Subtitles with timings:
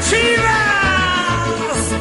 [0.00, 1.94] Chivas!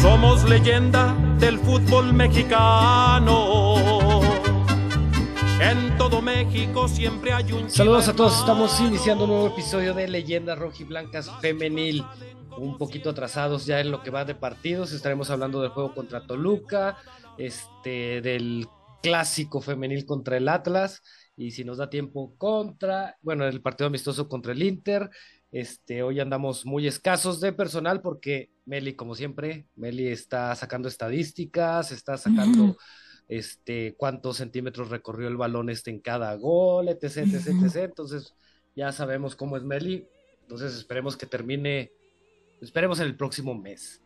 [0.00, 4.20] Somos leyenda del fútbol mexicano.
[5.60, 10.08] En todo México siempre hay un Saludos a todos, estamos iniciando un nuevo episodio de
[10.08, 12.04] Leyendas Rojiblancas Femenil.
[12.58, 16.26] Un poquito atrasados ya en lo que va de partidos, estaremos hablando del juego contra
[16.26, 16.98] Toluca,
[17.38, 18.68] este, del
[19.02, 21.02] clásico femenil contra el Atlas
[21.36, 25.10] y si nos da tiempo contra, bueno, el partido amistoso contra el Inter.
[25.50, 31.92] Este, hoy andamos muy escasos de personal porque Meli, como siempre, Meli está sacando estadísticas,
[31.92, 32.76] está sacando
[33.28, 37.76] este, cuántos centímetros recorrió el balón este en cada gol, etc, etc, etc.
[37.76, 38.34] Entonces,
[38.76, 40.06] ya sabemos cómo es Meli.
[40.42, 41.92] Entonces, esperemos que termine,
[42.60, 44.02] esperemos en el próximo mes.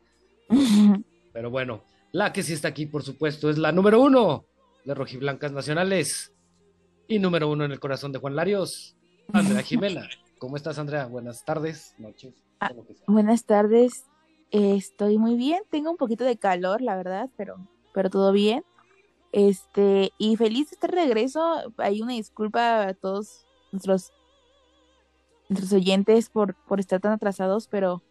[1.33, 4.47] Pero bueno, la que sí está aquí, por supuesto, es la número uno
[4.85, 6.33] de Rojiblancas Nacionales
[7.09, 8.95] y número uno en el corazón de Juan Larios,
[9.33, 10.09] Andrea Jimena.
[10.39, 11.07] ¿Cómo estás, Andrea?
[11.07, 12.35] Buenas tardes, noches.
[12.61, 12.71] Ah,
[13.07, 14.05] buenas tardes.
[14.51, 15.63] Eh, estoy muy bien.
[15.71, 17.57] Tengo un poquito de calor, la verdad, pero,
[17.95, 18.63] pero todo bien.
[19.33, 21.73] Este, y feliz de estar de regreso.
[21.79, 24.13] Hay una disculpa a todos nuestros,
[25.49, 28.03] nuestros oyentes por, por estar tan atrasados, pero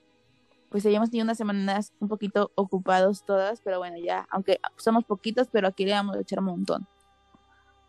[0.69, 5.47] pues hayamos tenido unas semanas un poquito ocupados todas, pero bueno, ya, aunque somos poquitos,
[5.52, 6.88] pero aquí le vamos a echar un montón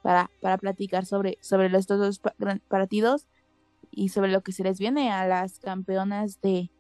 [0.08, 2.22] para, para platicar sobre, sobre estos dos
[2.66, 3.26] partidos
[3.90, 6.70] y sobre lo que se les viene a las campeonas de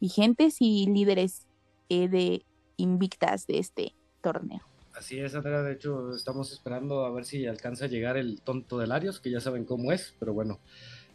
[0.00, 1.46] vigentes y líderes
[1.90, 2.42] eh, de
[2.78, 4.62] invictas de este torneo.
[4.96, 5.60] Así es, Andrea.
[5.60, 9.30] De hecho, estamos esperando a ver si alcanza a llegar el tonto de Larios, que
[9.30, 10.58] ya saben cómo es, pero bueno.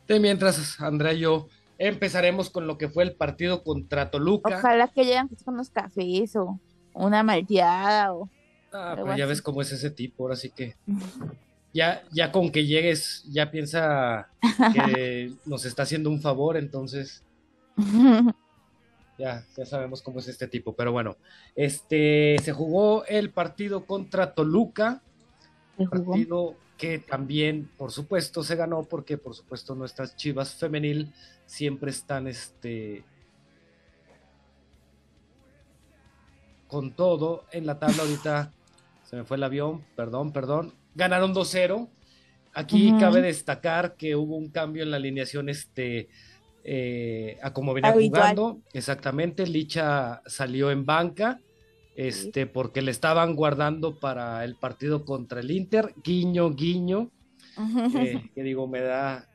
[0.08, 1.48] De mientras, Andrea y yo
[1.80, 4.60] empezaremos con lo que fue el partido contra Toluca.
[4.60, 6.60] Ojalá que lleguen con unos cafés o
[6.94, 8.30] una malteada o.
[8.72, 10.76] Ah, pues ya ves cómo es ese tipo, ahora sí que.
[11.76, 14.30] ya, ya con que llegues, ya piensa
[14.74, 17.22] que nos está haciendo un favor, entonces
[19.18, 20.74] ya, ya sabemos cómo es este tipo.
[20.74, 21.18] Pero bueno,
[21.54, 25.04] este se jugó el partido contra Toluca,
[25.90, 31.14] partido que también, por supuesto, se ganó porque, por supuesto, nuestras Chivas femenil
[31.46, 33.04] siempre están, este,
[36.70, 38.54] con todo en la tabla ahorita.
[39.04, 41.90] Se me fue el avión, perdón, perdón ganaron 2-0.
[42.54, 46.08] Aquí cabe destacar que hubo un cambio en la alineación este,
[46.64, 48.62] eh, a como venía jugando.
[48.74, 51.40] Exactamente, Licha salió en banca
[51.96, 55.94] este, porque le estaban guardando para el partido contra el Inter.
[56.04, 57.10] Guiño, guiño.
[57.98, 59.30] Eh, que digo, me da,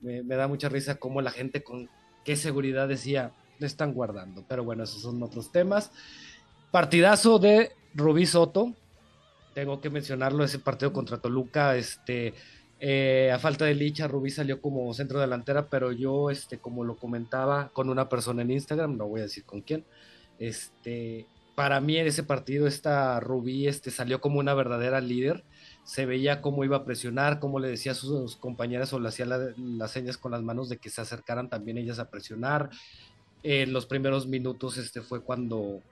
[0.00, 1.88] me, da mucha risa cómo la gente con
[2.22, 4.44] qué seguridad decía, le están guardando.
[4.46, 5.90] Pero bueno, esos son otros temas.
[6.70, 8.74] Partidazo de Rubí Soto,
[9.54, 12.34] tengo que mencionarlo, ese partido contra Toluca, este,
[12.80, 16.96] eh, a falta de Licha, Rubí salió como centro delantera, pero yo, este, como lo
[16.96, 19.84] comentaba con una persona en Instagram, no voy a decir con quién,
[20.38, 25.44] este, para mí en ese partido esta Rubí este, salió como una verdadera líder,
[25.84, 29.26] se veía cómo iba a presionar, cómo le decía a sus, compañeras o le hacía
[29.26, 32.70] las señas con las manos de que se acercaran también ellas a presionar.
[33.42, 35.82] En los primeros minutos este, fue cuando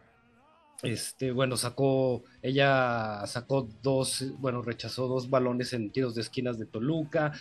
[0.83, 6.67] este, bueno, sacó, ella sacó dos, bueno, rechazó dos balones en tiros de esquinas de
[6.67, 7.33] Toluca.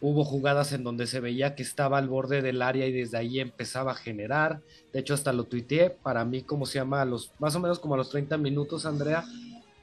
[0.00, 3.40] Hubo jugadas en donde se veía que estaba al borde del área y desde ahí
[3.40, 4.60] empezaba a generar.
[4.92, 5.90] De hecho, hasta lo tuiteé.
[5.90, 8.86] Para mí, como se llama, a los, más o menos como a los 30 minutos,
[8.86, 9.24] Andrea,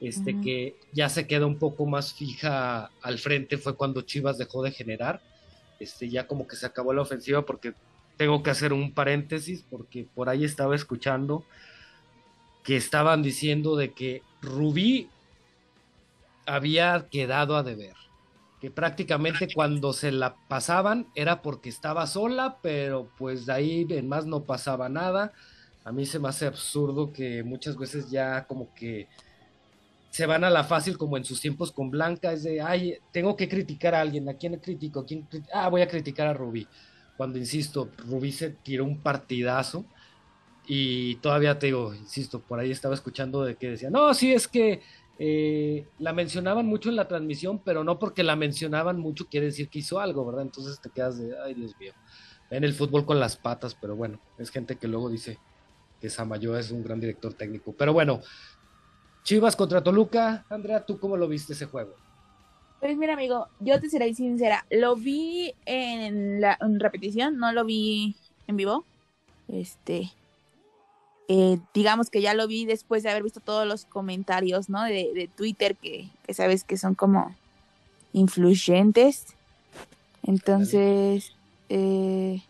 [0.00, 4.62] este, que ya se queda un poco más fija al frente, fue cuando Chivas dejó
[4.62, 5.20] de generar.
[5.80, 7.74] Este, ya como que se acabó la ofensiva porque
[8.16, 11.44] tengo que hacer un paréntesis porque por ahí estaba escuchando
[12.64, 15.08] que estaban diciendo de que Rubí
[16.46, 17.94] había quedado a deber,
[18.60, 24.08] que prácticamente cuando se la pasaban era porque estaba sola, pero pues de ahí en
[24.08, 25.32] más no pasaba nada.
[25.84, 29.06] A mí se me hace absurdo que muchas veces ya como que
[30.10, 33.36] se van a la fácil como en sus tiempos con Blanca, es de, ay, tengo
[33.36, 35.00] que criticar a alguien, ¿a quién critico?
[35.00, 36.66] ¿A quién Ah, voy a criticar a Rubí.
[37.16, 39.84] Cuando, insisto, Rubí se tiró un partidazo
[40.66, 44.48] y todavía te digo, insisto, por ahí estaba escuchando de que decía, no, sí, es
[44.48, 44.80] que
[45.18, 49.68] eh, la mencionaban mucho en la transmisión, pero no porque la mencionaban mucho quiere decir
[49.68, 50.42] que hizo algo, ¿verdad?
[50.42, 51.92] Entonces te quedas de, ay Dios mío,
[52.50, 55.38] en el fútbol con las patas, pero bueno, es gente que luego dice
[56.00, 57.74] que Samayoa es un gran director técnico.
[57.76, 58.20] Pero bueno,
[59.22, 61.94] Chivas contra Toluca, Andrea, ¿tú cómo lo viste ese juego?
[62.80, 67.64] Pues mira, amigo, yo te seré sincera, lo vi en la en repetición, no lo
[67.64, 68.16] vi
[68.46, 68.84] en vivo.
[69.48, 70.10] Este,
[71.28, 74.82] eh, digamos que ya lo vi después de haber visto todos los comentarios, ¿no?
[74.84, 77.34] De, Twitter que, sabes que son como
[78.12, 79.26] influyentes.
[80.22, 81.32] Entonces,
[81.68, 82.42] eh,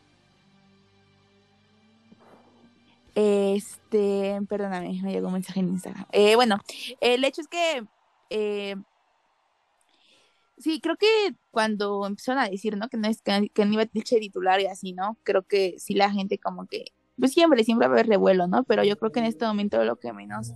[3.15, 6.07] este, perdóname, me llegó un mensaje en Instagram.
[6.13, 6.59] Eh, bueno,
[7.01, 7.87] el hecho es que
[10.59, 11.07] sí, creo que
[11.51, 12.89] cuando empezaron a decir, ¿no?
[12.89, 15.19] Que no es que, que no iba a titular y así, ¿no?
[15.23, 16.87] Creo que sí la gente como que,
[17.19, 18.65] pues siempre, siempre va a haber revuelo, ¿no?
[18.65, 20.53] Pero yo creo que en este momento lo que menos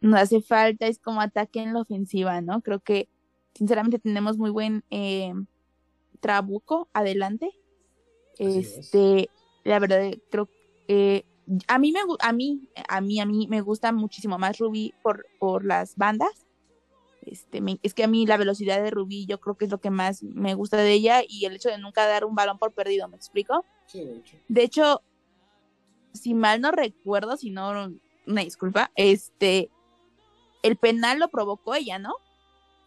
[0.00, 2.60] nos hace falta es como ataque en la ofensiva, ¿no?
[2.62, 3.08] Creo que
[3.54, 5.32] sinceramente tenemos muy buen eh,
[6.20, 7.50] trabuco adelante.
[8.38, 9.28] este,
[9.64, 10.48] la verdad, creo
[10.86, 11.24] que
[11.68, 15.26] a mí me a mí, a mí, a mí me gusta muchísimo más Ruby por,
[15.38, 16.46] por las bandas.
[17.22, 19.90] Este, es que a mí la velocidad de Ruby yo creo que es lo que
[19.90, 23.06] más me gusta de ella y el hecho de nunca dar un balón por perdido,
[23.08, 23.64] ¿me explico?
[23.86, 24.36] Sí, de hecho.
[24.48, 25.02] De hecho,
[26.12, 27.90] si mal no recuerdo, si no,
[28.26, 29.70] una disculpa, este,
[30.62, 32.14] el penal lo provocó ella, ¿no?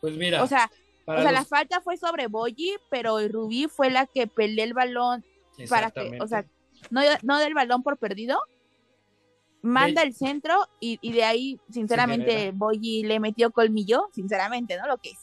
[0.02, 0.44] Pues mira.
[0.44, 0.72] O sea,
[1.06, 5.24] o sea la falta fue sobre Boyi, pero Rubí fue la que peleó el balón
[5.70, 6.46] para que, o sea,
[6.90, 8.40] no, no del balón por perdido,
[9.62, 14.88] manda el centro y, y, de ahí, sinceramente, Boyi le metió colmillo, sinceramente, ¿no?
[14.88, 15.20] Lo que es.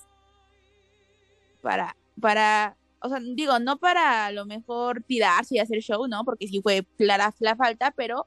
[1.60, 6.24] Para, para, o sea, digo, no para a lo mejor tirarse y hacer show, ¿no?
[6.24, 8.26] Porque sí fue clara la falta, pero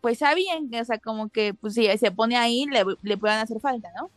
[0.00, 3.60] pues sabían, o sea, como que, pues si se pone ahí, le, le puedan hacer
[3.60, 4.10] falta, ¿no?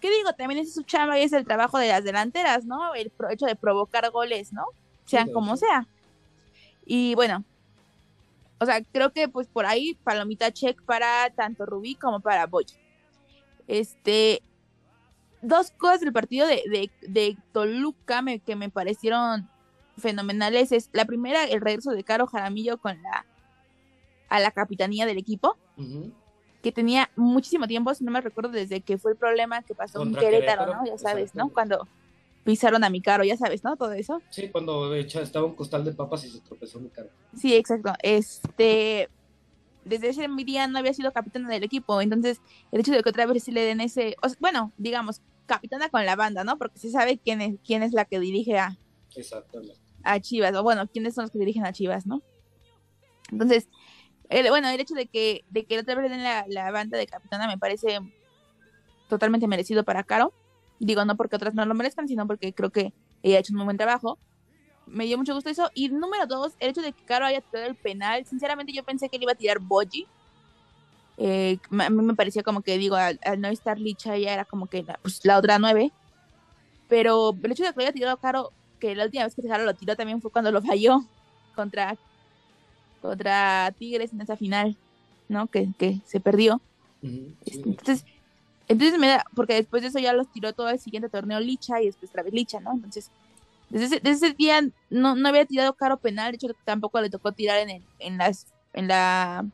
[0.00, 0.32] ¿Qué digo?
[0.32, 2.94] También es su chamba y es el trabajo de las delanteras, ¿no?
[2.94, 4.64] El hecho de provocar goles, ¿no?
[5.04, 5.86] Sean como sea.
[6.86, 7.44] Y bueno,
[8.58, 12.66] o sea, creo que pues por ahí palomita check para tanto Rubí como para Boy.
[13.68, 14.42] Este,
[15.42, 19.48] dos cosas del partido de, de, de Toluca que me parecieron
[19.98, 23.26] fenomenales es la primera, el regreso de Caro Jaramillo con la
[24.32, 25.58] a la capitanía del equipo,
[26.62, 30.02] que tenía muchísimo tiempo, si no me recuerdo, desde que fue el problema que pasó
[30.02, 30.86] en Querétaro, ¿no?
[30.86, 31.50] Ya sabes, ¿no?
[31.50, 31.86] Cuando
[32.42, 33.76] pisaron a mi caro, ya sabes, ¿no?
[33.76, 34.22] Todo eso.
[34.30, 37.10] Sí, cuando estaba un costal de papas y se tropezó mi caro.
[37.36, 37.92] Sí, exacto.
[38.02, 39.10] Este,
[39.84, 42.40] desde ese día no había sido capitana del equipo, entonces
[42.70, 46.16] el hecho de que otra vez se le den ese, bueno, digamos, capitana con la
[46.16, 46.58] banda, ¿no?
[46.58, 48.76] Porque se sabe quién es, quién es la que dirige a,
[49.16, 49.78] Exactamente.
[50.02, 52.22] a Chivas, o bueno, quiénes son los que dirigen a Chivas, ¿no?
[53.30, 53.68] Entonces,
[54.28, 57.06] el, bueno, el hecho de que, de que otra vez den la, la banda de
[57.06, 57.98] capitana me parece
[59.08, 60.32] totalmente merecido para Caro.
[60.78, 62.92] Digo, no porque otras no lo merezcan, sino porque creo que
[63.22, 64.18] ella ha hecho un buen trabajo.
[64.86, 65.70] Me dio mucho gusto eso.
[65.74, 68.24] Y número dos, el hecho de que Caro haya tirado el penal.
[68.26, 70.06] Sinceramente, yo pensé que le iba a tirar Boji.
[71.18, 74.66] Eh, a mí me parecía como que, digo, al, no estar Licha, ella era como
[74.66, 75.92] que la, pues, la otra nueve.
[76.88, 79.64] Pero el hecho de que lo haya tirado Caro, que la última vez que Caro
[79.64, 81.04] lo tiró también fue cuando lo falló
[81.54, 81.96] contra,
[83.00, 84.76] contra Tigres en esa final,
[85.28, 85.46] ¿no?
[85.46, 86.60] Que, que se perdió.
[87.02, 88.04] Entonces,
[88.68, 91.82] entonces me da, porque después de eso ya los tiró todo el siguiente torneo Licha
[91.82, 92.72] y después otra vez Licha, ¿no?
[92.72, 93.10] Entonces,
[93.70, 94.60] desde ese, día
[94.90, 98.18] no, no había tirado caro penal, de hecho tampoco le tocó tirar en el, en
[98.18, 99.46] las, en la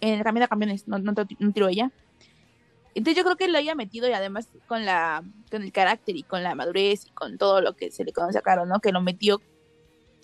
[0.00, 1.90] en el cambio de camiones, no, no, no tiró ella.
[2.94, 6.22] Entonces yo creo que lo haya metido y además con la, con el carácter y
[6.22, 8.80] con la madurez y con todo lo que se le conoce a Caro, ¿no?
[8.80, 9.40] Que lo metió,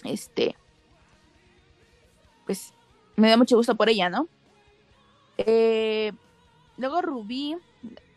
[0.05, 0.57] este,
[2.45, 2.73] pues
[3.15, 4.29] me da mucho gusto por ella, ¿no?
[5.39, 6.13] Eh,
[6.77, 7.57] luego Rubí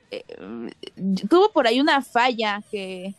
[0.10, 0.24] eh,
[1.30, 3.14] tuvo por ahí una falla que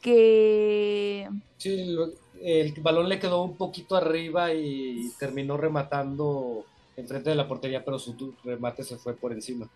[0.00, 1.96] que sí,
[2.42, 7.98] el balón le quedó un poquito arriba y terminó rematando enfrente de la portería, pero
[7.98, 9.68] su remate se fue por encima.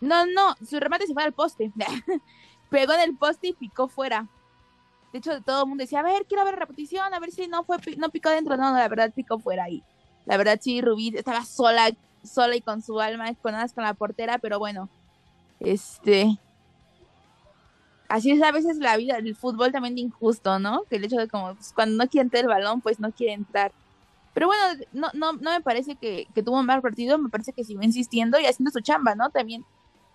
[0.00, 1.72] No, no, su remate se fue al poste.
[2.70, 4.28] Pegó en el poste y picó fuera.
[5.12, 7.64] De hecho, todo el mundo decía, a ver, quiero ver repetición, a ver si no
[7.64, 8.56] fue no picó dentro.
[8.56, 9.82] No, la verdad picó fuera ahí.
[10.26, 11.90] La verdad, sí, Rubí estaba sola,
[12.22, 14.90] sola y con su alma con la portera, pero bueno,
[15.60, 16.38] este.
[18.08, 20.84] Así es a veces la vida, el fútbol también de injusto, ¿no?
[20.84, 23.34] Que el hecho de como pues, cuando no quiere entrar el balón, pues no quiere
[23.34, 23.72] entrar.
[24.34, 27.64] Pero bueno, no, no, no me parece que, tuvo un mal partido, me parece que
[27.64, 29.30] siguió insistiendo y haciendo su chamba, ¿no?
[29.30, 29.64] También,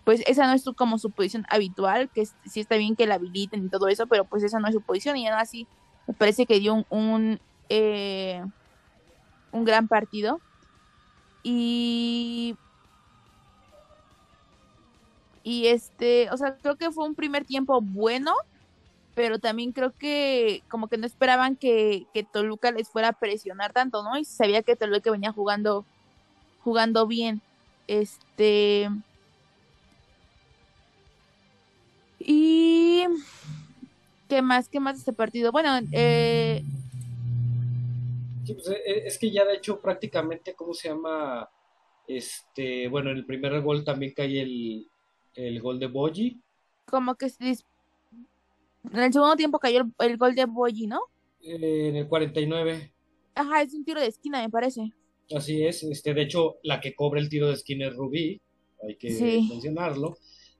[0.06, 3.16] pues esa no es su, como su posición habitual, que sí está bien que la
[3.16, 5.68] habiliten y todo eso, pero pues esa no es su posición y así
[6.08, 7.40] me parece que dio un, un
[7.70, 8.44] eh,
[9.52, 10.42] un gran partido.
[11.44, 12.58] Y.
[15.46, 18.34] Y este, o sea, creo que fue un primer tiempo bueno,
[19.16, 23.74] pero también creo que como que no esperaban que, que Toluca les fuera a presionar
[23.74, 24.18] tanto, ¿no?
[24.18, 25.86] Y sabía que Toluca venía jugando,
[26.64, 27.42] jugando bien.
[27.88, 28.90] Este.
[32.20, 33.04] Y.
[34.30, 34.70] ¿Qué más?
[34.70, 35.52] ¿Qué más de este partido?
[35.52, 36.64] Bueno, eh,
[38.48, 41.50] pues, eh, es que ya de hecho prácticamente, ¿cómo se llama?
[42.08, 44.88] Este, bueno, en el primer gol también cae el,
[45.36, 46.42] el gol de Boji.
[46.86, 47.46] como que se
[48.92, 51.02] en el segundo tiempo cayó el, el gol de Boyi, ¿no?
[51.42, 52.92] Eh, en el 49.
[53.36, 54.92] Ajá, es un tiro de esquina, me parece.
[55.36, 58.42] Así es, este, de hecho, la que cobra el tiro de esquina es Rubí,
[58.86, 59.48] hay que Sí.
[59.50, 60.18] mencionarlo.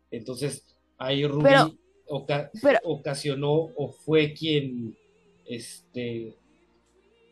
[0.10, 0.66] Entonces,
[0.98, 1.72] ahí Rubí Pero-
[2.08, 4.98] oca- pero- ocasionó o fue quien,
[5.46, 6.36] este,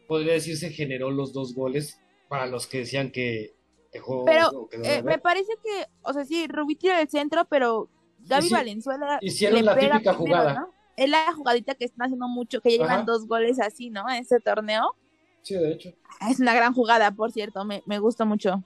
[0.07, 3.53] podría decirse, generó los dos goles para los que decían que
[3.93, 8.47] dejó Pero, Eh, me parece que, o sea, sí, Rubí tira del centro, pero Gaby
[8.47, 10.53] Hici- Valenzuela hicieron la típica primero, jugada.
[10.53, 10.73] ¿no?
[10.95, 13.03] Es la jugadita que están haciendo mucho, que ya llevan Ajá.
[13.03, 14.09] dos goles así, ¿no?
[14.09, 14.95] En este torneo.
[15.41, 15.93] Sí, de hecho.
[16.29, 18.63] Es una gran jugada, por cierto, me, me gusta mucho.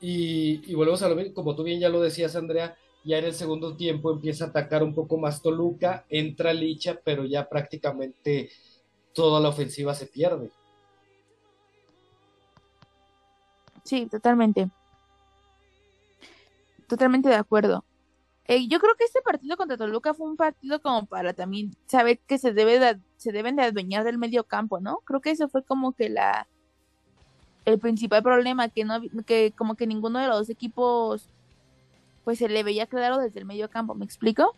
[0.00, 3.24] Y, y volvemos a lo mismo, como tú bien ya lo decías, Andrea, ya en
[3.24, 8.50] el segundo tiempo empieza a atacar un poco más Toluca, entra Licha, pero ya prácticamente
[9.14, 10.50] toda la ofensiva se pierde.
[13.84, 14.70] Sí, totalmente.
[16.88, 17.84] Totalmente de acuerdo.
[18.48, 22.18] Eh, yo creo que este partido contra Toluca fue un partido como para también saber
[22.26, 24.98] que se debe de- se deben de adueñar del medio campo, ¿no?
[25.04, 26.46] Creo que eso fue como que la
[27.64, 31.28] el principal problema que no que como que ninguno de los equipos
[32.24, 34.54] pues se le veía claro desde el medio campo, ¿me explico?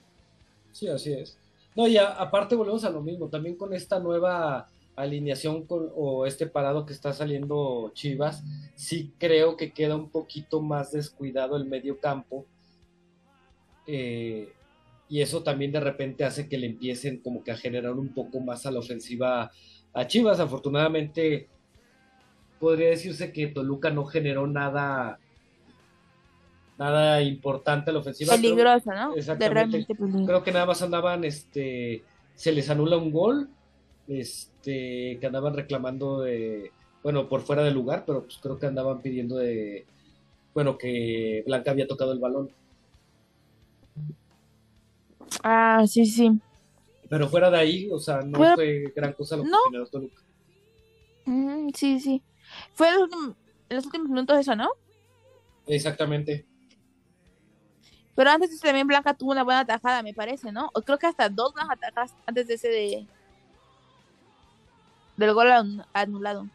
[0.72, 1.38] Sí, así es.
[1.76, 6.46] No, y aparte volvemos a lo mismo, también con esta nueva alineación con, o este
[6.46, 8.42] parado que está saliendo Chivas,
[8.76, 12.46] sí creo que queda un poquito más descuidado el medio campo.
[13.86, 14.52] Eh,
[15.08, 18.40] y eso también de repente hace que le empiecen como que a generar un poco
[18.40, 19.50] más a la ofensiva
[19.92, 20.40] a Chivas.
[20.40, 21.48] Afortunadamente,
[22.58, 25.18] podría decirse que Toluca no generó nada,
[26.78, 28.32] nada importante a la ofensiva.
[28.32, 29.12] Creo- Peligroso, ¿no?
[29.12, 29.54] De Exactamente.
[29.54, 30.26] realmente peligroso.
[30.26, 32.02] creo que nada más andaban, este,
[32.34, 33.48] se les anula un gol,
[34.08, 36.72] este, que andaban reclamando de,
[37.02, 39.84] bueno, por fuera del lugar, pero pues creo que andaban pidiendo de,
[40.54, 42.50] bueno, que Blanca había tocado el balón.
[45.42, 46.30] Ah, sí, sí.
[47.08, 50.22] Pero fuera de ahí, o sea, no Pero- fue gran cosa lo que generó Toluca.
[51.26, 52.22] Mm, sí, sí.
[52.74, 53.36] Fue en los, últimos,
[53.70, 54.68] los últimos minutos eso, ¿no?
[55.66, 56.46] Exactamente.
[58.14, 60.70] Pero antes también Blanca tuvo una buena tajada, me parece, ¿no?
[60.74, 63.06] O creo que hasta dos buenas atajadas antes de ese de
[65.16, 66.46] del gol anu- anulado.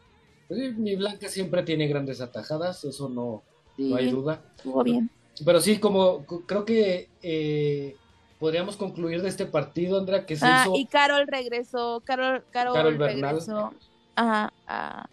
[0.48, 3.44] Pues sí, mi Blanca siempre tiene grandes atajadas, eso no,
[3.78, 4.42] Sí, no hay duda.
[4.58, 5.10] estuvo bien.
[5.46, 7.96] Pero sí, como creo que eh,
[8.40, 12.74] podríamos concluir de este partido, Andrea, que se Ah, hizo y Carol regresó, Carol, Carol,
[12.74, 13.36] Carol Bernal.
[13.36, 13.74] regresó.
[14.16, 15.10] Ajá.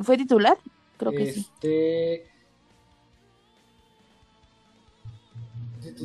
[0.00, 0.56] ¿Fue titular?
[0.96, 1.40] Creo que sí.
[1.40, 2.26] Este.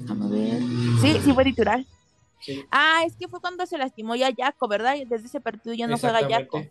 [0.08, 0.60] Vamos a ver.
[1.02, 1.84] Sí, sí fue titular.
[2.40, 4.96] Sí, Ah, es que fue cuando se lastimó ya Jaco, ¿verdad?
[5.08, 6.64] Desde ese partido ya no juega Jaco.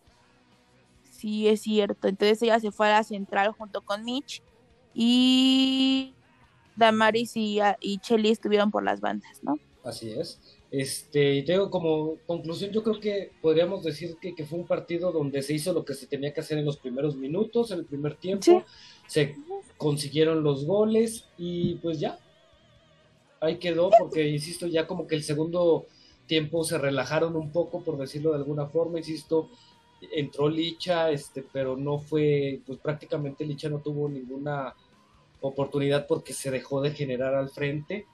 [1.10, 2.08] Sí, es cierto.
[2.08, 4.42] Entonces ella se fue a la central junto con Mitch.
[4.94, 6.14] Y
[6.76, 9.58] Damaris y, y Chelly estuvieron por las bandas, ¿no?
[9.84, 10.40] Así es.
[10.70, 14.66] Este, y te digo, como conclusión, yo creo que podríamos decir que, que fue un
[14.66, 17.80] partido donde se hizo lo que se tenía que hacer en los primeros minutos, en
[17.80, 18.44] el primer tiempo.
[18.44, 18.62] Sí.
[19.06, 19.36] Se
[19.76, 22.18] consiguieron los goles y pues ya.
[23.40, 25.86] Ahí quedó, porque insisto, ya como que el segundo
[26.26, 29.50] tiempo se relajaron un poco, por decirlo de alguna forma, insisto,
[30.12, 34.74] entró Licha, este, pero no fue, pues prácticamente Licha no tuvo ninguna
[35.48, 38.06] oportunidad porque se dejó de generar al frente.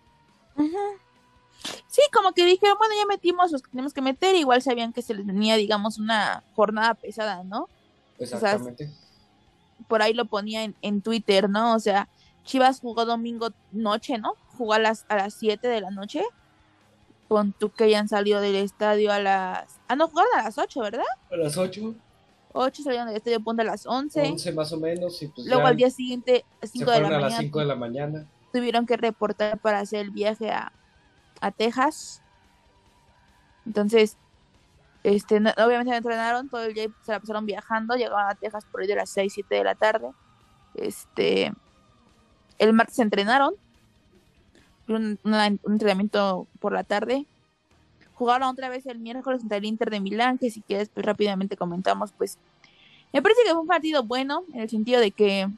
[1.87, 5.02] Sí, como que dijeron, bueno, ya metimos los que tenemos que meter, igual sabían que
[5.02, 7.68] se les venía, digamos, una jornada pesada, ¿no?
[8.18, 8.90] Exactamente.
[9.87, 11.75] Por ahí lo ponía en, en Twitter, ¿no?
[11.75, 12.08] O sea,
[12.49, 14.35] Chivas jugó domingo noche, ¿no?
[14.56, 16.25] Jugó a las, a las 7 de la noche.
[17.28, 19.78] Con tú que hayan salido del estadio a las...
[19.87, 21.04] Ah, no, jugaron a las 8, ¿verdad?
[21.30, 21.94] A las 8,
[22.60, 24.20] 8 salieron del estadio punto a las 11.
[24.22, 27.10] 11 más o menos, y pues Luego al día siguiente, se 5 de la a
[27.10, 28.26] las mañana, 5 de la mañana.
[28.52, 30.72] tuvieron que reportar para hacer el viaje a,
[31.40, 32.22] a Texas.
[33.66, 34.16] Entonces,
[35.04, 38.64] este, no- obviamente no entrenaron, todo el día se la pasaron viajando, llegaron a Texas
[38.70, 40.08] por ahí de las 6, 7 de la tarde.
[40.74, 41.52] Este,
[42.58, 43.54] el martes entrenaron,
[44.88, 47.26] un, una- un entrenamiento por la tarde.
[48.18, 51.56] Jugaron otra vez el miércoles contra el Inter de Milán, que si quieres pues rápidamente
[51.56, 52.37] comentamos, pues
[53.12, 55.48] me parece que fue un partido bueno, en el sentido de que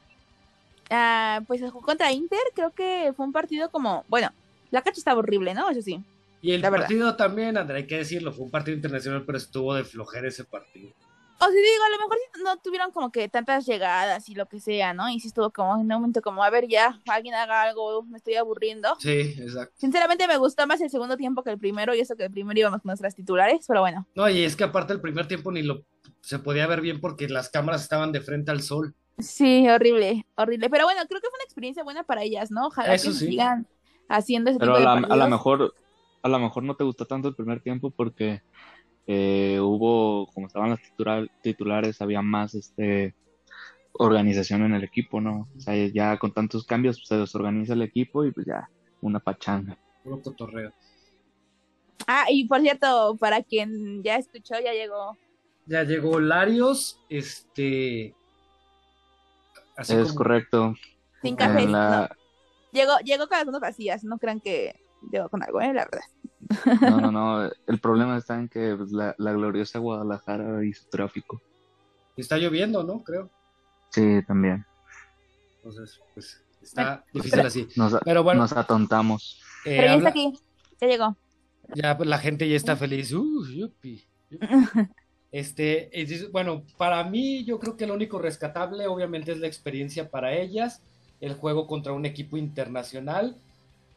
[0.90, 4.30] ah, pues jugó contra Inter, creo que fue un partido como, bueno,
[4.70, 5.70] la cancha estaba horrible, ¿no?
[5.70, 6.02] Eso sí.
[6.42, 9.84] Y el partido también, André, hay que decirlo, fue un partido internacional, pero estuvo de
[9.84, 10.92] flojera ese partido.
[11.42, 14.46] O sea, digo, a lo mejor sí no tuvieron como que tantas llegadas y lo
[14.46, 15.08] que sea, ¿no?
[15.08, 18.18] Y sí estuvo como en un momento como, a ver, ya, alguien haga algo, me
[18.18, 18.94] estoy aburriendo.
[18.98, 19.74] Sí, exacto.
[19.78, 22.60] Sinceramente me gustó más el segundo tiempo que el primero y eso que el primero
[22.60, 24.06] íbamos con nuestras titulares, pero bueno.
[24.14, 25.82] No, y es que aparte el primer tiempo ni lo
[26.20, 28.94] se podía ver bien porque las cámaras estaban de frente al sol.
[29.18, 30.68] Sí, horrible, horrible.
[30.68, 32.66] Pero bueno, creo que fue una experiencia buena para ellas, ¿no?
[32.66, 33.26] Ojalá Eso que sí.
[33.28, 33.66] sigan
[34.08, 35.30] haciendo ese Pero tipo a de partidos.
[35.30, 35.74] mejor,
[36.22, 38.42] a lo mejor no te gustó tanto el primer tiempo porque
[39.12, 43.14] eh, hubo, como estaban las titular- titulares, había más este
[43.92, 45.48] organización en el equipo, ¿no?
[45.56, 49.18] O sea, ya con tantos cambios pues, se desorganiza el equipo y pues ya, una
[49.18, 49.76] pachanga.
[50.04, 50.72] Puro cotorreo.
[52.06, 55.16] Ah, y por cierto, para quien ya escuchó, ya llegó.
[55.66, 58.14] Ya llegó Larios, este.
[59.76, 60.74] Así Es como- correcto.
[61.22, 61.66] Sin café.
[61.66, 62.16] la-
[62.72, 64.04] Llegó, llegó con las manos vacías.
[64.04, 64.76] No crean que
[65.10, 65.72] llegó con algo, ¿eh?
[65.74, 66.06] La verdad.
[66.80, 67.50] No, no, no.
[67.66, 71.40] El problema está en que pues, la, la gloriosa Guadalajara y su tráfico.
[72.16, 73.02] Está lloviendo, ¿no?
[73.04, 73.30] Creo.
[73.90, 74.64] Sí, también.
[75.56, 77.68] Entonces, pues está difícil así.
[77.76, 79.40] Nos, Pero bueno, nos atontamos.
[79.64, 80.38] eh, Pero ya habla- está aquí.
[80.80, 81.16] Ya llegó.
[81.74, 83.12] ya pues, la gente ya está feliz.
[83.12, 84.46] Uh, yupi, yupi.
[85.32, 90.10] Este, dice- bueno, para mí yo creo que lo único rescatable obviamente es la experiencia
[90.10, 90.82] para ellas,
[91.20, 93.36] el juego contra un equipo internacional,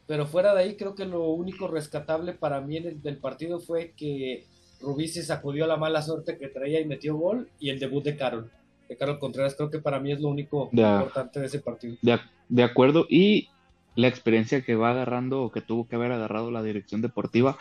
[0.06, 3.60] pero fuera de ahí creo que lo único rescatable para mí en el, del partido
[3.60, 4.44] fue que
[4.80, 8.16] Rubí se sacudió la mala suerte que traía y metió gol y el debut de
[8.16, 8.50] Carol,
[8.88, 11.96] de Carol Contreras, creo que para mí es lo único importante de ese partido.
[12.02, 13.06] De, ac- de acuerdo.
[13.08, 13.48] Y
[13.96, 17.56] la experiencia que va agarrando o que tuvo que haber agarrado la dirección deportiva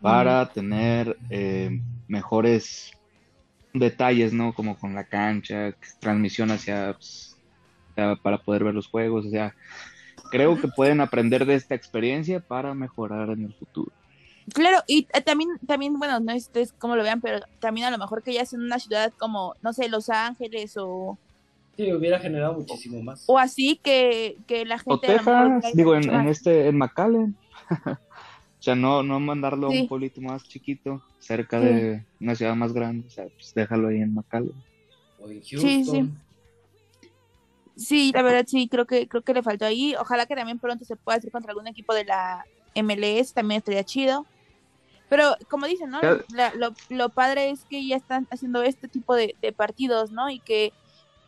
[0.00, 2.90] para tener eh, mejores
[3.74, 4.54] detalles, ¿no?
[4.54, 7.36] Como con la cancha, transmisión hacia, pues,
[8.22, 9.26] para poder ver los juegos.
[9.26, 9.54] O sea,
[10.30, 13.92] creo que pueden aprender de esta experiencia para mejorar en el futuro.
[14.54, 17.90] Claro, y eh, también, también, bueno, no es, es como lo vean, pero también a
[17.90, 21.18] lo mejor que ya es en una ciudad como, no sé, Los Ángeles o,
[21.76, 23.24] Sí, hubiera generado muchísimo más.
[23.26, 27.36] o así que, que la O gente mejor Texas, digo, en, en este, en McAllen.
[28.58, 29.80] O sea, no, no mandarlo a Sí.
[29.80, 31.66] un pueblito más chiquito, cerca Sí.
[31.66, 33.06] de una ciudad más grande.
[33.06, 34.52] O sea, pues déjalo ahí en McAllen.
[35.18, 36.20] O en Sí, Houston.
[37.80, 39.94] Sí, la verdad sí, creo que, creo que le faltó ahí.
[39.98, 42.44] Ojalá que también pronto se pueda hacer contra algún equipo de la
[42.74, 44.26] MLS, también estaría chido.
[45.08, 45.98] Pero como dicen, ¿no?
[46.34, 50.28] La- lo, lo padre es que ya están haciendo este tipo de, de partidos, ¿no?
[50.30, 50.72] Y que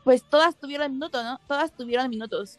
[0.05, 1.41] pues todas tuvieron minutos, ¿no?
[1.49, 2.59] Todas tuvieron minutos.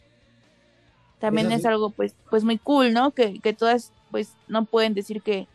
[1.19, 3.11] También es algo pues, pues muy cool, ¿no?
[3.11, 5.47] Que, que todas pues no pueden decir que...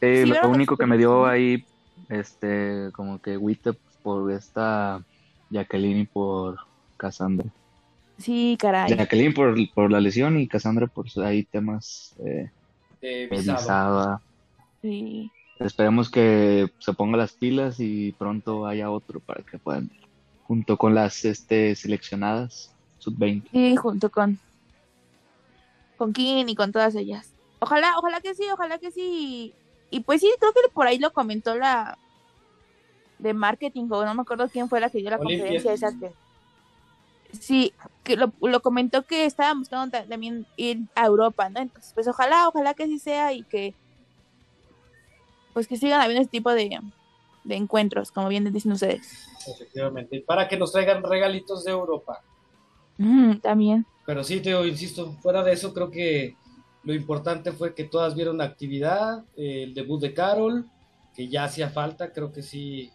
[0.00, 1.64] Sí, Sí, lo único que me dio ahí,
[2.08, 5.02] este, como que agüite por esta
[5.50, 6.58] Jacqueline y por
[7.04, 7.46] Cassandra.
[8.16, 8.96] Sí, caray.
[8.96, 12.50] Jacqueline por, por la lesión y Cassandra por ahí temas eh,
[13.02, 14.22] De visado.
[14.80, 15.30] Sí.
[15.58, 19.90] Esperemos que se ponga las pilas y pronto haya otro para que puedan,
[20.44, 23.50] junto con las este, seleccionadas sub-20.
[23.52, 24.38] Sí, junto con
[25.98, 27.30] con Kim y con todas ellas.
[27.60, 29.52] Ojalá, ojalá que sí, ojalá que sí.
[29.90, 31.98] Y pues sí, creo que por ahí lo comentó la
[33.18, 35.38] de marketing, o no me acuerdo quién fue la que dio la Olimpia.
[35.38, 36.10] conferencia esa que
[37.34, 41.60] sí, que lo, lo comentó que estaba buscando ta- también ir a Europa, ¿no?
[41.60, 43.74] Entonces, pues ojalá, ojalá que sí sea y que
[45.52, 46.80] pues que sigan habiendo este tipo de,
[47.44, 49.28] de encuentros, como bien dicen ustedes.
[49.46, 50.22] Efectivamente.
[50.26, 52.22] Para que nos traigan regalitos de Europa.
[53.42, 53.86] También.
[54.06, 56.36] Pero sí, te digo, insisto, fuera de eso, creo que
[56.82, 60.68] lo importante fue que todas vieron la actividad, el debut de Carol,
[61.14, 62.90] que ya hacía falta, creo que sí,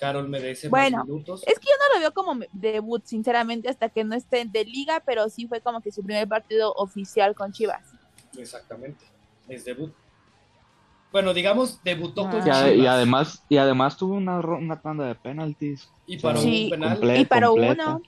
[0.00, 1.42] Carol merece Bueno, más minutos.
[1.46, 5.02] Es que yo no lo veo como debut, sinceramente, hasta que no esté de liga,
[5.04, 7.82] pero sí fue como que su primer partido oficial con Chivas.
[8.38, 9.04] Exactamente,
[9.48, 9.92] es debut.
[11.12, 12.44] Bueno, digamos, debutó con Ah.
[12.44, 15.88] Chivas y además, y además tuvo una, una tanda de penaltis.
[16.06, 16.64] y paró Sí.
[16.64, 16.98] un penal.
[17.00, 17.72] Comple- y para completa.
[17.96, 18.02] uno,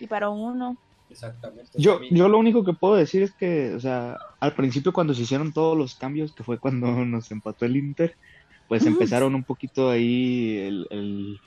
[0.00, 0.76] y para uno.
[1.10, 1.70] Exactamente.
[1.74, 5.22] Yo, yo lo único que puedo decir es que, o sea, al principio cuando se
[5.22, 8.16] hicieron todos los cambios, que fue cuando nos empató el Inter,
[8.68, 11.40] pues empezaron un poquito ahí el, el-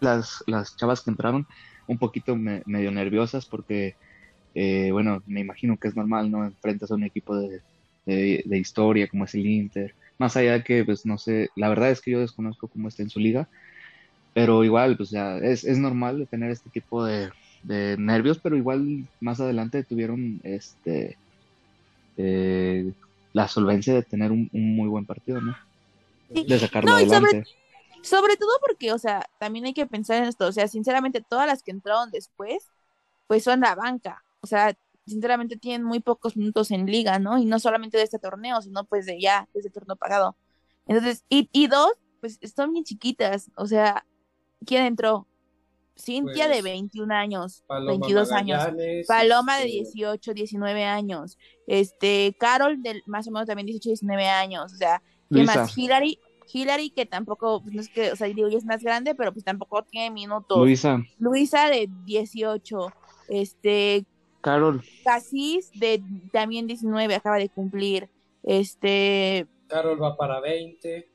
[0.00, 1.46] las, las chavas que entraron
[1.86, 3.94] un poquito me- medio nerviosas porque,
[4.54, 6.44] eh, bueno, me imagino que es normal, ¿no?
[6.46, 7.62] Enfrentas a un equipo de,
[8.06, 11.68] de, de historia como es el Inter, más allá de que, pues, no sé, la
[11.70, 13.48] verdad es que yo desconozco cómo está en su liga,
[14.32, 17.30] pero igual, pues, ya, es, es normal tener este tipo de,
[17.62, 21.18] de nervios, pero igual más adelante tuvieron este
[22.16, 22.92] eh,
[23.32, 25.54] la solvencia de tener un, un muy buen partido, ¿no?
[26.34, 26.44] Sí.
[26.44, 27.50] De sacarlo No, y sobre- adelante.
[28.02, 30.46] Sobre todo porque, o sea, también hay que pensar en esto.
[30.46, 32.70] O sea, sinceramente, todas las que entraron después,
[33.26, 34.24] pues son la banca.
[34.40, 34.74] O sea,
[35.06, 37.36] sinceramente tienen muy pocos minutos en liga, ¿no?
[37.38, 40.34] Y no solamente de este torneo, sino pues de ya, desde el torneo pagado.
[40.86, 43.50] Entonces, y, y dos, pues son bien chiquitas.
[43.56, 44.06] O sea,
[44.64, 45.26] ¿quién entró?
[45.96, 48.58] Cintia Pues, de 21 años, Paloma 22 años.
[48.58, 51.38] Magallanes, Paloma de este, 18, 19 años.
[51.66, 54.72] Este, Carol de más o menos también 18, 19 años.
[54.72, 55.76] O sea, ¿qué más?
[55.76, 56.18] Hillary,
[56.52, 59.32] Hillary que tampoco, pues no es que, o sea, digo, ella es más grande, pero
[59.32, 60.58] pues tampoco tiene minutos.
[60.58, 62.92] Luisa, Luisa de 18.
[63.28, 64.04] Este,
[64.40, 64.82] Carol.
[65.04, 68.08] Cassis de también 19 acaba de cumplir.
[68.42, 71.08] Este, Carol va para 20.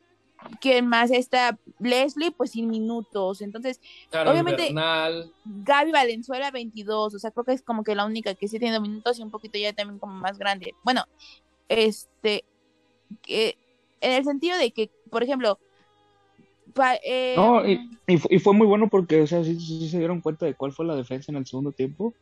[0.59, 1.57] ¿quién más está?
[1.79, 3.41] Leslie, pues sin minutos.
[3.41, 5.31] Entonces, Carol Obviamente- Bernal.
[5.43, 8.79] Gaby Valenzuela 22, o sea, creo que es como que la única que sí tiene
[8.79, 10.73] minutos y un poquito ya también como más grande.
[10.83, 11.05] Bueno,
[11.67, 12.45] este,
[13.21, 13.57] que
[14.05, 15.57] en el sentido de que, por ejemplo,
[16.73, 17.73] pa- eh, No, y,
[18.07, 20.53] y y fue muy bueno porque, o sea, sí, sí- sí se dieron cuenta de
[20.53, 22.13] cuál fue la defensa en el segundo tiempo,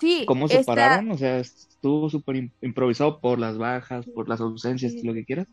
[0.00, 4.28] sí, cómo se está- pararon, o sea, estuvo súper im- improvisado por las bajas, por
[4.28, 5.02] las ausencias, Sí.
[5.02, 5.46] lo que quieras,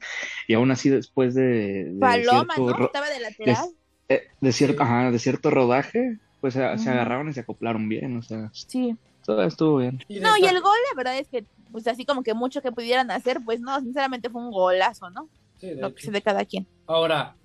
[0.47, 2.77] y aún así después de, de Paloma, cierto, ¿no?
[2.77, 3.65] ro- Estaba de lateral.
[4.09, 4.83] eh, de cierto, Sí.
[4.83, 8.95] ajá, de cierto rodaje, pues se, se agarraron y se acoplaron bien, o sea, Sí.
[9.25, 9.99] todo estuvo bien.
[10.21, 13.09] No, y el gol, la verdad es que, pues así como que mucho que pudieran
[13.09, 15.27] hacer, pues no, sinceramente fue un golazo, ¿no?
[15.65, 16.67] Sí, de Lo que sé de cada quien.
[16.85, 17.35] Ahora,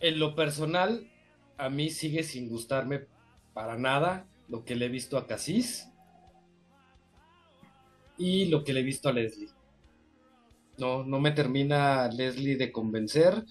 [0.00, 1.10] en lo personal,
[1.56, 3.06] a mí sigue sin gustarme
[3.54, 5.88] para nada lo que le he visto a Casís
[8.18, 9.48] y lo que le he visto a Leslie.
[10.78, 13.44] No, no me termina Leslie de convencer.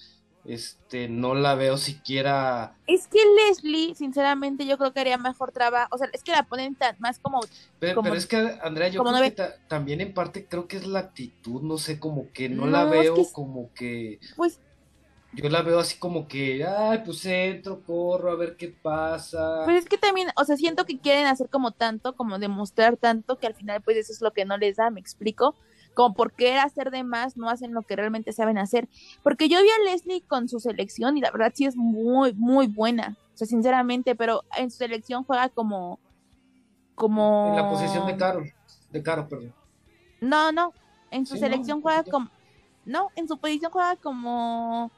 [0.46, 2.76] Este, no la veo siquiera.
[2.88, 5.90] Es que Leslie, sinceramente, yo creo que haría mejor trabajo.
[5.92, 7.40] O sea, es que la ponen tan, más como.
[7.80, 10.68] Pero, Como- pero es que, Andrea, yo creo no que ta- también en parte creo
[10.68, 14.20] que es la actitud, no sé, como que no la es veo que como que.
[14.36, 14.60] Pues
[15.32, 19.62] Yo la veo así como que, ay, pues entro, corro, a ver qué pasa.
[19.64, 23.38] Pues es que también, o sea, siento que quieren hacer como tanto, como demostrar tanto,
[23.38, 25.56] que al final pues eso es lo que no les da, me explico.
[25.94, 28.88] Como por querer hacer de más, no hacen lo que realmente saben hacer.
[29.24, 32.68] Porque yo vi a Leslie con su selección y la verdad sí es muy, muy
[32.68, 33.18] buena.
[33.34, 36.00] O sea, sinceramente, pero en su selección juega como...
[36.96, 37.50] Como...
[37.50, 38.54] En la posición de Carol,
[38.92, 39.54] de Caro, perdón.
[40.22, 40.74] No, no,
[41.12, 42.30] en su Sí, selección no, juega como...
[42.86, 44.92] No, en su posición juega como...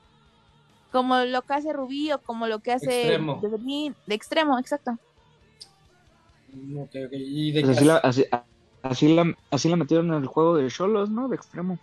[0.91, 3.01] Como lo que hace Rubí o como lo que hace...
[3.01, 3.39] Extremo.
[3.41, 4.97] De, Berlín, de extremo, exacto.
[6.53, 7.13] Mm, ok, ok.
[7.13, 8.25] Y de Pues así, la, así,
[8.83, 11.27] así, la, así la metieron en el juego de Cholos, ¿no?
[11.27, 11.77] De extremo.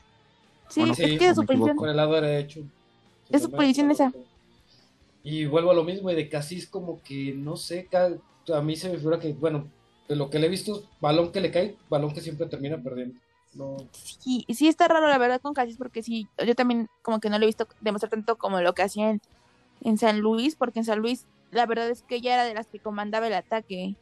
[0.69, 1.77] Sí, Bueno, es sí, que de o su posición...
[1.77, 2.61] con el lado derecho.
[3.31, 4.13] Es su posición esa.
[5.23, 8.11] Y vuelvo a lo mismo, y de Casís como que, no sé, ca-
[8.55, 9.67] a mí se me figura que, bueno,
[10.09, 13.19] de lo que le he visto, balón que le cae, balón que siempre termina perdiendo.
[13.55, 17.31] No, Sí, sí está raro la verdad con Casis porque sí, yo también como que
[17.31, 19.21] no lo he visto demostrar tanto como lo que hacía en,
[19.83, 22.67] en San Luis, porque en San Luis la verdad es que ella era de las
[22.69, 23.97] que comandaba el ataque,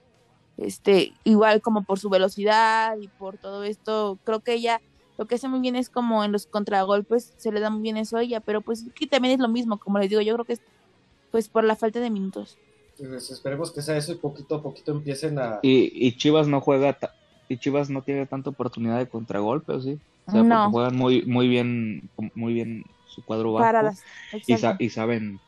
[0.56, 4.80] este, igual como por su velocidad y por todo esto, creo que ella
[5.18, 7.96] lo que hace muy bien es como en los contragolpes se le da muy bien
[7.96, 10.44] eso a ella, pero pues que también es lo mismo, como les digo, yo creo
[10.44, 10.60] que es
[11.30, 12.58] pues por la falta de minutos.
[12.98, 15.58] pues esperemos que sea eso y poquito a poquito empiecen a...
[15.62, 17.14] Y, y Chivas no juega, ta-
[17.48, 19.98] y Chivas no tiene tanta oportunidad de contragolpe, ¿o sí?
[20.26, 20.56] O sea, No.
[20.64, 24.02] porque juegan muy, muy bien, muy bien su cuadro bajo Para las...
[24.32, 25.40] y, sa- exacto, y saben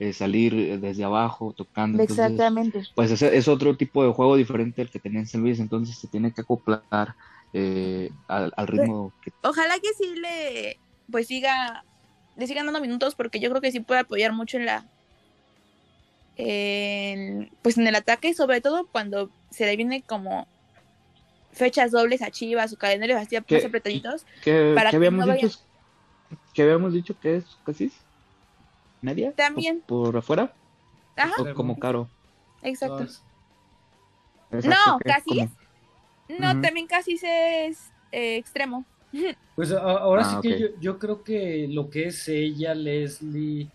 [0.00, 2.00] eh, salir eh, desde abajo, tocando.
[2.00, 2.82] Entonces, exactamente.
[2.94, 6.08] pues es otro tipo de juego diferente al que tenía en San Luis, entonces se
[6.08, 7.14] tiene que acoplar
[7.52, 10.78] eh, al, al ritmo que ojalá que sí le
[11.10, 11.84] pues siga
[12.36, 14.86] le sigan dando minutos porque yo creo que sí puede apoyar mucho en la
[16.36, 20.46] en, pues en el ataque sobre todo cuando se le viene como
[21.52, 23.66] fechas dobles a Chivas o calendarios así más ¿Qué?
[23.66, 25.50] apretaditos que, Para que que habíamos no dicho
[26.54, 27.90] que habíamos dicho que es casi
[29.02, 29.80] media También.
[29.86, 30.54] por, por afuera
[31.16, 31.42] ajá.
[31.42, 32.08] O como caro.
[32.62, 33.06] Exacto.
[34.50, 35.50] No casi como-
[36.40, 38.84] no también casi es eh, extremo.
[39.56, 43.68] Pues ahora Ah, sí que yo, yo creo que lo que es ella, Leslie,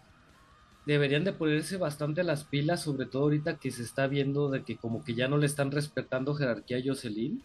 [0.88, 4.78] deberían de ponerse bastante las pilas, sobre todo ahorita que se está viendo de que
[4.78, 7.44] como que ya no le están respetando jerarquía a Jocelyn.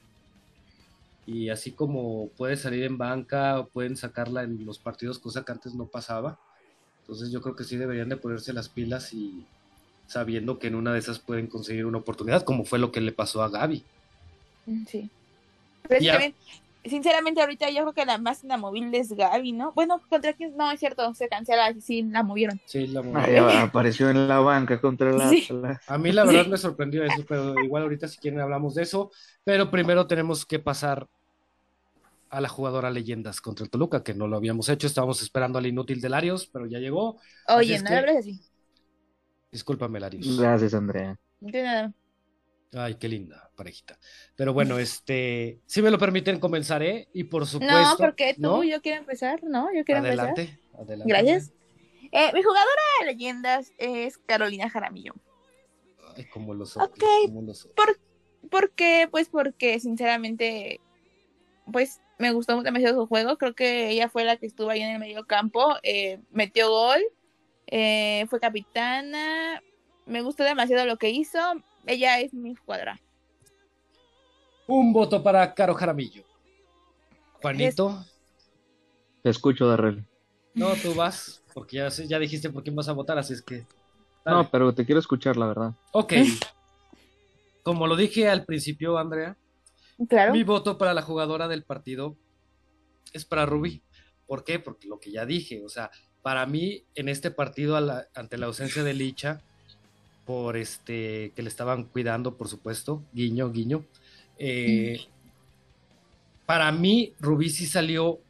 [1.27, 5.53] Y así como puede salir en banca o pueden sacarla en los partidos, cosa que
[5.53, 6.39] antes no pasaba.
[7.01, 9.45] Entonces yo creo que sí deberían de ponerse las pilas y
[10.07, 13.13] sabiendo que en una de esas pueden conseguir una oportunidad, como fue lo que le
[13.13, 13.85] pasó a Gaby.
[14.67, 15.11] Mm, sí.
[15.83, 16.13] Pero es que Ya.
[16.13, 16.35] también
[16.83, 20.71] sinceramente ahorita yo creo que la más inamovible es Gaby no bueno contra quién no
[20.73, 22.59] es cierto se cancela sí la movieron.
[22.65, 25.47] Sí, la Ay, apareció en la banca contra el Sí.
[25.87, 29.11] A mí la verdad me sorprendió eso, pero igual ahorita si quieren hablamos de eso,
[29.45, 31.07] pero primero tenemos que pasar
[32.31, 35.67] a la jugadora leyendas contra el Toluca, que no lo habíamos hecho, estábamos esperando al
[35.67, 37.19] inútil de Larios, pero ya llegó.
[37.49, 38.41] oye es no que- hables así
[39.53, 40.39] Discúlpame, Larios.
[40.39, 41.19] Gracias, Andrea.
[41.41, 41.93] no tiene nada
[42.73, 43.99] Ay, qué linda parejita.
[44.37, 47.77] Pero bueno, este, si me lo permiten, comenzaré y por supuesto.
[47.77, 48.63] No, porque tú, ¿no?
[48.63, 49.75] yo quiero empezar, ¿no?
[49.75, 50.29] Yo quiero empezar.
[50.31, 51.05] Adelante, adelante.
[51.13, 51.53] Gracias.
[52.13, 55.15] Eh, mi jugadora de leyendas es Carolina Jaramillo.
[56.17, 56.83] Ay, como los Ok.
[56.85, 57.75] otros, como los otros.
[57.75, 59.09] ¿Por, ¿Por qué?
[59.11, 60.81] Pues porque sinceramente,
[61.73, 63.39] pues me gustó demasiado su juego.
[63.39, 65.77] Creo que ella fue la que estuvo ahí en el medio campo.
[65.83, 67.01] eh, metió gol,
[67.67, 69.63] eh, fue capitana.
[70.07, 71.39] Me gustó demasiado lo que hizo.
[71.87, 73.01] Ella es mi jugadora.
[74.67, 76.25] Un voto para Caro Jaramillo.
[77.41, 78.05] Juanito.
[79.23, 80.05] Te escucho, Darrell.
[80.55, 83.67] No, tú vas, porque ya, ya dijiste por quién vas a votar, así es que.
[84.25, 84.39] dale.
[84.39, 85.73] No, pero te quiero escuchar, la verdad.
[85.93, 86.13] Ok.
[87.63, 89.37] Como lo dije al principio, Andrea,
[90.09, 90.33] Claro.
[90.33, 92.17] mi voto para la jugadora del partido
[93.13, 93.83] es para Rubí.
[94.27, 94.59] ¿Por qué?
[94.59, 95.91] Porque lo que ya dije, o sea,
[96.23, 99.41] para mí en este partido la- ante la ausencia de Licha,
[100.27, 103.85] por este que le estaban cuidando, por supuesto, guiño, guiño.
[104.39, 105.01] eh,
[106.47, 108.21] para mí, Rubí sí salió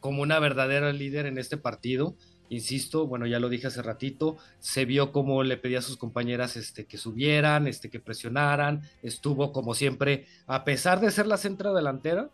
[0.00, 2.14] como una verdadera líder en este partido.
[2.50, 6.56] Insisto, bueno, ya lo dije hace ratito, se vio como le pedía a sus compañeras
[6.56, 11.72] este, que subieran, este, que presionaran, estuvo como siempre, a pesar de ser la centro
[11.72, 12.28] delantera,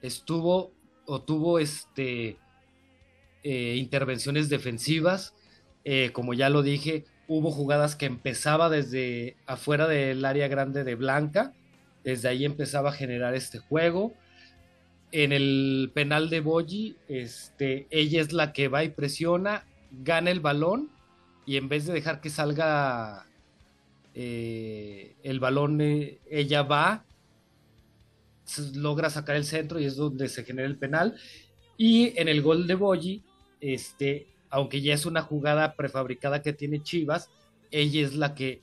[0.00, 0.72] estuvo
[1.06, 2.38] o tuvo este,
[3.42, 5.34] eh, intervenciones defensivas,
[5.84, 10.94] eh, como ya lo dije, hubo jugadas que empezaba desde afuera del área grande de
[10.94, 11.52] Blanca,
[12.04, 14.14] desde ahí empezaba a generar este juego.
[15.12, 20.40] En el penal de Boyi, este, ella es la que va y presiona, gana el
[20.40, 20.90] balón
[21.44, 23.26] y en vez de dejar que salga
[24.14, 27.04] eh, el balón, eh, ella va,
[28.74, 31.16] logra sacar el centro y es donde se genera el penal.
[31.76, 33.22] Y en el gol de Boyi,
[33.60, 37.28] este, aunque ya es una jugada prefabricada que tiene Chivas,
[37.70, 38.60] ella es la que,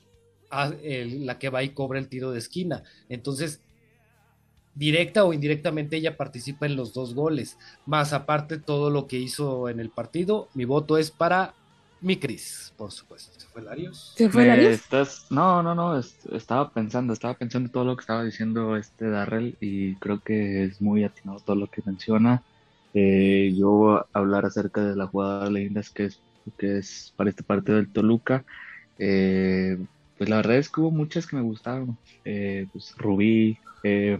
[0.50, 2.82] la que va y cobra el tiro de esquina.
[3.08, 3.60] Entonces,
[4.80, 7.58] directa o indirectamente ella participa en los dos goles.
[7.84, 11.56] Más aparte todo lo que hizo en el partido, mi voto es para
[12.00, 13.38] mi Cris, por supuesto.
[13.38, 14.16] ¿Se fue Larios?
[14.16, 14.74] ¿Se fue Me Larios?
[14.74, 15.26] estás...
[15.30, 19.56] No, no, no, es- estaba pensando, estaba pensando todo lo que estaba diciendo este Darrell
[19.60, 22.44] y creo que es muy atinado todo lo que menciona.
[22.92, 26.24] Eh, yo voy a hablar acerca de la jugada de leyendas que es,
[26.58, 28.44] que es para este partido del Toluca.
[28.98, 29.78] Eh,
[30.16, 31.98] pues la verdad es que hubo muchas que me gustaron.
[32.24, 34.18] Eh, pues Rubí, eh,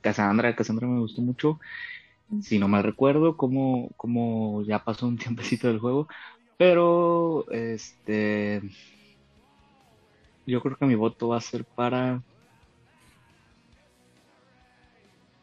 [0.00, 1.58] Cassandra, Cassandra me gustó mucho.
[2.40, 6.08] Si no mal recuerdo, como, como ya pasó un tiempecito del juego,
[6.58, 8.62] pero este
[10.46, 12.22] yo creo que mi voto va a ser para.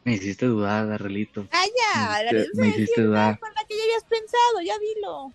[0.06, 1.46] Me hiciste dudar, Darrelito.
[1.52, 2.02] Ah, ya, Me
[2.38, 3.38] hiciste- me hiciste dudar.
[3.38, 5.34] con la que ya habías pensado, ya dilo.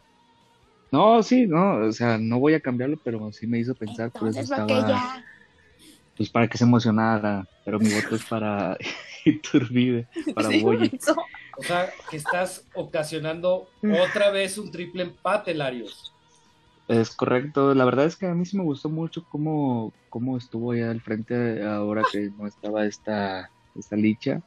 [0.91, 4.25] No, sí, no, o sea, no voy a cambiarlo, pero sí me hizo pensar, eso
[4.25, 5.25] Entonces, ¿por qué estaba, ya?
[6.15, 8.77] pues para que se emocionara, pero mi voto es para
[9.25, 10.91] Iturbide, para Sí, Boyi.
[10.93, 11.15] eso.
[11.57, 13.67] O sea, que estás ocasionando
[14.03, 16.13] otra vez un triple empate, Larios.
[16.88, 20.73] Es correcto, la verdad es que a mí sí me gustó mucho cómo, cómo estuvo
[20.73, 24.41] ya al frente ahora que no estaba esta, esta licha.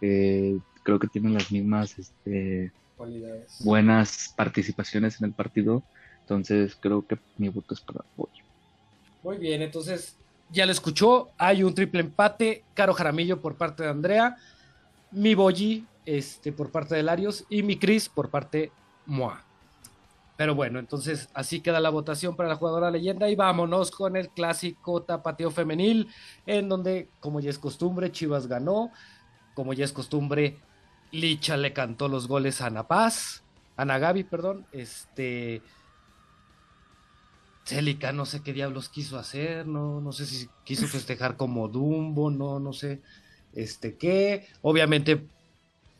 [0.00, 3.58] Eh, creo que tienen las mismas este, Cualidades.
[3.64, 5.82] buenas participaciones en el partido,
[6.20, 8.40] entonces creo que mi voto es para Boyi.
[9.22, 10.16] Muy bien, entonces
[10.52, 11.30] ya lo escuchó.
[11.38, 12.64] Hay un triple empate.
[12.74, 14.36] Caro Jaramillo por parte de Andrea.
[15.10, 17.44] Mi Boyi este, por parte de Larios.
[17.48, 18.70] Y mi Cris por parte
[19.06, 19.44] Moa.
[20.36, 23.28] Pero bueno, entonces así queda la votación para la jugadora leyenda.
[23.28, 26.08] Y vámonos con el clásico tapateo femenil.
[26.46, 28.90] En donde, como ya es costumbre, Chivas ganó.
[29.54, 30.58] Como ya es costumbre,
[31.10, 33.42] Licha le cantó los goles a Ana Paz.
[33.76, 34.66] Ana Gaby, perdón.
[34.72, 35.62] Este.
[37.64, 42.30] Célica, no sé qué diablos quiso hacer, no, no sé si quiso festejar como Dumbo,
[42.30, 43.00] no, no sé,
[43.54, 45.24] este qué, obviamente,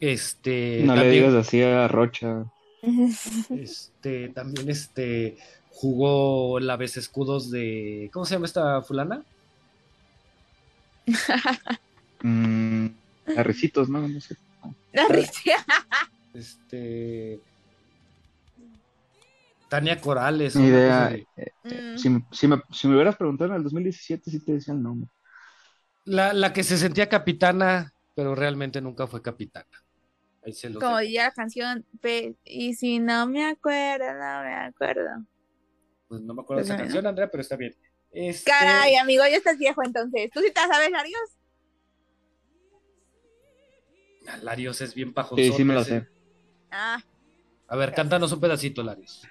[0.01, 2.45] este, No le digas así a Rocha.
[3.51, 5.37] este, también este,
[5.71, 9.23] jugó la vez escudos de, ¿cómo se llama esta fulana?
[12.25, 12.87] Mm,
[13.37, 14.37] a Ricitos, no, no sé.
[15.09, 15.67] Risa.
[16.33, 17.41] Este,
[19.73, 20.55] Tania Corales.
[20.55, 21.09] Ni idea.
[21.09, 21.27] cosa de-
[21.65, 21.97] Mm.
[21.97, 24.83] Si, me- si me, si me hubieras preguntado en el 2017, sí te decía el
[24.83, 25.09] nombre.
[26.05, 29.65] La, la que se sentía capitana, pero realmente nunca fue capitana.
[30.45, 31.87] Ahí se los Como diría la canción,
[32.45, 35.25] y si no me acuerdo, no me acuerdo.
[36.09, 37.75] Pues no me acuerdo de esa Pues, canción, Andrea, pero está bien.
[38.11, 40.31] Este, Caray, amigo, ya estás viejo entonces.
[40.35, 41.21] ¿Tú sí te sabes, Larios?
[44.43, 45.51] Larios es bien pajonzote.
[45.51, 46.07] Sí, sí me lo sé.
[46.71, 47.03] Ah,
[47.69, 49.23] A ver, cántanos un pedacito, Larios.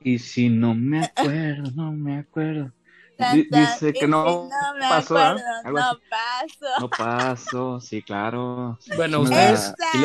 [0.00, 2.72] Y si no me acuerdo, no me acuerdo.
[3.50, 5.70] dice que si no me pasó, acuerdo, ¿ah?
[5.70, 6.80] No paso.
[6.80, 8.78] No paso, sí, claro.
[8.96, 9.98] Bueno, ustedes, sí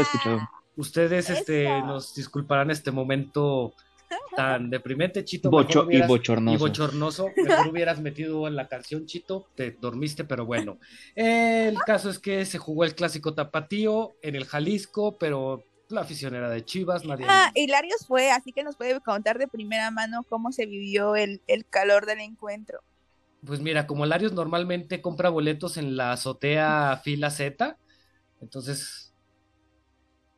[0.77, 3.73] ustedes este, nos disculparán este momento
[4.35, 5.49] tan deprimente, Chito.
[5.51, 6.55] Bocho- hubieras- y bochornoso.
[6.55, 7.27] Y bochornoso.
[7.35, 9.47] Mejor hubieras metido en la canción, Chito.
[9.55, 10.79] Te dormiste, pero bueno.
[11.15, 16.35] El caso es que se jugó el clásico tapatío en el Jalisco, pero la afición
[16.35, 17.25] era de Chivas, nadie.
[17.29, 21.15] Ah, y Larios fue, así que nos puede contar de primera mano cómo se vivió
[21.15, 22.79] el, el calor del encuentro.
[23.45, 27.77] Pues mira, como Larios normalmente compra boletos en la azotea fila Z,
[28.39, 29.13] entonces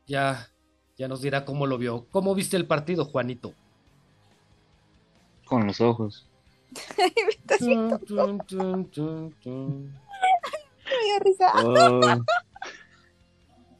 [0.07, 0.49] ya,
[0.97, 2.07] ya nos dirá cómo lo vio.
[2.11, 3.53] ¿Cómo viste el partido, Juanito?
[5.45, 6.29] Con los ojos.
[10.93, 11.51] Me dio risa.
[11.55, 12.23] Oh,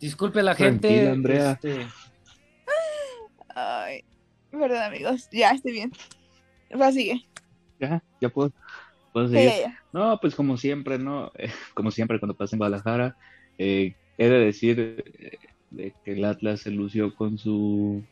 [0.04, 0.88] Disculpe la gente.
[0.88, 1.52] Tranquila, Andrea.
[1.54, 1.88] este,
[3.56, 4.04] Ay,
[4.52, 5.30] perdón, amigos.
[5.32, 5.92] Ya, estoy bien.
[6.80, 7.26] Va, sigue.
[7.80, 8.52] ya, ya puedo,
[9.12, 9.46] puedo seguir.
[9.50, 9.80] ya, ya.
[9.94, 11.32] No, pues como siempre, ¿no?
[11.38, 13.16] Eh, como siempre cuando pasa en Guadalajara,
[13.58, 15.38] eh, he de decir eh,
[15.72, 18.04] de que el Atlas se lució con su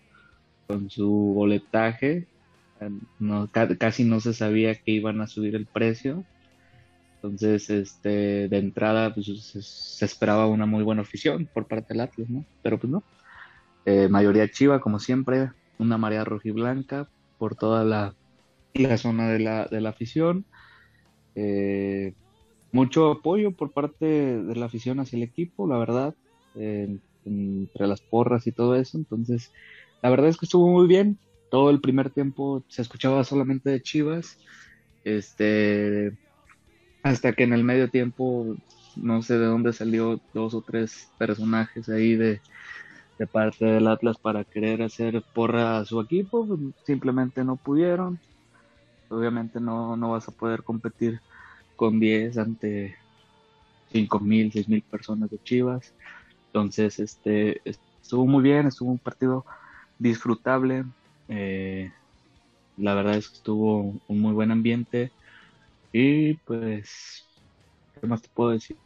[0.67, 2.27] con su boletaje.
[2.79, 6.23] Eh, No, ca- casi no se sabía que iban a subir el precio.
[7.23, 12.27] Entonces, este, de entrada, pues se, esperaba una muy buena afición por parte del Atlas,
[12.29, 12.45] ¿no?
[12.63, 13.03] Pero pues no.
[13.85, 17.07] Eh, mayoría chiva, como siempre, una marea rojiblanca
[17.37, 18.15] por toda la,
[18.73, 20.45] la zona de la, de la afición.
[21.35, 22.15] Eh,
[22.71, 26.15] mucho apoyo por parte de la afición hacia el equipo, la verdad,
[26.55, 28.97] entre las porras y todo eso.
[28.97, 29.51] Entonces,
[30.01, 31.19] la verdad es que estuvo muy bien.
[31.51, 34.39] Todo el primer tiempo se escuchaba solamente de Chivas.
[35.03, 36.17] Este,
[37.03, 38.55] hasta que en el medio tiempo,
[38.95, 42.41] no sé de dónde salió dos o tres personajes ahí de,
[43.19, 46.47] de parte del Atlas para querer hacer porra a su equipo.
[46.85, 48.21] Simplemente no pudieron.
[49.09, 51.21] Obviamente no, no vas a poder competir
[51.75, 52.95] con 10 ante
[53.89, 55.95] 5.000, 6.000 personas de Chivas.
[56.47, 57.61] Entonces, este,
[58.01, 59.45] estuvo muy bien, estuvo un partido
[59.97, 60.85] disfrutable.
[61.29, 61.91] eh,
[62.75, 65.13] la verdad es que estuvo un muy buen ambiente.
[65.91, 67.25] Y pues,
[67.99, 68.77] ¿qué más te puedo decir?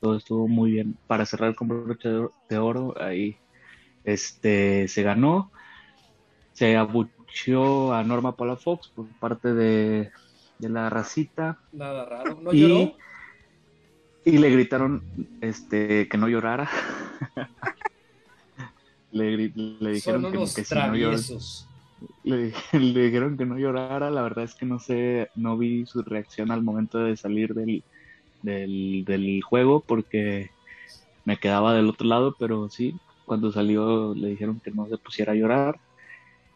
[0.00, 0.96] Todo estuvo muy bien.
[1.06, 2.08] Para cerrar con broche
[2.48, 3.36] de oro, ahí
[4.04, 5.50] este, se ganó.
[6.52, 10.10] Se abucheó a Norma Palafox por parte de,
[10.58, 11.58] de la racita.
[11.72, 12.38] nada raro.
[12.40, 12.96] ¿No y, lloró?
[14.24, 15.02] y le gritaron
[15.40, 16.68] este, que no llorara.
[19.12, 21.22] le, le dijeron Son que, unos que si no llorara.
[22.24, 26.02] Le, le dijeron que no llorara, la verdad es que no sé, no vi su
[26.02, 27.82] reacción al momento de salir del,
[28.42, 30.50] del, del juego porque
[31.24, 35.32] me quedaba del otro lado, pero sí, cuando salió le dijeron que no se pusiera
[35.32, 35.78] a llorar.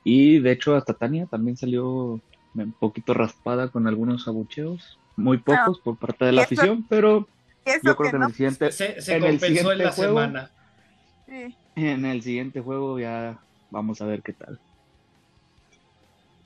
[0.05, 2.21] Y de hecho hasta Tania también salió
[2.55, 7.29] un poquito raspada con algunos abucheos, muy pocos por parte de la eso- afición, pero
[7.83, 9.93] yo creo que que en el siguiente, Se, se en el compensó en siguiente la
[9.93, 10.51] juego- semana.
[11.27, 11.55] Sí.
[11.77, 13.39] en el siguiente juego ya
[13.71, 14.59] vamos a ver qué tal.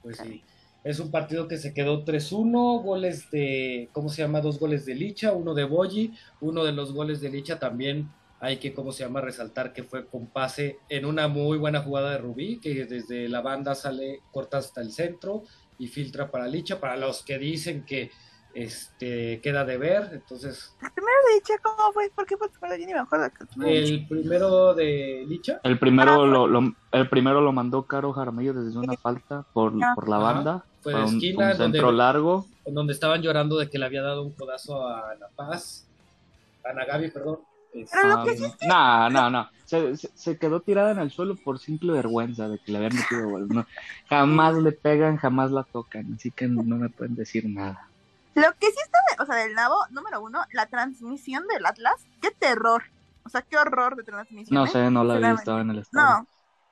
[0.05, 0.45] Pues sí.
[0.85, 4.43] Es un partido que se quedó 3-1, goles de, ¿cómo se llama?
[4.43, 6.13] Dos goles de Licha, uno de Boyi,
[6.43, 9.23] uno de los goles de Licha también hay que, ¿cómo se llama?
[9.23, 13.41] Resaltar que fue con pase en una muy buena jugada de Rubí, que desde la
[13.41, 15.45] banda sale, corta hasta el centro
[15.79, 18.11] y filtra para Licha, para los que dicen que
[18.55, 22.11] este queda de ver, entonces De hecho, ¿cómo fue?
[22.15, 22.77] ¿Por qué fue el primero?
[22.81, 23.31] Yo ni me acuerdo.
[23.67, 28.79] el primero de Licha, El primero lo, lo- el primero lo mandó Caro Jaramillo desde
[28.79, 29.93] una falta por, Ah.
[29.95, 30.65] por la banda.
[30.83, 32.47] Fue Fue de un, esquina, un centro donde- largo.
[32.67, 35.87] en donde estaban llorando de que le había dado un codazo a La Paz,
[36.65, 37.39] a Nagabi, perdón.
[37.73, 39.49] Pero lo Ah, que sí no, no, no.
[39.65, 42.95] Se, se- se quedó tirada en el suelo por simple vergüenza de que le habían
[42.95, 43.49] metido gol.
[43.49, 43.67] No,
[44.09, 46.15] jamás le pegan, jamás la tocan.
[46.15, 47.89] Así que no me pueden decir nada.
[48.35, 51.95] Lo que sí está, de- o sea, del Nabo, número uno, la transmisión del Atlas,
[52.21, 52.83] qué terror.
[53.25, 54.55] O sea, qué horror de transmisión.
[54.55, 54.69] No ¿eh?
[54.69, 55.41] sé, no la vi, Sinceramente.
[55.41, 56.07] estaba en el estadio.
[56.07, 56.27] No,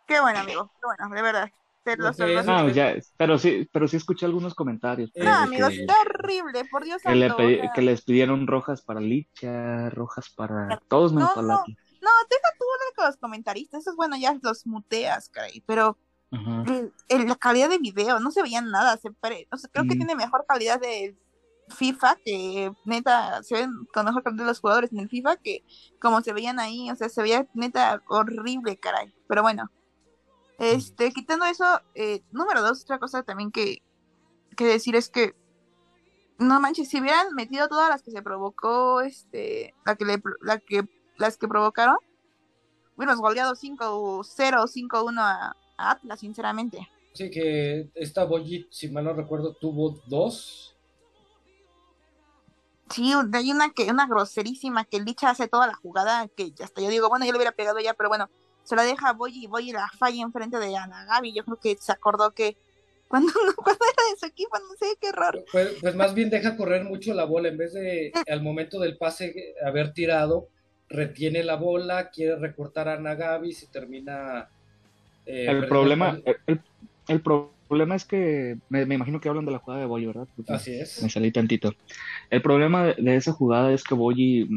[0.07, 0.71] qué bueno, amigo.
[0.81, 1.51] Qué bueno, de verdad.
[1.85, 2.17] Te los.
[2.47, 5.11] No, ya, pero sí, pero sí escuché algunos comentarios.
[5.17, 7.83] No, No, de amigos, que- está horrible, por Dios que, le pedi- o sea, que
[7.83, 11.55] les pidieron rojas para Licha, rojas para todos menos No, para no.
[11.57, 13.81] No, deja tú hablar con los comentaristas.
[13.81, 15.61] Eso es bueno, ya los muteas, caray.
[15.67, 15.97] Pero
[16.31, 18.97] el- el- la calidad de video, no se veía nada.
[18.99, 19.99] Se pare- o sea, creo que Mm.
[19.99, 21.17] tiene mejor calidad de
[21.73, 25.65] FIFA, que neta se ven con mejor calidad los jugadores en el FIFA que
[26.01, 26.91] como se veían ahí.
[26.91, 29.13] O sea, se veía neta horrible, caray.
[29.29, 29.71] Pero bueno,
[30.59, 33.83] este, quitando eso, eh, número dos, otra cosa también que,
[34.57, 35.35] que decir es que
[36.39, 40.59] no manches, si hubieran metido todas las que se provocó, este, la que le, la
[40.59, 40.85] que,
[41.17, 41.97] las que provocaron,
[42.97, 46.89] hubiéramos goleado 5-0, 5-1 a, Atlas, sinceramente.
[47.15, 50.72] Sí, que esta Boyi, si mal no recuerdo, tuvo dos.
[52.93, 56.89] Sí, hay una que, una groserísima que Licha hace toda la jugada, que hasta yo
[56.91, 58.29] digo, bueno, yo le hubiera pegado ya, pero bueno,
[58.63, 61.33] se la deja a y Boyi la falla enfrente de Ana Gaby.
[61.35, 62.57] Yo creo que se acordó que
[63.09, 65.45] cuando, cuando era de su equipo, no sé qué error.
[65.53, 68.97] Pues, pues más bien deja correr mucho la bola, en vez de al momento del
[68.97, 70.49] pase haber tirado,
[70.89, 74.49] retiene la bola, quiere recortar a Nagabi, se termina...
[75.27, 76.61] eh, El problema, el- el, el-
[77.09, 77.21] el
[77.73, 80.29] problema es que me, me imagino que hablan de la jugada de Boyi, ¿verdad?
[80.37, 80.95] Porque Así es.
[81.01, 81.73] Me salí tantito.
[82.31, 84.49] El problema de, de esa jugada es que Boyi,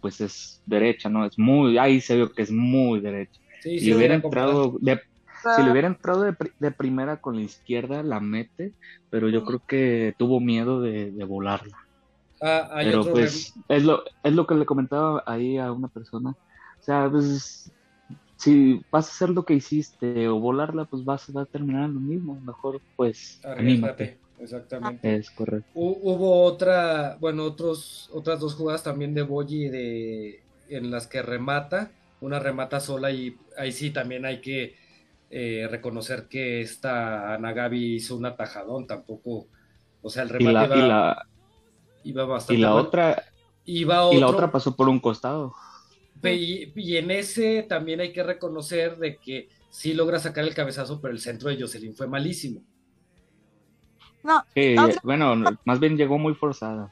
[0.00, 1.26] pues es derecha, ¿no?
[1.26, 3.40] Es muy, ahí se ve que es muy derecha.
[3.62, 5.00] Sí, Si sí, hubiera entrado de,
[5.56, 8.74] si le hubiera entrado de, pri- de primera con la izquierda, la mete,
[9.10, 9.46] pero yo Sí.
[9.46, 11.76] creo que tuvo miedo de, de volarla.
[12.40, 15.88] Ah, hay Pero otro pues es lo, es lo que le comentaba ahí a una
[15.88, 16.30] persona.
[16.30, 16.36] O
[16.80, 17.72] sea, pues
[18.38, 22.40] si vas a hacer lo que hiciste o volarla, pues vas a terminar lo mismo.
[22.42, 23.40] Mejor pues.
[23.42, 25.02] Arriesgate, exactamente.
[25.02, 25.72] Es correcto.
[25.72, 31.22] Hu- Hubo otra, bueno, otros, otras dos jugadas también de Boyi de, en las que
[31.22, 34.76] remata, una remata sola y ahí sí también hay que
[35.30, 39.50] eh, reconocer que esta Nagabi hizo un atajadón, tampoco,
[40.00, 41.16] o sea, el Y remate la, iba, y la,
[42.02, 43.22] iba y bastante la otra,
[43.64, 45.54] Iba y la otro, otra pasó por un costado.
[46.22, 51.00] Y, y en ese también hay que reconocer de que sí logra sacar el cabezazo,
[51.00, 52.62] pero el centro de Jocelyn fue malísimo.
[54.22, 56.90] No, Que, Otra- bueno, más bien llegó muy forzada.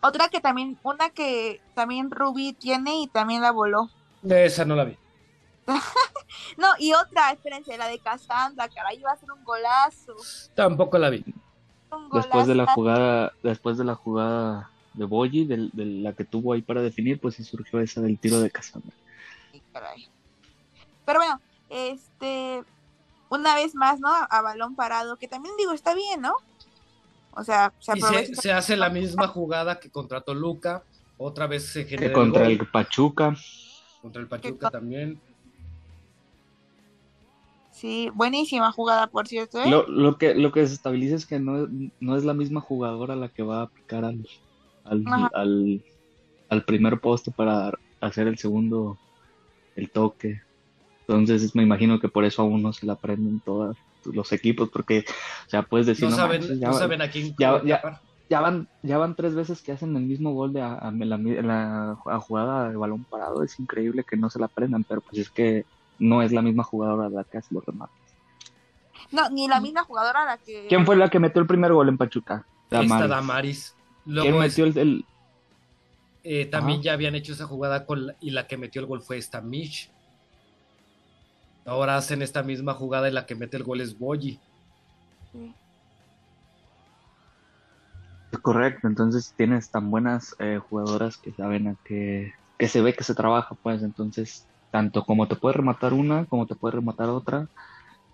[0.00, 3.90] otra que también, una que también Ruby tiene y también la voló.
[4.28, 4.96] Esa no la vi.
[6.56, 10.14] No, y otra, espérense, la de Cassandra, caray, iba a ser un golazo.
[10.54, 11.24] Tampoco la vi.
[11.92, 16.52] Un Después de la jugada, después de la jugada de Boyi, de, la que tuvo
[16.52, 20.08] ahí para definir, pues sí surgió esa del tiro de caray.
[21.04, 22.62] Pero bueno, este,
[23.28, 24.08] una vez más, ¿no?
[24.08, 26.34] A, balón parado, que también digo, está bien, ¿no?
[27.32, 30.84] O sea, se se, se hace la misma jugada que contra Toluca,
[31.18, 33.36] otra vez se Que genera el contra gol, el Pachuca,
[34.00, 35.20] contra el Pachuca con- también.
[37.72, 39.68] Sí, buenísima jugada, por cierto, ¿eh?
[39.68, 41.66] Lo, lo que lo que desestabiliza es que no,
[41.98, 44.24] no es la misma jugadora la que va a aplicar al,
[44.84, 45.04] al,
[45.34, 45.82] al,
[46.48, 48.98] al primer poste para hacer el segundo,
[49.76, 50.40] el toque.
[51.06, 55.04] Entonces me imagino que por eso aún no se la aprenden todos los equipos, porque
[55.46, 58.00] o sea, puedes decir, No no saben, manches, ya, no saben a quién ya- ya-
[58.30, 61.18] ya van, ya van tres veces que hacen el mismo gol de a, a- la,
[61.18, 65.18] la- la jugada de balón parado, es increíble que no se la aprendan, pero pues
[65.18, 65.64] es que
[65.98, 67.94] no es la misma jugadora la que hace los remates.
[69.12, 70.66] No, ni la misma jugadora la que.
[70.68, 72.46] ¿Quién fue la que metió el primer gol en Pachuca?
[72.70, 73.74] Ahí está Damaris.
[74.04, 75.08] ¿Quién es- metió el, el-
[76.22, 76.84] eh, también Ajá.
[76.84, 79.40] ya habían hecho esa jugada con la- y la que metió el gol fue esta
[79.42, 79.92] Mish.
[81.66, 84.42] Ahora hacen esta misma jugada y la que mete el gol es Boyi.
[88.32, 92.94] Es correcto, entonces tienes tan buenas eh, jugadoras que saben a que, que se ve
[92.94, 97.08] que se trabaja, pues entonces tanto como te puede rematar una, como te puede rematar
[97.10, 97.48] otra,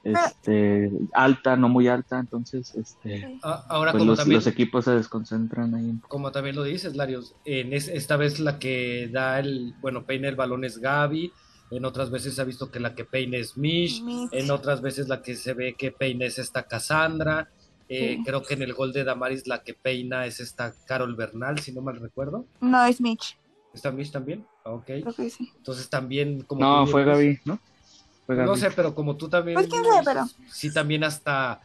[0.03, 3.39] este, alta, no muy alta, entonces este, Sí.
[3.43, 5.95] A- Ahora, pues como los, también, los equipos se desconcentran ahí.
[6.09, 10.29] como también lo dices, Larios, en es- esta vez la que da el, bueno, peina
[10.29, 11.33] el balón es Gaby,
[11.71, 14.29] en otras veces se ha visto que la que peina es Mish, Mish.
[14.33, 17.49] en otras veces la que se ve que peina es esta Cassandra,
[17.89, 18.23] eh, Sí.
[18.25, 21.73] creo que en el gol de Damaris la que peina es esta Carol Bernal, si
[21.73, 22.47] no mal recuerdo.
[22.61, 23.37] No, es Mitch.
[23.75, 24.45] ¿Está Mish también?
[24.65, 24.85] Ah, Ok.
[24.87, 25.49] Creo que sí.
[25.57, 27.59] Entonces también como No, fue Gaby, ¿no?
[28.37, 31.61] No sé, pero como tú también Pues, quién sabe, dices, sí también hasta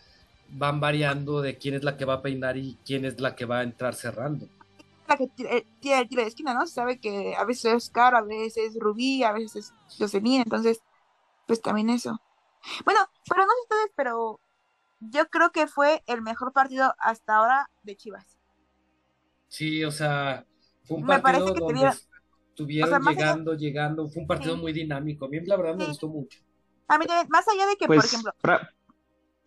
[0.50, 3.46] van variando de quién es la que va a peinar y quién es la que
[3.46, 4.48] va a entrar cerrando.
[5.08, 6.66] La que tira eh, el tiro de esquina, ¿no?
[6.66, 10.42] Se sabe que a veces es Caro, a veces es Rubí, a veces es Jocelyn,
[10.42, 10.80] entonces,
[11.48, 12.20] pues también eso.
[12.86, 13.00] Bueno,
[13.30, 14.40] pero no sé ustedes, pero
[15.00, 18.38] yo creo que fue el mejor partido hasta ahora de Chivas.
[19.48, 20.46] Sí, o sea,
[20.84, 21.98] fue un Me parece partido que donde tuvieron-
[22.50, 24.62] estuvieron o sea, llegando, llegando, fue un partido Sí.
[24.62, 25.26] muy dinámico.
[25.26, 26.40] A mí la verdad me gustó mucho.
[26.88, 28.70] A mí también, más allá de que, Pues por ejemplo, prá-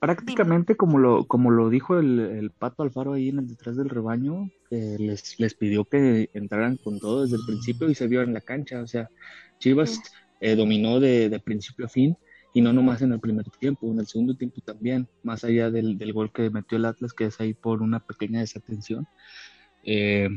[0.01, 3.91] prácticamente como lo, como lo dijo el, el Pato Alfaro ahí en el detrás del
[3.91, 8.23] rebaño, eh, les, les pidió que entraran con todo desde el principio y se vio
[8.23, 8.83] en la cancha.
[8.83, 9.11] O sea,
[9.61, 10.03] Chivas Sí.
[10.41, 12.17] eh, dominó de, de principio a fin
[12.55, 15.99] y no nomás en el primer tiempo, en el segundo tiempo también, más allá del,
[15.99, 19.09] del gol que metió el Atlas, que es ahí por una pequeña desatención.
[19.83, 20.29] Eh,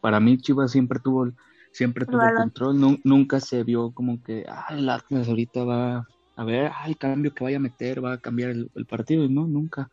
[0.00, 1.34] para mí Chivas siempre tuvo, el-
[1.72, 6.44] siempre tuvo control, nu- nunca se vio como que, ah, el Atlas ahorita va a
[6.44, 9.28] ver, ah, el cambio que vaya a meter va a cambiar el, el partido, y
[9.28, 9.90] no, nunca.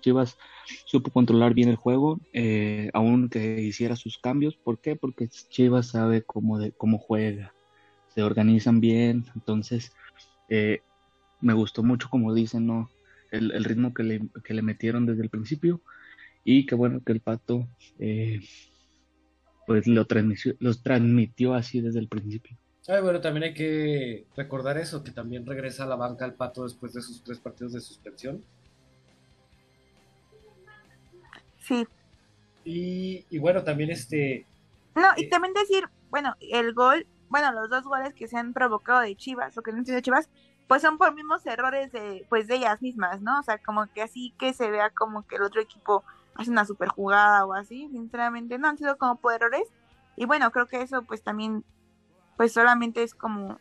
[0.00, 0.38] Chivas
[0.84, 4.56] supo controlar bien el juego, eh, aun que hiciera sus cambios.
[4.56, 4.96] ¿Por qué?
[4.96, 7.52] Porque Chivas sabe cómo, de, cómo juega,
[8.14, 9.92] se organizan bien, entonces
[10.48, 10.82] eh,
[11.40, 12.88] me gustó mucho, como dicen, ¿no?
[13.30, 15.80] el, el ritmo que le, que le metieron desde el principio
[16.44, 17.68] y qué bueno que el Pato
[17.98, 18.40] eh,
[19.66, 22.56] pues lo transmitió, los transmitió así desde el principio.
[22.90, 26.64] Ay, bueno, también hay que recordar eso, que también regresa a la banca el Pato
[26.64, 28.44] después de sus tres partidos de suspensión.
[31.58, 31.86] sí.
[32.64, 34.46] Y, y bueno, también este,
[34.94, 35.28] No, y Eh.
[35.28, 39.56] también decir, bueno, el gol, bueno, los dos goles que se han provocado de Chivas,
[39.56, 40.28] o que no entiendo de Chivas,
[40.66, 43.40] pues son por mismos errores de, pues de ellas mismas, ¿no?
[43.40, 46.64] O sea, como que así que se vea como que el otro equipo hace una
[46.64, 49.68] super jugada o así, sinceramente no han sido como por errores.
[50.16, 51.64] Y bueno, creo que eso pues también,
[52.40, 53.60] pues solamente es como,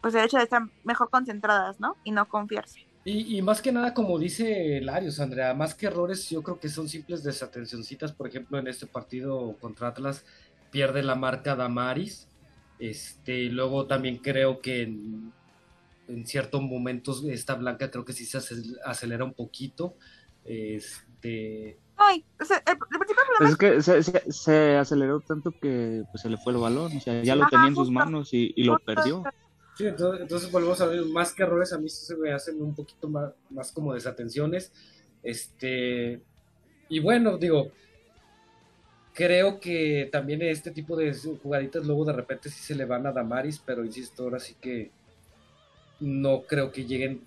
[0.00, 1.96] pues el hecho de estar mejor concentradas, ¿no?
[2.02, 2.84] Y no confiarse.
[3.04, 6.68] Y, y, más que nada, como dice Larios, Andrea, más que errores, yo creo que
[6.68, 8.10] son simples desatencioncitas.
[8.10, 10.24] Por ejemplo, en este partido contra Atlas
[10.72, 12.26] pierde la marca Damaris.
[12.80, 15.32] Este, luego también creo que en,
[16.08, 18.38] en ciertos momentos esta Blanca creo que sí se
[18.84, 19.94] acelera un poquito.
[20.44, 21.78] Este.
[21.96, 22.98] Ay, o sea, el, el
[23.40, 26.96] es que se, se, se, aceleró tanto que pues, se le fue el balón.
[26.96, 29.22] O sea, ya lo Ajá, tenía en sus manos y, y lo perdió.
[29.74, 32.74] Sí, entonces, entonces, volvemos a ver, más que errores, a mí se me hacen un
[32.74, 34.70] poquito más, más como desatenciones.
[35.22, 36.20] Este,
[36.88, 37.72] y bueno, digo,
[39.14, 43.12] creo que también este tipo de jugaditas luego de repente sí se le van a
[43.12, 44.90] Damaris, pero insisto, ahora sí que
[46.00, 47.20] no creo que lleguen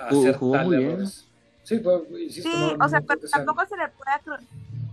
[0.00, 1.26] a hacer jugó tal errores.
[1.62, 4.10] Sí, pues, insisto, Sí, no, o sea, no sean- tampoco se le puede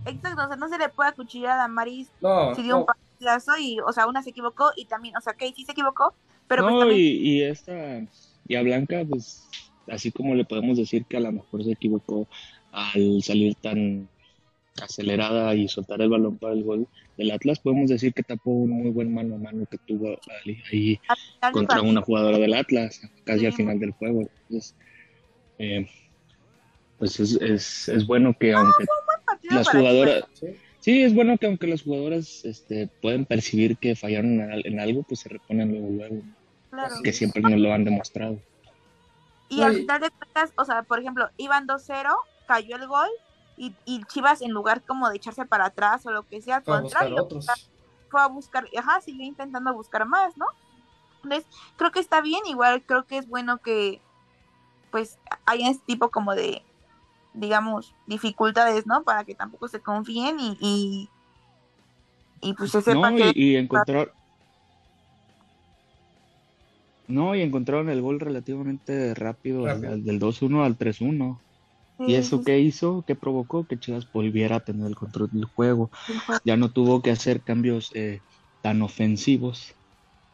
[0.04, 3.52] Exacto, o sea, no se le puede acuchillar a Damaris no, si dio un partidazo
[3.58, 6.14] y, o sea, una se equivocó y también, o sea, que sí se equivocó,
[6.48, 8.00] pero pues no, también y, y esta,
[8.48, 9.48] y a Blanca, pues,
[9.88, 12.26] así como le podemos decir que a lo mejor se equivocó
[12.72, 14.08] al salir tan
[14.82, 16.88] acelerada y soltar el balón para el gol
[17.18, 20.18] del Atlas, podemos decir que tapó un muy buen mano a mano que tuvo
[20.72, 20.98] ahí,
[21.52, 23.46] contra una jugadora del Atlas, casi Sí.
[23.46, 24.22] al final del juego.
[24.22, 24.74] Entonces,
[25.58, 25.86] eh,
[26.98, 29.01] pues es, es, es bueno que aunque partido
[29.42, 30.46] las para jugadoras, sí.
[30.80, 34.80] sí, es bueno que aunque las jugadoras este, pueden percibir que fallaron en, al- en
[34.80, 36.22] algo, pues se reponen luego, luego,
[36.70, 36.94] Claro.
[37.02, 38.38] que siempre nos lo han demostrado.
[39.48, 42.16] Y No, al final de cuentas, o sea, por ejemplo, iban 2-0,
[42.46, 43.08] cayó el gol
[43.56, 46.64] y, y Chivas en lugar como de echarse para atrás o lo que sea, al
[46.64, 47.28] contrario,
[48.08, 50.46] fue a buscar, ajá, siguió intentando buscar más, ¿no?
[51.22, 54.02] Entonces, creo que está bien, igual creo que es bueno que
[54.90, 56.64] pues haya este tipo como de,
[57.34, 59.04] digamos, dificultades, ¿no?
[59.04, 61.10] Para que tampoco se confíen y, y,
[62.40, 63.32] y, pues se sepa No, que...
[63.34, 64.12] y, y encontrar.
[67.08, 69.92] No, y encontraron el gol relativamente rápido, al- Rápido.
[69.92, 71.44] al del 2-1 al 3-1.
[71.98, 73.04] ¿Y eso sí, qué hizo?
[73.06, 73.66] ¿Qué provocó?
[73.66, 75.90] Que Chivas volviera a tener el control del juego.
[76.44, 78.22] Ya no tuvo que hacer cambios eh,
[78.60, 79.74] tan ofensivos.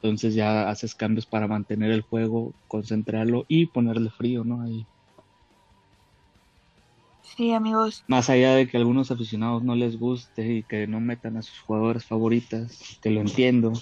[0.00, 4.62] Entonces ya haces cambios para mantener el juego, concentrarlo y ponerle frío, ¿no?
[4.62, 4.88] Ahí.
[7.36, 8.04] Sí, amigos.
[8.08, 11.42] Más allá de que a algunos aficionados no les guste y que no metan a
[11.42, 13.72] sus jugadoras favoritas, que lo entiendo,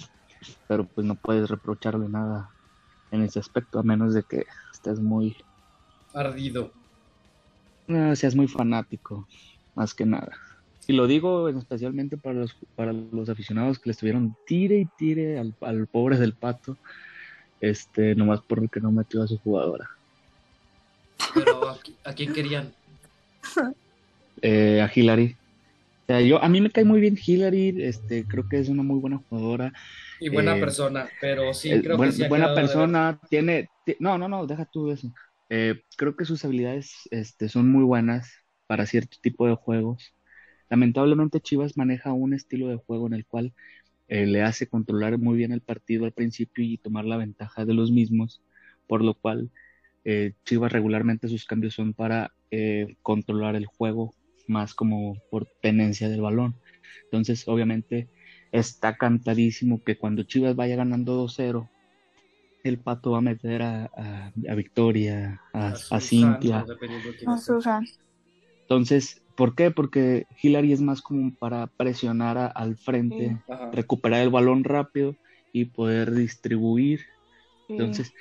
[0.67, 2.53] pero pues no puedes reprocharle nada
[3.11, 5.37] en ese aspecto, a menos de que estés muy,
[6.13, 6.73] Ardido.
[7.87, 9.27] no, seas muy fanático,
[9.75, 10.37] más que nada.
[10.87, 15.39] Y lo digo especialmente para los, para los aficionados que le estuvieron tire y tire
[15.39, 16.77] al, al pobre del pato,
[17.59, 19.87] este, nomás porque no metió a su jugadora.
[21.33, 22.76] Pero ¿a, qui- a quién querían?
[24.41, 25.39] eh, a Hillary.
[26.09, 28.83] O sea, yo, a mí me cae muy bien Hillary, este, creo que es una
[28.83, 29.73] muy buena jugadora.
[30.19, 33.71] Y buena Eh, persona, pero sí, Eh, creo buen- que sí buena de persona, tiene,
[33.83, 35.11] ti- no, no, no, deja tú eso.
[35.49, 38.31] Eh, creo que sus habilidades este, son muy buenas
[38.67, 40.15] para cierto tipo de juegos.
[40.69, 43.53] Lamentablemente Chivas maneja un estilo de juego en el cual
[44.07, 47.73] eh, le hace controlar muy bien el partido al principio y tomar la ventaja de
[47.73, 48.43] los mismos,
[48.87, 49.51] por lo cual
[50.07, 54.15] eh, Chivas regularmente sus cambios son para eh, controlar el juego
[54.47, 56.55] más como por tenencia del balón.
[57.05, 58.09] Entonces, obviamente,
[58.53, 61.71] está cantadísimo que cuando Chivas vaya ganando 2-0,
[62.63, 66.65] el Pato va a meter a, a- a Victoria, a, a Cintia.
[66.65, 67.37] sea.
[67.37, 67.85] Susan.
[68.61, 69.71] Entonces, ¿por qué?
[69.71, 73.53] Porque Hillary es más como para presionar a- al frente, Sí.
[73.71, 75.15] Recuperar el balón rápido
[75.51, 77.01] y poder distribuir.
[77.67, 77.75] Sí.
[77.77, 78.13] Entonces,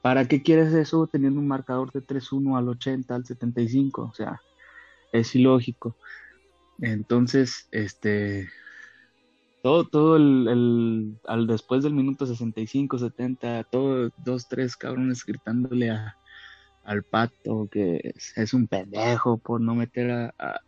[0.00, 4.04] ¿para qué quieres eso teniendo un marcador de 3-1 al 80, al 75?
[4.10, 4.42] O sea,
[5.12, 5.98] es ilógico.
[6.80, 8.48] Entonces, este,
[9.62, 15.90] todo, todo el, el- al después del minuto 65, 70, todo, dos, tres cabrones gritándole
[15.90, 16.16] a,
[16.84, 20.60] al pato que es, un pendejo por no meter a, a,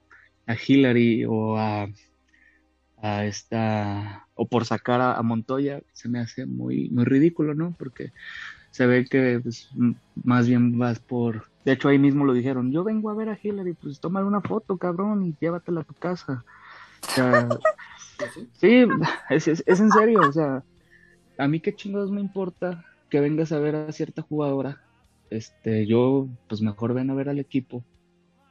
[0.69, 1.89] Hillary o a,
[3.03, 7.75] a esta, o por sacar a Montoya, se me hace muy, muy ridículo, ¿no?
[7.79, 8.13] Porque
[8.71, 9.69] se ve que pues,
[10.25, 11.45] más bien vas por...
[11.65, 14.41] De hecho, ahí mismo lo dijeron, yo vengo a ver a Hillary, pues tómale una
[14.41, 16.45] foto, cabrón, y llévatela a tu casa.
[17.03, 17.49] O sea,
[18.19, 18.49] Sí, sí.
[18.55, 18.85] sí,
[19.31, 20.63] es, es, es en serio, o sea,
[21.39, 24.79] a mí qué chingados me importa que vengas a ver a cierta jugadora.
[25.31, 27.85] Este, yo, pues mejor ven a ver al equipo.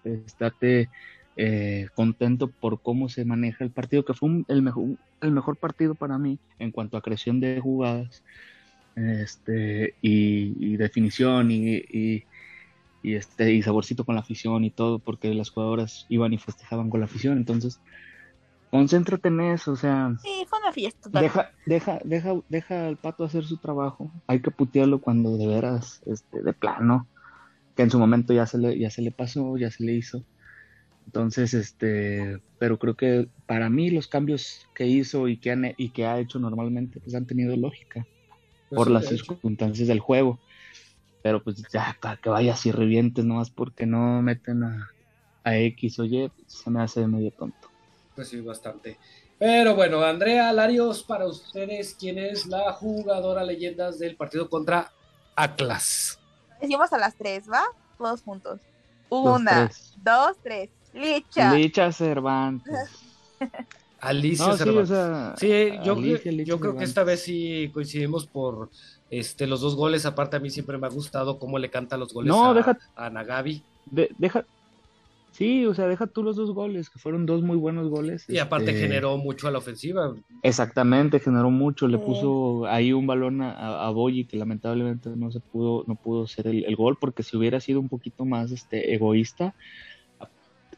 [0.03, 0.89] Estate
[1.36, 4.86] eh, contento por cómo se maneja el partido, que fue un- el, mejor,
[5.22, 8.24] el mejor partido para mí en cuanto a creación de jugadas.
[9.00, 12.26] Este, y, definición y, y,
[13.04, 17.00] este, y saborcito con la afición y todo, porque las jugadoras iban y festejaban con
[17.00, 17.80] la afición, entonces
[18.72, 21.10] concéntrate en eso, o sea, sí, fue una fiesta.
[21.10, 26.02] Deja, deja, deja, deja al pato hacer su trabajo, hay que putearlo cuando de veras,
[26.06, 27.08] este, de plano,
[27.76, 30.24] que en su momento ya se le, ya se le pasó, ya se le hizo.
[31.06, 35.89] Entonces, este, pero creo que para mí los cambios que hizo y que, han, y
[35.89, 38.06] que ha hecho normalmente, pues han tenido lógica
[38.70, 40.39] pues por las circunstancias del juego.
[41.22, 44.89] Pero pues ya, para que vaya así revientes nomás porque no meten a,
[45.43, 47.70] a X o Y, se me hace medio tonto.
[48.15, 48.97] Pues sí, bastante.
[49.38, 54.91] Pero bueno, Andrea Larios, para ustedes, ¿quién es la jugadora leyendas del partido contra
[55.36, 56.20] Atlas?
[56.59, 57.63] Decimos a las tres, ¿va?
[57.97, 58.59] Todos juntos.
[59.09, 59.72] Una,
[60.03, 60.70] dos, tres.
[60.93, 61.53] Licha.
[61.53, 62.89] Licha Cervantes.
[64.02, 65.39] Alicia Cervantes.
[65.39, 68.70] Sí, yo, yo creo que esta vez sí coincidimos por
[69.10, 70.06] este los dos goles.
[70.06, 73.64] Aparte, a mí siempre me ha gustado cómo le canta los goles a, a Nagabi.
[74.18, 74.45] deja,
[75.39, 78.26] Sí, o sea, deja tú los dos goles, que fueron dos muy buenos goles.
[78.28, 80.14] Y aparte este, generó mucho a la ofensiva.
[80.43, 85.39] Exactamente, generó mucho, le puso ahí un balón a, a Boyi que lamentablemente no se
[85.39, 89.54] pudo, no pudo ser el, gol, porque si hubiera sido un poquito más este egoísta,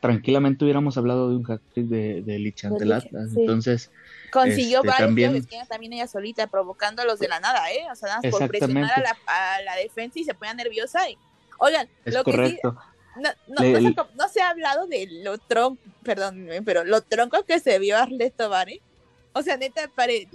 [0.02, 3.92] tranquilamente hubiéramos hablado de un hat trick de, de Lich Entonces,
[4.32, 7.86] consiguió este, varios también, también ella solita, provocando a los de la nada, ¿eh?
[7.90, 11.08] O sea, por presionar a la, a la defensa y se ponía nerviosa.
[11.08, 11.18] Y,
[11.60, 12.74] oigan, lo correcto.
[12.74, 17.60] que no, no, no, se, ha hablado de lo tronco, perdón, pero lo tronco que
[17.60, 18.82] se vio Arlet Tobar, ¿eh?
[19.34, 20.28] O sea, neta, pare,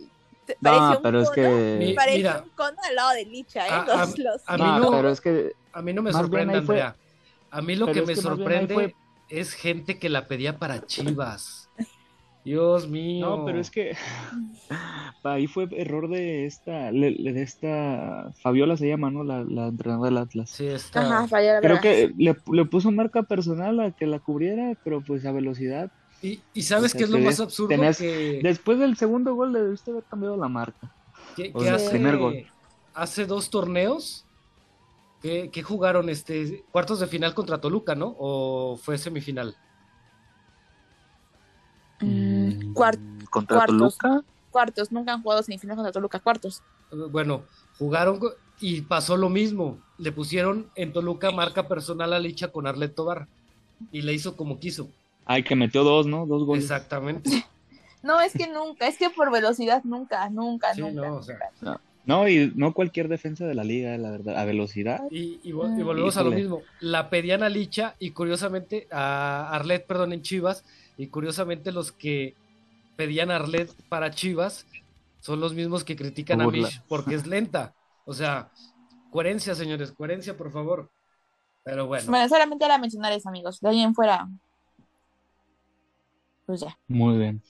[0.62, 1.92] pareció pero un es que...
[1.96, 3.70] pareció un cono al lado de Licha, ¿eh?
[3.70, 4.42] A, los, los...
[4.46, 5.52] a, mí no, pero es que...
[5.72, 6.96] A mí no me sorprende, Andrea.
[7.50, 8.94] A mí lo que me sorprende
[9.28, 11.68] es gente que la pedía para Chivas.
[12.44, 13.26] Dios mío.
[13.26, 13.96] No, pero es que
[15.24, 19.24] ahí fue error de esta, de esta Fabiola se llama, ¿no?
[19.24, 20.50] La, la entrenadora del Atlas.
[20.50, 21.00] Sí, está.
[21.00, 21.60] Ajá, Fabiola.
[21.60, 25.90] Creo que le, le, puso marca personal a que la cubriera, pero pues a velocidad.
[26.22, 28.40] Y, y sabes qué es lo más absurdo que...
[28.42, 30.92] Después del segundo gol le debiste haber cambiado la marca.
[31.34, 32.46] ¿Qué, hace, primer gol.
[32.94, 34.25] hace dos torneos
[35.22, 38.14] que, jugaron este cuartos de final contra Toluca, ¿no?
[38.18, 39.56] ¿O fue semifinal?
[42.00, 44.24] Mm, ¿Contra cuartos, Toluca?
[44.50, 46.62] Cuartos, nunca han jugado semifinales contra Toluca, cuartos.
[47.10, 47.44] Bueno,
[47.78, 48.20] jugaron
[48.60, 49.78] y pasó lo mismo.
[49.98, 53.28] Le pusieron en Toluca marca personal a Licha con Arlet Tobar
[53.90, 54.88] y le hizo como quiso.
[55.24, 56.26] Ay, que metió dos, ¿no?
[56.26, 56.64] Dos goles.
[56.64, 57.30] Exactamente.
[58.02, 61.20] no, es que nunca, es que por velocidad nunca, nunca, nunca.
[61.60, 65.02] No, y no cualquier defensa de la liga, la verdad, a velocidad.
[65.10, 66.62] Y, y, volvemos a lo mismo.
[66.80, 70.64] La pedían a Licha y curiosamente a Arlet, perdón, en Chivas
[70.96, 72.34] y curiosamente los que
[72.96, 74.66] pedían Arlet para Chivas
[75.20, 77.74] son los mismos que critican a Mish porque es lenta.
[78.04, 78.50] O sea,
[79.10, 80.88] coherencia, señores, coherencia, por favor.
[81.64, 82.08] Pero bueno.
[82.08, 83.60] Bueno, solamente era mencionar eso, amigos.
[83.60, 84.28] De ahí en fuera.
[86.46, 86.78] Pues ya.
[86.86, 87.42] Muy bien.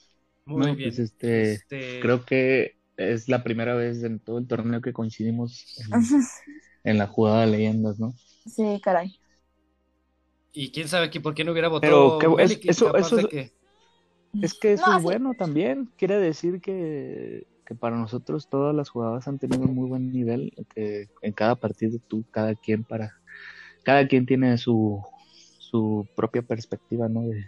[0.45, 0.89] Muy bien.
[0.89, 5.79] Pues este, este, Creo que es la primera vez en todo el torneo que coincidimos
[6.83, 8.13] en, la jugada de leyendas, ¿no?
[8.45, 9.19] Sí, caray.
[10.51, 12.17] Y quién sabe aquí por qué no hubiera votado.
[12.17, 13.51] Pero es, eso, eso que...
[14.41, 15.91] es que eso es bueno también.
[15.97, 17.45] Quiere decir que,
[17.79, 20.51] para nosotros todas las jugadoras han tenido un muy buen nivel.
[20.73, 23.13] Que en cada partido tú, cada quien para.
[23.83, 25.01] Cada quien tiene su,
[25.59, 27.21] su propia perspectiva, ¿no?
[27.21, 27.45] De,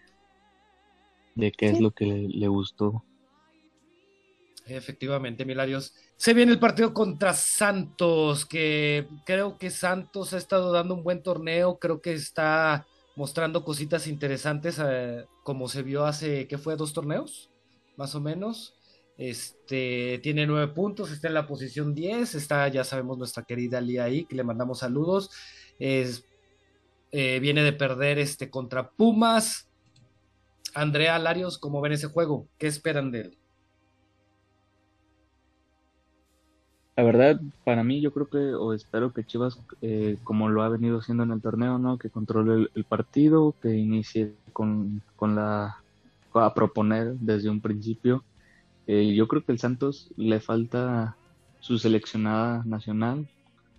[1.36, 3.04] de qué es lo que le, gustó.
[4.70, 5.94] Efectivamente, Milarios.
[6.16, 11.24] Se viene el partido contra Santos, que creo que Santos ha estado dando un buen
[11.24, 16.76] torneo, creo que está mostrando cositas interesantes eh, como se vio hace, ¿qué fue?
[16.76, 17.50] ¿Dos torneos?
[17.98, 18.76] Más o menos.
[19.18, 24.06] Este, tiene nueve puntos, está en la posición 10, está, ya sabemos, nuestra querida Lía
[24.06, 25.32] ahí, que le mandamos saludos.
[25.80, 26.24] Es,
[27.12, 29.68] eh, viene de perder este contra Pumas.
[30.76, 32.48] Andrea Larios, ¿cómo ven ese juego?
[32.58, 33.39] ¿Qué esperan de él?
[37.00, 40.68] La verdad, para mí yo creo que, o espero que Chivas, eh, como lo ha
[40.68, 41.98] venido haciendo en el torneo, ¿no?
[41.98, 45.78] Que controle el, partido, que inicie con, con, la,
[46.34, 48.26] a proponer desde un principio.
[48.86, 51.16] Eh, yo creo que el Santos le falta
[51.62, 53.30] su seleccionada nacional.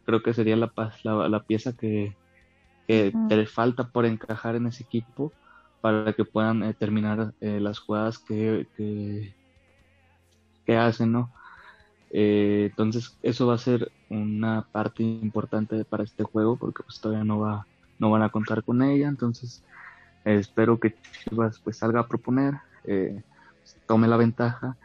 [0.07, 2.17] Creo que sería la, la, la pieza que,
[2.87, 5.31] que le falta por encajar en ese equipo
[5.83, 9.35] para que puedan eh, terminar las jugadas que, que,
[10.65, 11.31] que hacen, ¿no?
[12.11, 17.25] Eh, entonces eso va a ser una parte importante para este juego porque pues todavía
[17.25, 17.67] no va
[18.01, 19.63] no van a contar con ella entonces
[20.25, 23.23] espero que Chivas pues salga a proponer eh,
[23.87, 24.77] tome la ventaja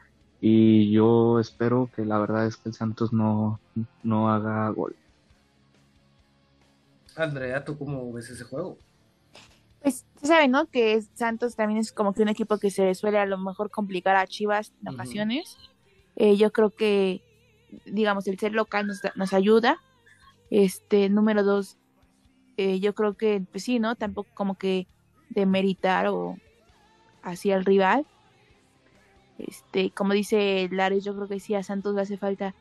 [0.41, 3.59] y yo espero que la verdad es que el Santos no,
[4.03, 4.95] no haga gol.
[7.15, 8.77] Andrea, ¿tú cómo ves ese juego?
[9.81, 10.67] Pues se sabe, ¿no?
[10.67, 14.15] Que Santos también es como que un equipo que se suele a lo mejor complicar
[14.17, 15.57] a Chivas en ocasiones.
[16.15, 17.21] Eh, yo creo que,
[17.85, 19.79] digamos, el ser local nos, nos ayuda.
[20.49, 21.77] Este, número dos,
[22.57, 23.95] eh, yo creo que, pues sí, ¿no?
[23.95, 24.87] Tampoco como que
[25.29, 26.37] demeritar o
[27.23, 28.05] hacia el rival.
[29.37, 32.55] Este, como dice Lares, yo creo que sí a Santos le hace falta,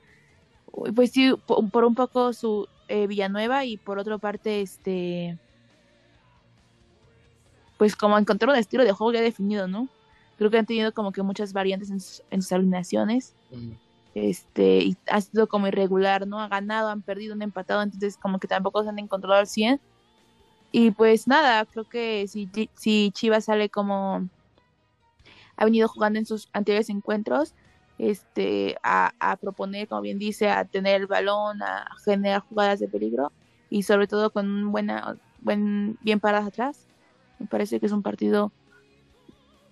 [0.94, 5.38] pues sí, por, por un poco su eh, Villanueva y por otra parte, este,
[7.78, 9.88] pues como encontrar un estilo de juego ya definido, ¿no?
[10.36, 13.76] Creo que han tenido como que muchas variantes en sus, en sus alineaciones Ujú.
[14.14, 16.40] este, y ha sido como irregular, ¿no?
[16.40, 19.80] Ha ganado, han perdido, han empatado, entonces como que tampoco se han encontrado al 100.
[20.72, 24.28] Y pues nada, creo que si, si Chivas sale como
[25.56, 27.54] ha venido jugando en sus anteriores encuentros,
[27.98, 32.88] este, a, a proponer, como bien dice, a tener el balón, a generar jugadas de
[32.88, 33.32] peligro
[33.70, 36.88] y sobre todo con un buena, buen, bien paradas atrás.
[37.38, 38.52] Me parece que es un partido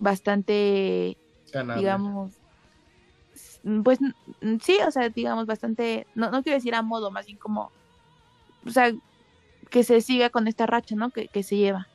[0.03, 1.17] bastante
[1.51, 1.79] Ganable.
[1.79, 2.31] digamos,
[3.83, 7.37] pues mm, sí, o sea, digamos, bastante, no, no quiero decir a modo, más bien
[7.37, 7.71] como,
[8.65, 8.93] o sea,
[9.69, 11.09] que se siga con esta racha, ¿no?
[11.09, 11.87] Que, que se lleva.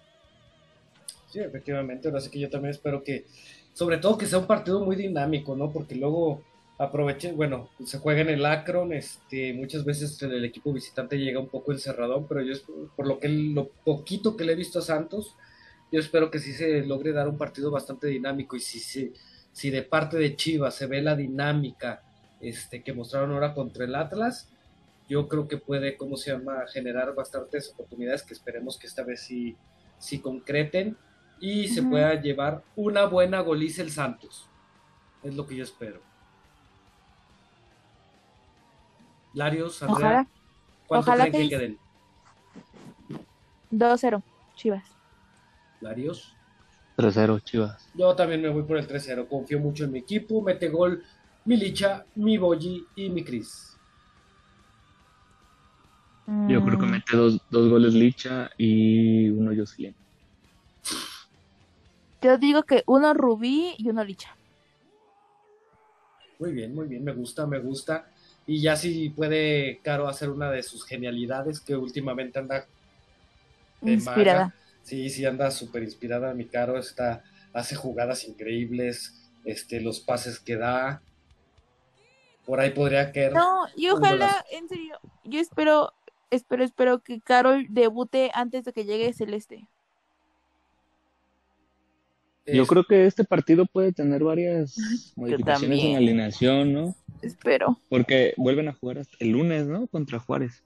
[1.29, 3.27] Sí, efectivamente, ahora sí que yo también espero que,
[3.75, 5.71] sobre todo que sea un partido muy dinámico, ¿no?
[5.71, 6.43] Porque luego
[6.79, 11.49] aprovechen, bueno, se juega en el Akron, este, muchas veces el equipo visitante llega un
[11.49, 12.55] poco encerradón, pero yo
[12.97, 15.37] por lo que lo poquito que le he visto a Santos,
[15.91, 19.13] yo espero que sí se logre dar un partido bastante dinámico y si si,
[19.53, 22.03] si de parte de Chivas se ve la dinámica
[22.41, 24.49] este, que mostraron ahora contra el Atlas,
[25.09, 29.21] yo creo que puede, ¿cómo se llama?, generar bastantes oportunidades que esperemos que esta vez
[29.23, 29.57] sí,
[29.99, 30.97] sí concreten
[31.41, 34.49] y se pueda llevar una buena goliza el Santos.
[35.23, 36.01] Es lo que yo espero.
[39.35, 40.29] Larios, Andrea, Ojalá,
[40.87, 41.79] ¿cuánto ojalá creen que que- queden?
[43.71, 44.23] 2-0,
[44.57, 44.98] Chivas.
[45.81, 46.35] Larios.
[46.97, 47.89] 3-0 Chivas.
[47.95, 49.29] Yo también me voy por el 3-0.
[49.29, 50.43] Confío mucho en mi equipo.
[50.43, 51.03] Mete gol
[51.45, 53.77] mi Licha, mi Boyi y mi Cris.
[56.49, 59.95] Yo creo que Mm, mete dos, dos goles Licha y uno Jocelyn.
[62.21, 64.37] Yo digo que uno Rubí y uno Licha.
[66.39, 67.05] Muy bien, muy bien.
[67.05, 68.11] Me gusta, me gusta.
[68.47, 72.67] Y ya si puede Caro hacer una de sus genialidades que últimamente anda
[73.81, 74.47] de Inspirada.
[74.47, 74.55] maga.
[74.89, 76.33] Sí, sí, anda súper inspirada.
[76.33, 77.23] Mi Caro está,
[77.53, 79.21] hace jugadas increíbles.
[79.45, 81.03] Este, los pases que da.
[82.47, 83.35] Por ahí podría caer.
[83.35, 85.93] No, y ojalá, en serio, yo espero,
[86.31, 89.69] espero, espero que Carol debute antes de que llegue Celeste.
[92.47, 94.75] Yo creo que este partido puede tener varias
[95.17, 96.97] modificaciones en alineación, ¿no?
[97.21, 97.79] Espero.
[97.91, 99.87] Porque vuelven a jugar hasta el lunes, ¿no?
[99.87, 100.63] Contra Juárez.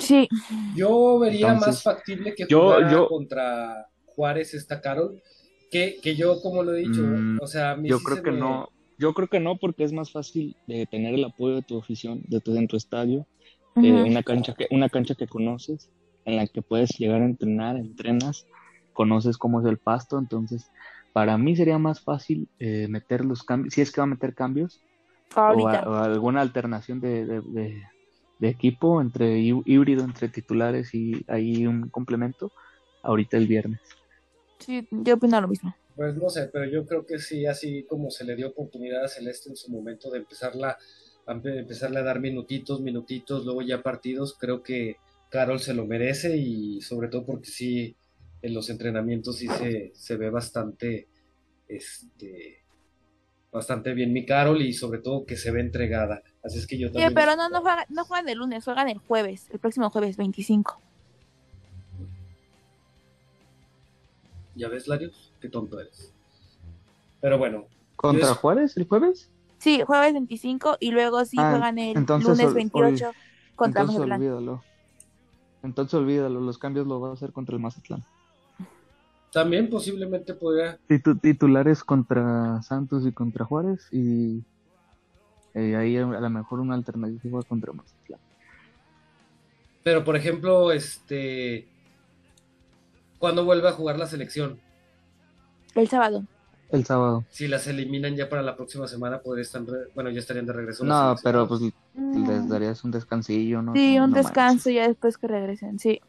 [0.00, 0.28] Sí,
[0.74, 5.20] Yo vería Entonces, más factible que yo- jugara yo- contra Juárez esta Carol
[5.70, 8.16] que, que yo, como lo he dicho, Mm, o sea, a mí Yo sí creo
[8.16, 8.68] se que me- no.
[8.98, 12.20] Yo creo que no, porque es más fácil de tener el apoyo de tu afición,
[12.26, 13.26] de tu, en tu estadio,
[13.76, 14.06] eh, ujú.
[14.10, 15.88] una cancha que, una cancha que conoces,
[16.24, 18.44] en la que puedes llegar a entrenar, entrenas,
[18.92, 20.68] conoces cómo es el pasto, entonces
[21.12, 24.34] para mí sería más fácil eh, meter los cambios, si es que va a meter
[24.34, 24.82] cambios,
[25.36, 25.78] o, ahorita.
[25.80, 27.82] a- o alguna alternación de, de- de-
[28.38, 32.52] de equipo entre hí- híbrido entre titulares y ahí un complemento,
[33.02, 33.80] ahorita el viernes.
[34.58, 35.74] Sí, yo opino lo mismo.
[35.94, 39.08] Pues no sé, pero yo creo que sí, así como se le dio oportunidad a
[39.08, 40.78] Celeste en su momento de empezarla,
[41.26, 44.96] a empe- empezarle a dar minutitos, minutitos, luego ya partidos, creo que
[45.28, 47.96] Carol se lo merece y sobre todo porque sí,
[48.42, 51.08] en los entrenamientos sí se, se ve bastante,
[51.66, 52.58] este,
[53.52, 56.22] bastante bien mi Carol y sobre todo que se ve entregada.
[56.48, 57.14] Así es que yo Sí, también...
[57.14, 60.80] pero no, no juegan, no juegan el lunes, juegan el jueves, el próximo jueves 25.
[64.54, 65.30] ¿Ya ves, Larios?
[65.42, 66.10] Qué tonto eres.
[67.20, 69.30] Pero bueno, ¿Contra Juárez el jueves?
[69.58, 73.12] Sí, jueves 25 y luego sí Ah, juegan el entonces lunes ol- 28
[73.56, 74.20] contra Entonces Mazatlán.
[74.20, 74.64] olvídalo.
[75.62, 78.02] Entonces olvídalo, los cambios los va a hacer contra el Mazatlán.
[79.32, 84.42] también posiblemente podría Titu- titulares contra Santos y contra Juárez y
[85.54, 88.20] eh, ahí a lo mejor una alternativa contra Mazatlán.
[89.82, 91.66] Pero, por ejemplo, este.
[93.18, 94.60] ¿Cuándo vuelve a jugar la selección?
[95.74, 96.24] El sábado.
[96.70, 97.24] El sábado.
[97.30, 99.62] Si las eliminan ya para la próxima semana, podría estar.
[99.94, 100.84] Bueno, ya estarían de regreso.
[100.84, 101.60] No, pero pues
[101.94, 103.72] les darías un descansillo, ¿no?
[103.72, 104.26] Sí, No un manches.
[104.26, 106.00] descanso ya después que regresen, sí.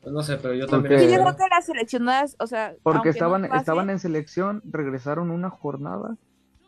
[0.00, 1.00] Pues no sé, pero yo Porque- también.
[1.00, 3.98] Sí, yo espero- creo que las seleccionadas, o sea, Porque no estaban, pase, estaban en
[4.00, 6.16] selección, regresaron una jornada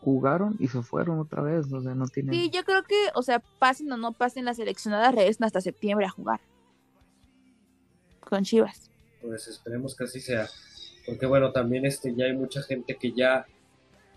[0.05, 2.35] jugaron y se fueron otra vez, o sea, no tienen...
[2.35, 6.07] Sí, yo creo que, o sea, pasen o no pasen las seleccionadas, regresan hasta septiembre
[6.07, 6.41] a jugar.
[8.21, 8.91] Con Chivas.
[9.23, 10.47] Pues esperemos que así sea.
[11.07, 13.47] Porque bueno, también este, ya hay mucha gente que ya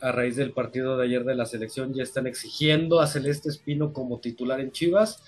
[0.01, 3.93] a raíz del partido de ayer de la selección ya están exigiendo a Celeste Espino
[3.93, 5.23] como titular en Chivas.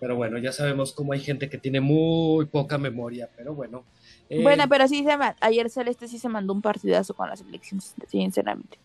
[0.00, 3.84] Pero bueno, ya sabemos cómo hay gente que tiene muy poca memoria, pero bueno.
[4.28, 7.80] eh, Bueno, pero sí, se ayer Celeste sí se mandó un partidazo con la selección,
[8.08, 8.78] sinceramente.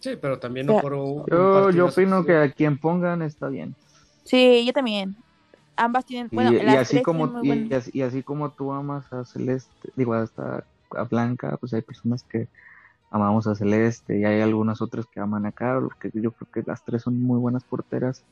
[0.00, 3.22] Sí, pero también O sea, no por un, Yo, yo opino que a quien pongan
[3.22, 3.76] está bien.
[4.24, 5.16] Sí, yo también.
[5.76, 8.22] Ambas tienen, Y, bueno, y las así como tienen muy y, buen- así, y así
[8.22, 12.48] como tú amas a Celeste, digo, hasta a Blanca, pues hay personas que
[13.10, 16.62] amamos a Celeste y hay algunas otras que aman a Carol, porque yo creo que
[16.70, 18.26] las tres son muy buenas porteras.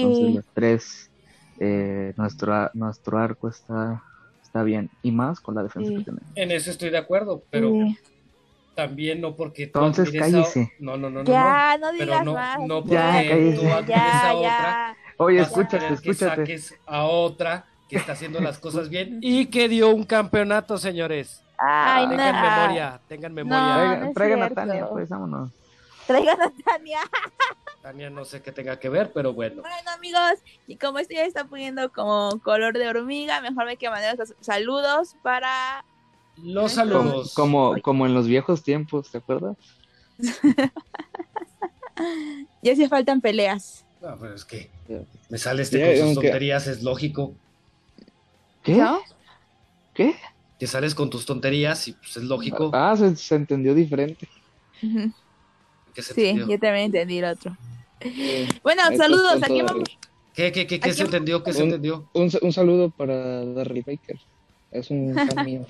[0.00, 1.12] Entonces Sí, las tres,
[1.60, 4.02] eh, nuestro, nuestro arco está,
[4.42, 4.90] está bien.
[5.02, 5.94] Y más con la defensa Sí.
[5.94, 6.30] que tenemos.
[6.34, 7.98] En eso estoy de acuerdo, pero sí.
[8.74, 10.72] También no porque tú Entonces, admires a- cállese.
[10.78, 11.22] No, no, no, no.
[11.24, 11.30] no.
[11.30, 12.58] ya, no Pero digas no, más.
[12.60, 13.56] no porque Ya, cállese.
[13.60, 14.96] tú admires ya, a otra, ya.
[15.16, 16.36] Oye, escúchate, querer que escúchate.
[16.42, 21.40] saques a otra que está haciendo las cosas bien y que dio un campeonato, señores.
[21.56, 22.42] Ay, Tengan no.
[22.42, 23.96] memoria, tengan memoria.
[24.06, 24.50] No, Traigan, a.
[24.50, 25.50] Tania, pues vámonos.
[26.06, 26.98] Traigan a Tania.
[27.80, 29.60] Tania no sé qué tenga que ver, pero bueno.
[29.62, 33.88] Bueno, amigos, y como esto ya está poniendo como color de hormiga, mejor me que
[33.88, 35.84] mandar los saludos para.
[36.42, 37.32] Los saludos.
[37.34, 39.56] Como, como en los viejos tiempos, ¿te acuerdas?
[42.62, 43.84] Ya si faltan peleas.
[44.02, 44.70] No, pero es que
[45.28, 47.34] me sale este con sus aunque- tonterías, es lógico.
[48.62, 48.74] ¿Qué?
[48.74, 49.00] ¿No?
[49.94, 50.16] ¿Qué?
[50.58, 54.28] Que sales con tus tonterías y pues es lógico Ah, se, se entendió diferente.
[55.94, 56.48] Que se Sí, entendió.
[56.56, 57.56] yo también entendí el otro.
[58.00, 59.40] Eh, Bueno, saludos.
[59.40, 59.88] Aquí vamos.
[60.34, 61.44] ¿Qué, qué, qué, qué se entendió?
[61.44, 62.08] ¿Qué se Un- entendió?
[62.14, 64.18] Un, un saludo para Darryl Baker.
[64.72, 65.64] Es un fan mío.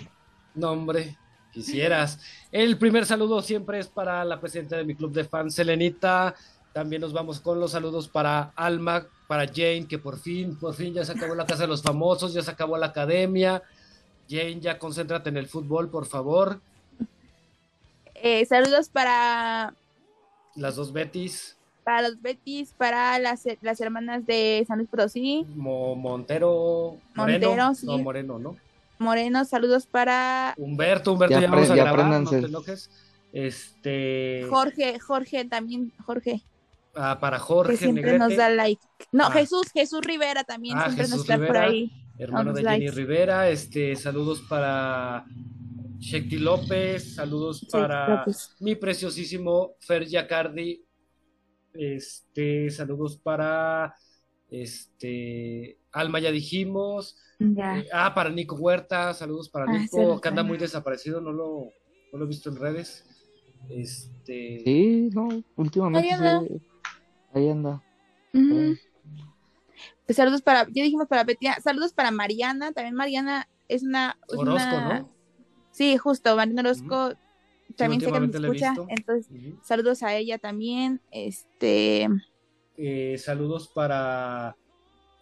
[0.54, 1.16] No, hombre,
[1.52, 2.20] quisieras.
[2.52, 6.34] El primer saludo siempre es para la presidenta de mi club de fans, Selenita.
[6.72, 10.92] También nos vamos con los saludos para Alma, para Jane, que por fin, por fin
[10.94, 13.62] ya se acabó la casa de los famosos, ya se acabó la academia.
[14.28, 16.60] Jane, ya concéntrate en el fútbol, por favor.
[18.14, 19.74] Eh, saludos para,
[20.56, 25.44] Las dos Betis, para los Betis, para las, las hermanas de San Luis Potosí.
[25.54, 27.86] Mo- Montero, Moreno, Montero, sí.
[27.86, 28.56] no Moreno, ¿no?
[28.98, 32.90] Moreno, saludos para Humberto, Humberto, Ya ya, vamos a ya grabar, no te enojes.
[33.32, 36.42] Este, Jorge, Jorge también, Jorge,
[36.94, 38.80] ah, para que Jorge siempre Negrete, nos da like.
[39.12, 39.32] No, Ah.
[39.32, 41.64] Jesús, Jesús Rivera también Ah, siempre Jesús nos está por Rivera.
[41.66, 41.92] ahí.
[42.18, 42.92] hermano de Jenny likes.
[42.96, 45.24] Rivera, este, saludos para
[45.98, 48.54] Shekti López, saludos para López.
[48.60, 50.84] mi preciosísimo Fer Yacardi,
[51.72, 53.94] este, saludos para
[54.48, 57.78] este Alma ya dijimos, Ya.
[57.80, 61.32] eh, ah, para Nico Huerta, saludos para Ah, Nico, saludos que anda muy desaparecido, no
[61.32, 61.72] lo,
[62.12, 63.04] no lo he visto en redes.
[63.68, 66.40] Este, Sí, no, últimamente Ahí anda.
[66.40, 66.62] sí.
[67.32, 67.82] Ahí anda.
[68.32, 68.76] Ujú.
[70.06, 74.18] Pues saludos para, ya dijimos para Betty, ah, saludos para Mariana, también Mariana es una,
[74.28, 75.14] es Orozco, una- ¿no?
[75.72, 77.14] Sí, justo, Mariana Orozco
[77.76, 79.28] también sé que he escucha, entonces
[79.62, 82.08] saludos a ella también, este,
[82.76, 84.56] Eh, saludos para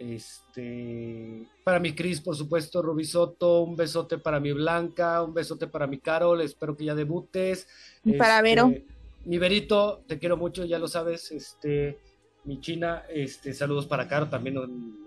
[0.03, 5.67] este para mi Cris, por supuesto, Rubí Soto, un besote para mi Blanca, un besote
[5.67, 7.67] para mi Carol, espero que ya debutes.
[8.19, 8.73] Para Este, Vero.
[9.25, 11.99] Mi Verito, te quiero mucho, ya lo sabes, este
[12.45, 14.57] mi China, este saludos para Caro también,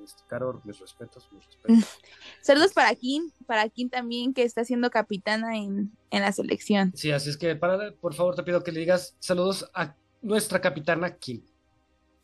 [0.04, 2.00] este, Caro, mis respetos, mis respetos.
[2.42, 6.94] saludos para Kim, para Kim también que está siendo capitana en, en la selección.
[6.96, 10.62] Sí, así es que para, por favor te pido que le digas saludos a nuestra
[10.62, 11.44] capitana Kim.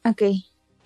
[0.05, 0.21] Ok,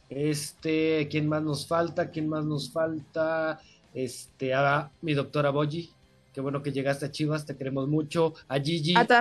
[0.09, 2.11] Este, ¿quién más nos falta?
[2.11, 3.59] ¿Quién más nos falta?
[3.93, 5.91] Este, a mi doctora Boyi.
[6.33, 8.33] Qué bueno que llegaste a Chivas, te queremos mucho.
[8.47, 8.95] A Gigi.
[8.95, 9.13] a tu,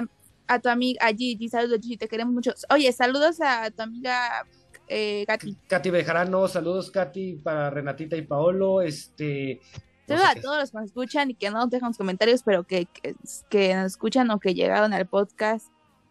[0.48, 2.52] a tu amiga, a Gigi, saludos Gigi, te queremos mucho.
[2.70, 4.44] Oye, saludos a tu amiga
[4.88, 5.56] eh, Katy.
[5.68, 8.82] Katy Bejarano, saludos Katy para Renatita y Paolo.
[8.82, 9.60] Este,
[10.06, 12.64] Saludos a todos los que nos escuchan y que no nos dejan los comentarios, pero
[12.64, 13.14] que, que,
[13.48, 15.68] que nos escuchan o que llegaron al podcast.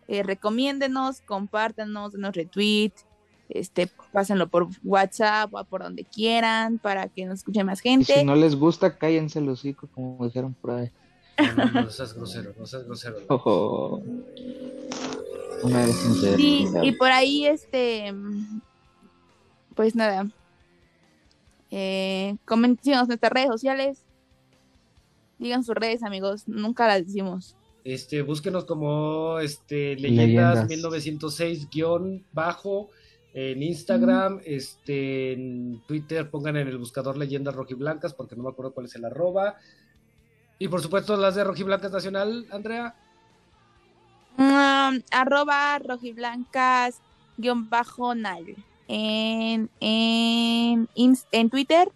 [0.07, 2.93] Eh, recomiéndenos, compártanos, denos retweet,
[3.53, 8.15] este, pásenlo por WhatsApp o por donde quieran para que nos escuche más Y gente.
[8.15, 10.91] si no les gusta, cállense el hocico, como dijeron por ahí.
[11.55, 13.17] No, no, no seas grosero, no seas grosero.
[13.29, 14.01] Ojo.
[15.63, 16.35] Una vez sincera.
[16.35, 18.13] Sí, y por ahí, este,
[19.75, 20.27] pues nada,
[21.71, 24.03] eh, comenten en nuestras redes sociales,
[25.39, 27.55] digan sus redes, amigos, nunca las decimos.
[27.83, 30.69] Este, búsquenos como este Leyendas, Leyendas.
[30.69, 32.89] 1906 guion bajo
[33.33, 38.73] en Instagram, este en Twitter pongan en el buscador Leyendas Rojiblancas porque no me acuerdo
[38.73, 39.55] cuál es el arroba.
[40.59, 42.95] Y por supuesto las de Rojiblancas Nacional, Andrea.
[44.37, 46.99] Mm, arroba rojiblancas
[47.37, 48.55] guion bajo nal
[48.87, 51.91] en, en, en Twitter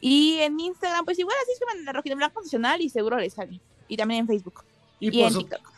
[0.00, 3.60] y en Instagram, pues igual así escriben la Rojito Blanco Nacional y seguro les sale.
[3.88, 4.64] Y también en Facebook.
[4.98, 5.69] Y, en TikTok.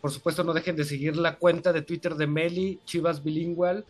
[0.00, 3.84] Por supuesto, no dejen de seguir la cuenta de Twitter de Meli, Chivas Bilingual.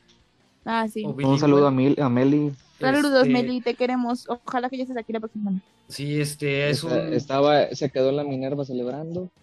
[0.64, 1.04] Ah, sí.
[1.04, 2.52] Un saludo a, a Meli.
[2.80, 3.32] Saludos, este...
[3.32, 4.26] Meli, te queremos.
[4.28, 5.62] Ojalá que ya estés aquí la próxima semana.
[5.88, 6.92] Sí, este es un...
[7.12, 9.30] Estaba, se quedó en la Minerva celebrando.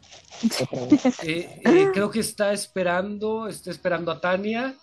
[1.23, 4.75] Eh, eh, creo que está esperando, está esperando a Tania.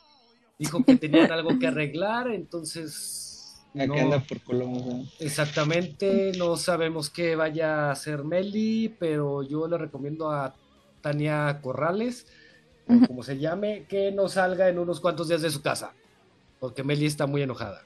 [0.56, 3.60] Dijo que tenían algo que arreglar, entonces.
[3.74, 5.04] No, anda por Colombia.
[5.18, 10.54] Exactamente, no sabemos qué vaya a hacer Meli, pero yo le recomiendo a
[11.08, 12.26] Tania Corrales,
[13.06, 15.94] como se llame, que no salga en unos cuantos días de su casa,
[16.60, 17.82] porque Meli está muy enojada.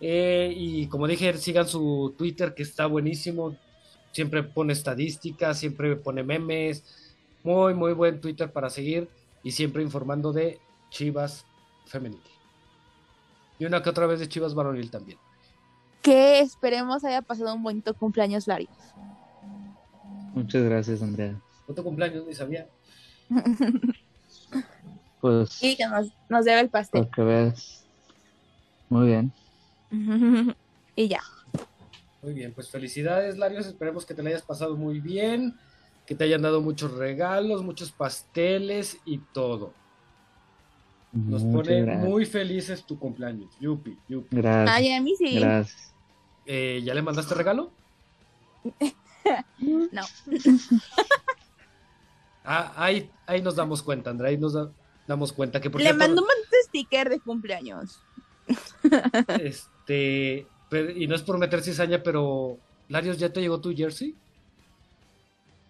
[0.00, 3.56] Eh, y como dije, sigan su Twitter que está buenísimo.
[4.10, 6.82] Siempre pone estadísticas, siempre pone memes.
[7.44, 9.08] Muy, muy buen Twitter para seguir.
[9.44, 10.58] Y siempre informando de
[10.90, 11.46] Chivas
[11.86, 12.20] femenil.
[13.60, 15.18] Y una que otra vez de Chivas varonil también.
[16.02, 18.68] Que esperemos haya pasado un bonito cumpleaños, Lari.
[20.34, 21.40] Muchas gracias, Andrea.
[21.66, 22.68] Otro cumpleaños, ni sabía.
[25.20, 25.62] pues.
[25.62, 27.08] Y que nos, nos debe el pastel.
[27.14, 27.84] que veas.
[28.88, 29.32] Muy bien.
[30.96, 31.20] y ya.
[32.22, 33.66] Muy bien, pues felicidades, Larios.
[33.66, 35.54] Esperemos que te la hayas pasado muy bien,
[36.06, 39.72] que te hayan dado muchos regalos, muchos pasteles y todo.
[41.12, 43.56] Nos pone muy felices tu cumpleaños.
[43.60, 44.36] Yupi, yupi.
[44.36, 44.76] Gracias.
[44.76, 45.38] Ay, a mí sí.
[45.38, 45.94] Gracias.
[46.44, 47.70] Eh, ¿Ya le mandaste regalo?
[49.60, 50.02] no.
[52.44, 54.30] Ah, ahí, ahí nos damos cuenta, Andrea.
[54.30, 54.56] Ahí nos
[55.06, 55.70] damos cuenta que.
[55.70, 56.28] Por le mandó un
[56.66, 58.00] sticker de cumpleaños.
[59.40, 60.46] este.
[60.96, 62.58] y no es por meter cizaña, pero.
[62.88, 64.14] Larios, ¿ya te llegó tu jersey?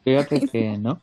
[0.05, 1.01] Fíjate que no.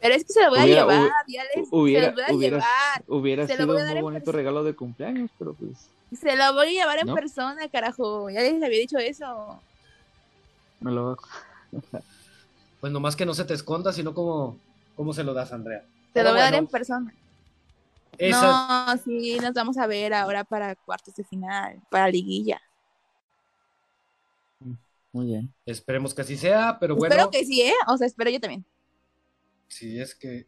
[0.00, 2.36] Pero es que se lo voy a llevar, ya les, hubiera, se lo voy a
[2.36, 3.04] hubiera, llevar.
[3.08, 5.88] Hubiera sido un muy bonito regalo de cumpleaños, pero pues.
[6.18, 8.30] Se lo voy a llevar en persona, carajo.
[8.30, 9.60] Ya les había dicho eso.
[10.80, 11.18] Me lo
[12.80, 14.58] Pues nomás que no se te esconda, sino como,
[14.94, 15.84] ¿cómo se lo das, Andrea?
[16.12, 17.14] Te lo voy a dar en persona.
[18.20, 22.60] No, sí, nos vamos a ver ahora para cuartos de final, para liguilla.
[25.12, 25.52] Muy bien.
[25.64, 27.14] Esperemos que así sea, pero bueno.
[27.14, 27.74] Espero que sí, ¿eh?
[27.86, 28.64] O sea, espero yo también.
[29.68, 30.46] Sí, es que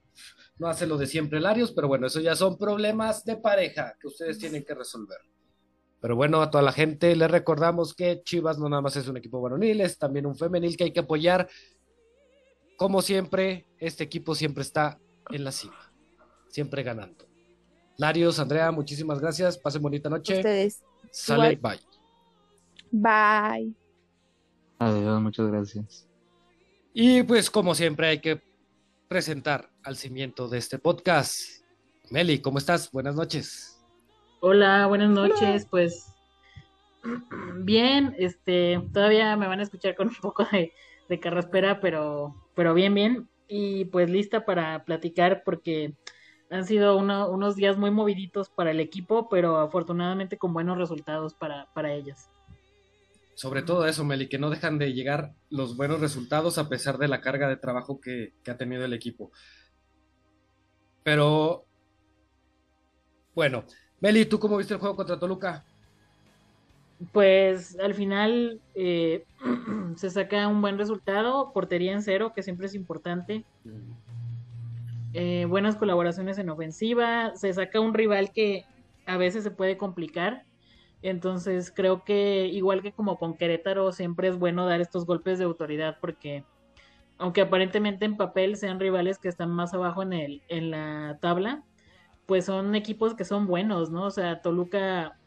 [0.59, 4.09] no hace lo de siempre Larios, pero bueno, eso ya son problemas de pareja que
[4.09, 5.19] ustedes tienen que resolver.
[6.01, 9.19] Pero bueno, a toda la gente les recordamos que Chivas no nada más es un
[9.19, 11.49] equipo varonil, es también un femenil que hay que apoyar.
[12.81, 15.93] Como siempre, este equipo siempre está en la cima,
[16.49, 17.27] siempre ganando.
[17.99, 19.59] Larios, Andrea, muchísimas gracias.
[19.59, 20.39] Pasen bonita noche.
[20.39, 20.83] Ustedes.
[21.11, 21.79] Sale, bye.
[22.91, 23.75] Bye.
[24.79, 26.09] Adiós, muchas gracias.
[26.95, 28.41] Y pues como siempre hay que
[29.09, 31.63] presentar al cimiento de este podcast.
[32.09, 32.91] Meli, ¿cómo estás?
[32.91, 33.79] Buenas noches.
[34.41, 35.67] Hola, buenas noches.
[35.71, 36.15] Pues
[37.57, 40.73] bien, este, todavía me van a escuchar con un poco de,
[41.11, 43.29] de carraspera, pero, pero bien, bien.
[43.49, 45.93] Y pues lista para platicar porque
[46.49, 51.69] han sido unos días muy moviditos para el equipo, pero afortunadamente con buenos resultados para,
[51.75, 52.31] para ellos
[53.41, 57.09] sobre todo eso, Meli, que no dejan de llegar los buenos resultados a pesar de
[57.09, 59.33] la carga de trabajo que, ha tenido el equipo.
[61.03, 61.65] Pero,
[63.35, 63.65] bueno,
[63.99, 65.65] Meli, ¿tú cómo viste el juego contra Toluca?
[67.13, 69.25] Pues al final eh,
[69.97, 73.45] se saca un buen resultado, portería en cero, que siempre es importante.
[75.13, 78.65] Eh, buenas colaboraciones en ofensiva, se saca un rival que
[79.07, 80.45] a veces se puede complicar
[81.03, 85.45] entonces creo que igual que como con Querétaro siempre es bueno dar estos golpes de
[85.45, 86.45] autoridad porque
[87.19, 91.63] aunque aparentemente en papel sean rivales que están más abajo en el en la tabla,
[92.27, 94.05] pues son equipos que son buenos, ¿no?
[94.05, 95.19] O sea, Toluca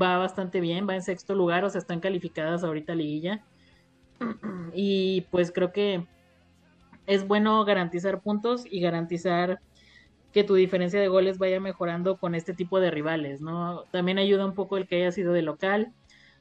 [0.00, 3.44] va bastante bien, va en sexto lugar, o sea, están calificadas ahorita liguilla.
[4.74, 6.06] Y pues creo que
[7.06, 9.60] es bueno garantizar puntos y garantizar
[10.32, 13.84] que tu diferencia de goles vaya mejorando con este tipo de rivales, ¿no?
[13.90, 15.92] También ayuda un poco el que haya sido de local.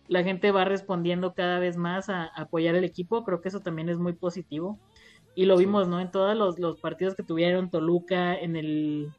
[0.07, 3.89] La gente va respondiendo cada vez más a, apoyar el equipo, creo que eso también
[3.89, 4.79] es muy positivo.
[5.35, 5.99] Y lo vimos, ¿no?
[5.99, 9.11] En todos los, partidos que tuvieron Toluca en el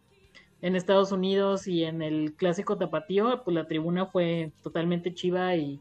[0.62, 5.80] en Estados Unidos y en el clásico tapatío, pues la tribuna fue totalmente chiva y,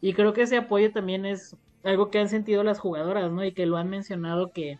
[0.00, 3.44] y creo que ese apoyo también es algo que han sentido las jugadoras, ¿no?
[3.44, 4.78] Y que lo han mencionado que,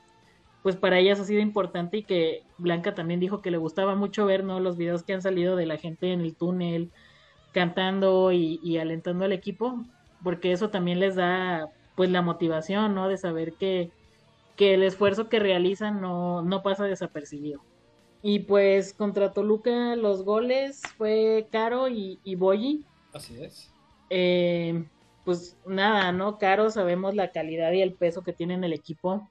[0.62, 4.26] pues para ellas ha sido importante y que Blanca también dijo que le gustaba mucho
[4.26, 4.61] ver, ¿no?
[4.61, 6.90] Los videos que han salido de la gente en el túnel
[7.53, 9.84] cantando y, alentando al equipo,
[10.22, 13.09] porque eso también les da pues la motivación, ¿no?
[13.09, 13.92] De saber que,
[14.57, 17.62] que el esfuerzo que realizan no, no pasa desapercibido.
[18.29, 22.85] Y pues contra Toluca los goles fue Caro y, y Boyi.
[23.12, 23.72] Así es.
[24.11, 24.83] Eh,
[25.24, 26.37] pues nada, ¿no?
[26.37, 29.31] Caro, sabemos la calidad y el peso que tiene en el equipo.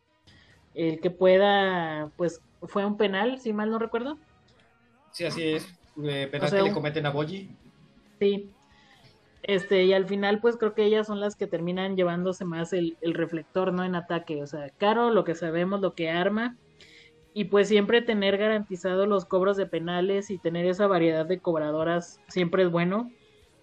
[0.74, 4.18] El que pueda, pues fue un penal, si mal no recuerdo.
[5.12, 5.68] Sí, así es.
[6.02, 7.50] Eh, penal O sea, que le cometen a Boyi.
[8.22, 8.50] Sí.
[9.44, 12.96] Este, y al final, pues creo que ellas son las que terminan llevándose más el,
[13.02, 13.84] el reflector, ¿no?
[13.84, 14.42] En ataque.
[14.42, 16.56] O sea, Caro, lo que sabemos, lo que arma.
[17.38, 22.22] Y pues siempre tener garantizado los cobros de penales y tener esa variedad de cobradoras
[22.30, 23.12] siempre es bueno.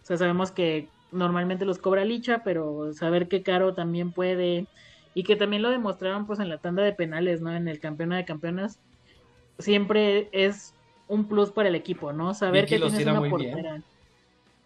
[0.03, 4.67] O sea, sabemos que normalmente los cobra Licha, pero saber que Caro también puede.
[5.15, 7.51] Y que también lo demostraron pues en la tanda de penales, ¿no?
[7.51, 8.79] En el campeona de campeonas.
[9.59, 10.75] Siempre es
[11.09, 12.35] un plus para el equipo, ¿no?
[12.35, 13.31] Saber Vicky que tienes una bien.
[13.31, 13.83] portera.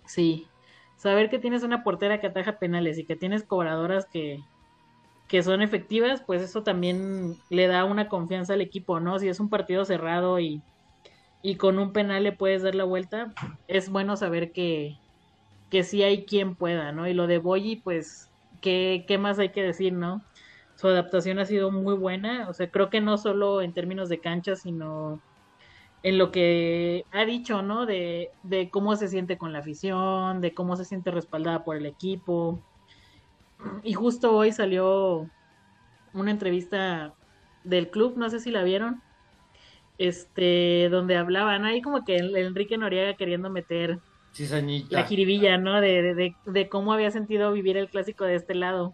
[0.05, 0.49] Sí.
[0.97, 4.41] Saber que tienes una portera que ataja penales y que tienes cobradoras que,
[5.29, 9.19] que son efectivas, pues eso también le da una confianza al equipo, ¿no?
[9.19, 10.65] Si es un partido cerrado y,
[11.43, 13.37] y con un penal le puedes dar la vuelta,
[13.69, 15.01] es bueno saber que,
[15.71, 17.09] que sí hay quien pueda, ¿no?
[17.09, 20.27] Y lo de Boyi, pues, ¿qué, ¿qué más hay que decir, no?
[20.77, 24.21] Su adaptación ha sido muy buena, o sea, creo que no solo en términos de
[24.21, 25.25] cancha, sino
[26.03, 27.87] en lo que ha dicho, ¿no?
[27.87, 31.87] De, de cómo se siente con la afición, de cómo se siente respaldada por el
[31.87, 32.65] equipo.
[33.83, 35.29] Y justo hoy salió
[36.13, 37.15] una entrevista
[37.65, 39.03] del club, no sé si la vieron,
[39.99, 43.99] este, donde hablaban, ahí como que el- Enrique Noriega queriendo meter
[44.35, 45.01] Cizañita.
[45.01, 45.81] la jiribilla, ¿no?
[45.81, 48.93] De, de, de, de cómo había sentido vivir el clásico de este lado.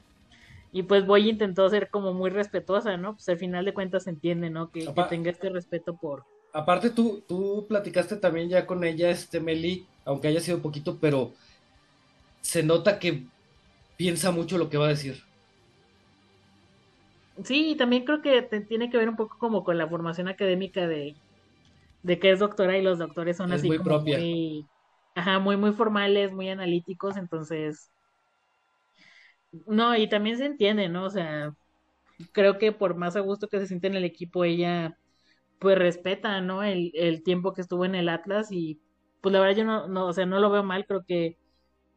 [0.73, 3.15] Y pues Boy intentó ser como muy respetuosa, ¿no?
[3.15, 4.71] Pues al final de cuentas se entiende, ¿no?
[4.71, 6.25] Que, que tenga este respeto por...
[6.55, 11.33] Aparte, tú, tú platicaste también ya con ella, este Meli, aunque haya sido poquito, pero
[12.41, 13.25] se nota que
[13.97, 15.23] piensa mucho lo que va a decir.
[17.45, 20.29] Sí, y también creo que te- tiene que ver un poco como con la formación
[20.29, 21.19] académica de,
[22.03, 24.29] de que es doctora y los doctores son Es así muy como propia.
[24.29, 24.71] muy,
[25.15, 27.91] ajá, muy, muy formales, muy analíticos, entonces,
[29.67, 31.05] no, y también se entiende, ¿no?
[31.07, 31.53] O sea,
[32.33, 34.99] creo que por más a gusto que se siente en el equipo, ella
[35.61, 36.63] pues respeta, ¿no?
[36.65, 38.83] El, el tiempo que estuvo en el Atlas y
[39.21, 41.39] pues la verdad yo no, no, o sea, no lo veo mal, creo que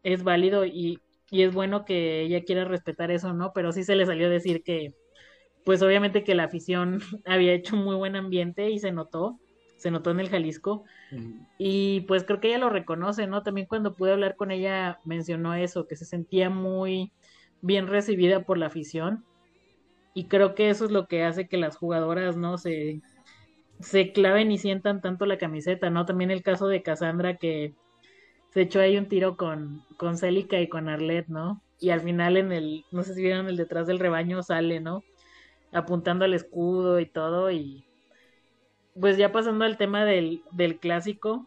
[0.04, 3.52] es válido y, y es bueno que ella quiera respetar eso, ¿no?
[3.54, 4.94] Pero sí se le salió a decir que,
[5.64, 9.40] pues obviamente que la afición había hecho un muy buen ambiente y se notó,
[9.78, 10.86] se notó en el Jalisco
[11.58, 13.44] y pues creo que ella lo reconoce, ¿no?
[13.44, 17.12] También cuando pude hablar con ella mencionó eso, que se sentía muy
[17.62, 19.26] bien recibida por la afición
[20.14, 22.58] y creo que eso es lo que hace que las jugadoras, ¿no?
[22.58, 23.02] Se,
[23.80, 26.06] se claven y sientan tanto la camiseta, ¿no?
[26.06, 27.76] También el caso de Cassandra que
[28.56, 31.62] se echó ahí un tiro con, con y con Arlet, ¿no?
[31.78, 35.04] Y al final en el, no sé si vieron el detrás del rebaño sale, ¿no?
[35.74, 37.84] Apuntando al escudo y todo y
[38.98, 41.46] pues ya pasando al tema del, del clásico,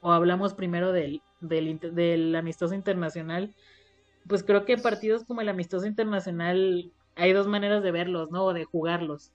[0.00, 3.54] o hablamos primero del, del, del amistoso internacional,
[4.26, 8.46] pues creo que partidos como el amistoso internacional hay dos maneras de verlos, ¿no?
[8.46, 9.30] O de jugarlos.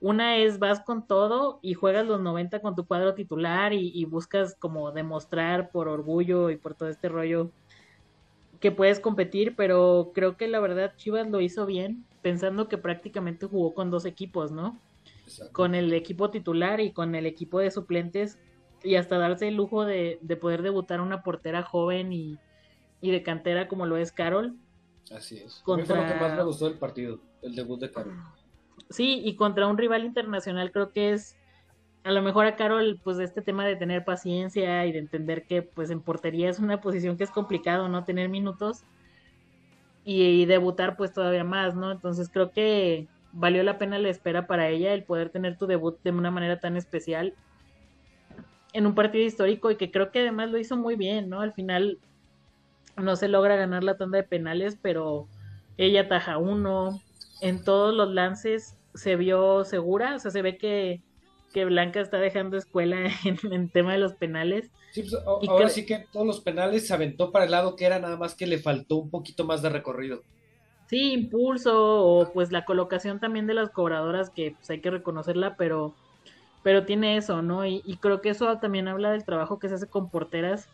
[0.00, 4.04] Una es vas con todo y juegas los 90 con tu cuadro titular y, y
[4.04, 7.50] buscas como demostrar por orgullo y por todo este rollo
[8.60, 13.46] que puedes competir, pero creo que la verdad Chivas lo hizo bien, pensando que prácticamente
[13.46, 14.80] jugó con dos equipos, ¿no?
[15.52, 18.38] Con el equipo titular y con el equipo de suplentes
[18.82, 22.38] y hasta darse el lujo de, de poder debutar una portera joven y,
[23.00, 24.54] y de cantera como lo es Carol.
[25.10, 25.42] Así es.
[25.42, 28.14] A mí Contra- fue lo que más me gustó del partido, el debut de Carol.
[28.90, 31.36] Sí, y contra un rival internacional creo que es
[32.04, 35.62] a lo mejor a Carol pues este tema de tener paciencia y de entender que
[35.62, 38.04] pues en portería es una posición que es complicado, ¿no?
[38.04, 38.84] Tener minutos
[40.04, 41.90] y, y debutar pues todavía más, ¿no?
[41.90, 45.98] Entonces creo que valió la pena la espera para ella el poder tener tu debut
[46.04, 47.34] de una manera tan especial
[48.72, 51.40] en un partido histórico y que creo que además lo hizo muy bien, ¿no?
[51.40, 51.98] Al final
[52.96, 55.28] no se logra ganar la tanda de penales, pero
[55.76, 57.00] ella ataja uno,
[57.40, 61.02] en todos los lances se vio segura, o sea, se ve que,
[61.52, 64.70] que Blanca está dejando escuela en, en tema de los penales.
[64.92, 67.84] Sí, pues, Y ahora sí que todos los penales se aventó para el lado que
[67.84, 70.22] era, nada más que le faltó un poquito más de recorrido.
[70.88, 75.56] Sí, impulso o pues la colocación también de las cobradoras que pues hay que reconocerla,
[75.56, 75.94] pero
[76.62, 77.66] pero tiene eso, ¿no?
[77.66, 80.68] Y, y creo que eso también habla del trabajo que se hace con porteras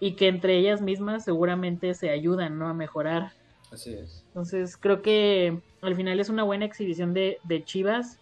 [0.00, 2.68] y que entre ellas mismas seguramente se ayudan, ¿no?
[2.68, 3.32] A mejorar.
[3.72, 4.22] Así es.
[4.28, 8.18] Entonces creo que al final es una buena exhibición de, de Chivas.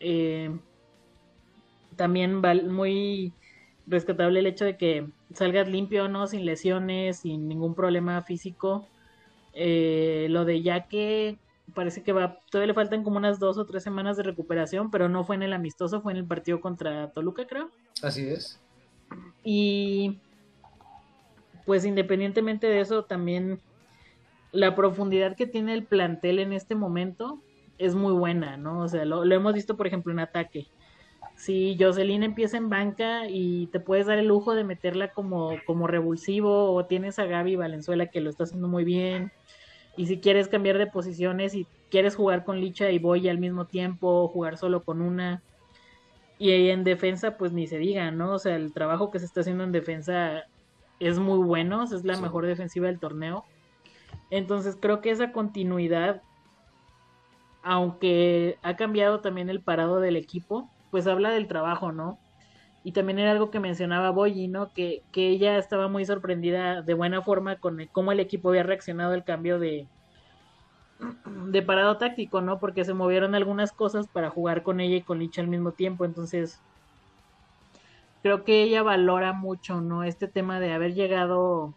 [0.00, 0.50] Eh,
[1.96, 3.32] también val- muy
[3.86, 6.26] rescatable el hecho de que salgas limpio, ¿no?
[6.26, 8.86] Sin lesiones, sin ningún problema físico.
[9.54, 11.38] Eh, lo de Yaque,
[11.74, 15.08] parece que va, todavía le faltan como unas dos o tres semanas de recuperación, pero
[15.08, 17.70] no fue en el amistoso, fue en el partido contra Toluca, creo.
[18.02, 18.58] Así es.
[19.44, 20.18] Y
[21.66, 23.60] pues independientemente de eso, también
[24.52, 27.40] la profundidad que tiene el plantel en este momento
[27.78, 28.80] es muy buena, ¿no?
[28.80, 30.68] O sea, lo, lo hemos visto, por ejemplo, en ataque.
[31.34, 35.86] Si Jocelyn empieza en banca y te puedes dar el lujo de meterla como, como
[35.86, 39.32] revulsivo, o tienes a Gaby Valenzuela que lo está haciendo muy bien,
[39.96, 43.66] y si quieres cambiar de posiciones y quieres jugar con Licha y Boy al mismo
[43.66, 45.42] tiempo, jugar solo con una,
[46.38, 48.32] y en defensa, pues ni se diga, ¿no?
[48.32, 50.42] O sea, el trabajo que se está haciendo en defensa
[50.98, 53.44] es muy bueno, es la mejor defensiva del torneo.
[54.32, 56.22] Entonces creo que esa continuidad,
[57.62, 62.18] aunque ha cambiado también el parado del equipo, pues habla del trabajo, ¿no?
[62.82, 64.72] Y también era algo que mencionaba Boyi, ¿no?
[64.72, 69.12] Que, que ella estaba muy sorprendida de buena forma con cómo el equipo había reaccionado
[69.12, 69.86] al cambio de,
[71.50, 72.58] de parado táctico, ¿no?
[72.58, 76.06] Porque se movieron algunas cosas para jugar con ella y con Licha al mismo tiempo.
[76.06, 76.58] Entonces,
[78.22, 80.04] creo que ella valora mucho, ¿no?
[80.04, 81.74] Este tema de haber llegado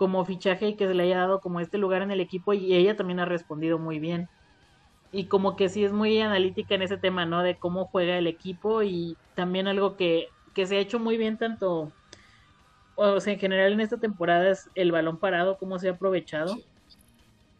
[0.00, 2.74] como fichaje y que se le haya dado como este lugar en el equipo y
[2.74, 4.30] ella también ha respondido muy bien.
[5.12, 7.42] Y como que sí es muy analítica en ese tema, ¿no?
[7.42, 11.36] De cómo juega el equipo y también algo que, que se ha hecho muy bien
[11.36, 11.92] tanto,
[12.94, 16.56] o sea, en general en esta temporada es el balón parado, cómo se ha aprovechado.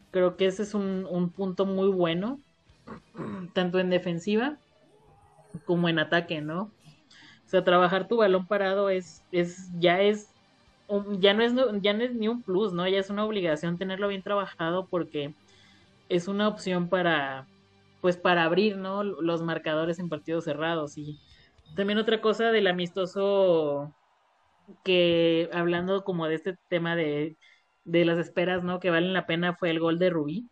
[0.09, 2.39] Creo que ese es un, un punto muy bueno,
[3.53, 4.57] tanto en defensiva
[5.65, 6.71] como en ataque, ¿no?
[7.45, 10.31] O sea, trabajar tu balón parado es, es ya es
[11.19, 12.87] ya no es ya no es ni un plus, ¿no?
[12.87, 15.33] Ya es una obligación tenerlo bien trabajado porque
[16.09, 17.47] es una opción para
[18.01, 19.03] pues para abrir, ¿no?
[19.03, 21.19] los marcadores en partidos cerrados y
[21.75, 23.93] también otra cosa del amistoso
[24.83, 27.37] que hablando como de este tema de,
[27.85, 28.79] de las esperas, ¿no?
[28.79, 30.49] Que valen la pena fue el gol de Rubí.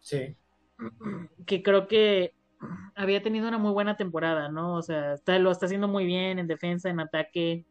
[0.00, 0.36] Sí.
[1.46, 2.34] Que creo que
[2.94, 4.76] había tenido una muy buena temporada, ¿no?
[4.76, 7.66] O sea, está, lo está haciendo muy bien en defensa, en ataque.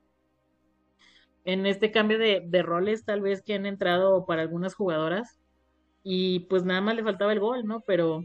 [1.43, 5.39] En este cambio de, roles, tal vez que han entrado para algunas jugadoras.
[6.03, 7.81] Y pues nada más le faltaba el gol, ¿no?
[7.81, 8.23] Pero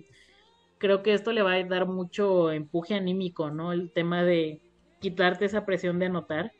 [0.78, 3.72] creo que esto le va a dar mucho empuje anímico, ¿no?
[3.72, 4.60] El tema de
[5.00, 6.52] quitarte esa presión de anotar.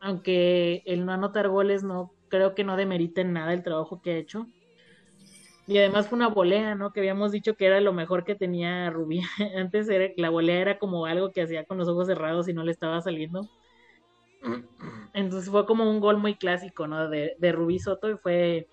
[0.00, 4.12] Aunque el no anotar goles no creo que no demerita en nada el trabajo que
[4.12, 4.46] ha hecho.
[5.66, 6.92] Y además fue una volea, ¿no?
[6.92, 9.20] Que habíamos dicho que era lo mejor que tenía Rubí.
[9.56, 12.64] Antes era, la volea era como algo que hacía con los ojos cerrados y no
[12.64, 13.48] le estaba saliendo.
[15.12, 17.08] Entonces fue como un gol muy clásico, ¿no?
[17.08, 18.68] De, de Rubí Soto y fue...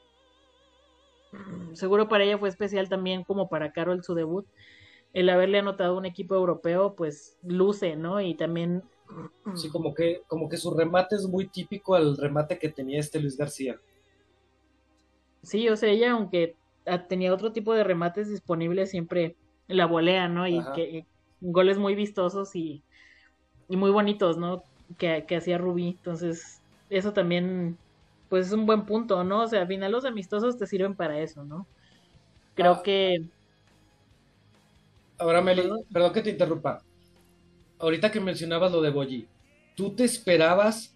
[1.73, 4.45] Seguro para ella fue especial también como para Carol su debut.
[5.13, 8.21] El haberle anotado un equipo europeo, pues luce, ¿no?
[8.21, 8.83] Y también...
[9.55, 13.19] Sí, como que, como que su remate es muy típico al remate que tenía este
[13.19, 13.79] Luis García.
[15.43, 16.55] Sí, o sea, ella aunque
[17.07, 19.35] tenía otro tipo de remates disponibles, siempre
[19.67, 20.47] la volea, ¿no?
[20.47, 21.05] Y que
[21.39, 22.83] goles muy vistosos y,
[23.69, 24.63] y muy bonitos, ¿no?
[24.97, 25.89] Que, que hacía Rubí.
[25.89, 27.77] Entonces, eso también,
[28.29, 29.43] pues es un buen punto, ¿no?
[29.43, 31.67] O sea, al final los amistosos te sirven para eso, ¿no?
[32.55, 32.83] Creo Ah.
[32.83, 33.29] que...
[35.17, 35.79] Ahora, Meli, Perdón.
[35.91, 36.83] perdón que te interrumpa.
[37.79, 39.27] Ahorita que mencionabas lo de Boyi,
[39.75, 40.95] ¿tú te esperabas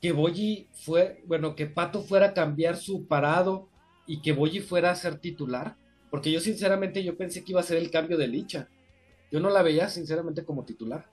[0.00, 3.68] que Boyi fue, bueno, que Pato fuera a cambiar su parado
[4.06, 5.76] y que Boyi fuera a ser titular?
[6.10, 8.68] Porque yo sinceramente yo pensé que iba a ser el cambio de Licha.
[9.30, 11.06] Yo no la veía sinceramente como titular.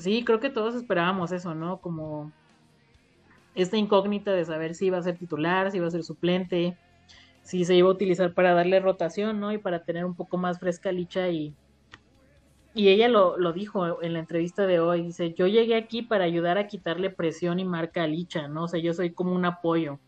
[0.00, 1.78] Sí, creo que todos esperábamos eso, ¿no?
[1.82, 2.32] Como
[3.54, 6.78] esta incógnita de saber si iba a ser titular, si iba a ser suplente,
[7.42, 9.52] si se iba a utilizar para darle rotación, ¿no?
[9.52, 11.54] Y para tener un poco más fresca Licha y...
[12.72, 16.24] Y ella lo, lo dijo en la entrevista de hoy, dice, yo llegué aquí para
[16.24, 18.64] ayudar a quitarle presión y marca a Licha, ¿no?
[18.64, 19.98] O sea, yo soy como un apoyo.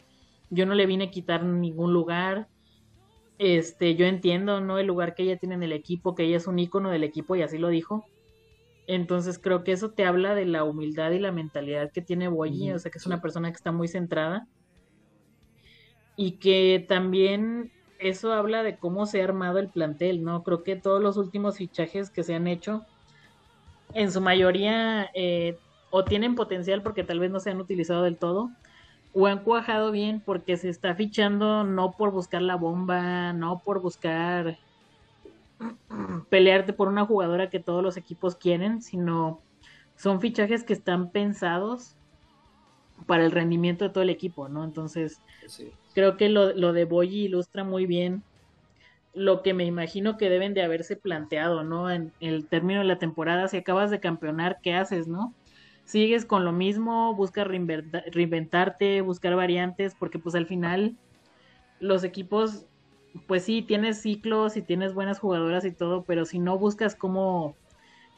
[0.48, 2.48] Yo no le vine a quitar ningún lugar.
[3.38, 4.78] Este, yo entiendo, ¿no?
[4.78, 7.36] El lugar que ella tiene en el equipo, que ella es un ícono del equipo
[7.36, 8.06] y así lo dijo.
[8.94, 12.72] Entonces creo que eso te habla de la humildad y la mentalidad que tiene Boyi,
[12.72, 14.46] o sea que es una persona que está muy centrada
[16.14, 20.42] y que también eso habla de cómo se ha armado el plantel, ¿no?
[20.42, 22.84] Creo que todos los últimos fichajes que se han hecho,
[23.94, 25.56] en su mayoría, eh,
[25.90, 28.50] o tienen potencial porque tal vez no se han utilizado del todo,
[29.14, 33.80] o han cuajado bien porque se está fichando no por buscar la bomba, no por
[33.80, 34.58] buscar
[36.30, 39.44] pelearte por una jugadora que todos los equipos quieren, sino
[39.96, 41.96] son fichajes que están pensados
[43.06, 44.64] para el rendimiento de todo el equipo, ¿no?
[44.64, 45.72] Entonces, Sí.
[45.94, 48.24] creo que lo, lo de Boyi ilustra muy bien
[49.12, 51.90] lo que me imagino que deben de haberse planteado, ¿no?
[51.90, 55.36] En el término de la temporada, si acabas de campeonar, ¿qué haces, no?
[55.84, 60.96] Sigues con lo mismo, buscas reinventa- reinventarte, buscar variantes, porque pues al final
[61.78, 62.66] los equipos
[63.26, 67.56] pues sí, tienes ciclos y tienes buenas jugadoras y todo, pero si no buscas cómo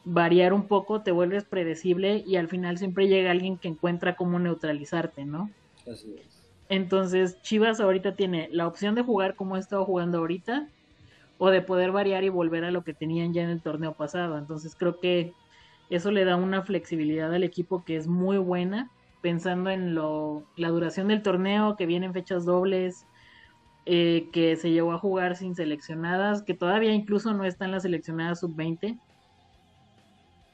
[0.05, 4.39] variar un poco, te vuelves predecible y al final siempre llega alguien que encuentra cómo
[4.39, 5.49] neutralizarte, ¿no?
[5.91, 6.45] Así es.
[6.69, 10.67] Entonces, Chivas ahorita tiene la opción de jugar como ha estado jugando ahorita
[11.37, 14.37] o de poder variar y volver a lo que tenían ya en el torneo pasado.
[14.37, 15.33] Entonces, creo que
[15.89, 18.89] eso le da una flexibilidad al equipo que es muy buena,
[19.21, 23.05] pensando en lo, la duración del torneo, que vienen fechas dobles,
[23.87, 28.39] eh, que se llegó a jugar sin seleccionadas, que todavía incluso no están las seleccionadas
[28.39, 28.97] sub-20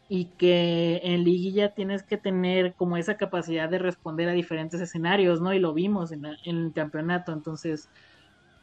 [0.10, 5.40] y que en liguilla tienes que tener como esa capacidad de responder a diferentes escenarios,
[5.40, 5.54] ¿no?
[5.54, 7.88] Y lo vimos en, el campeonato, entonces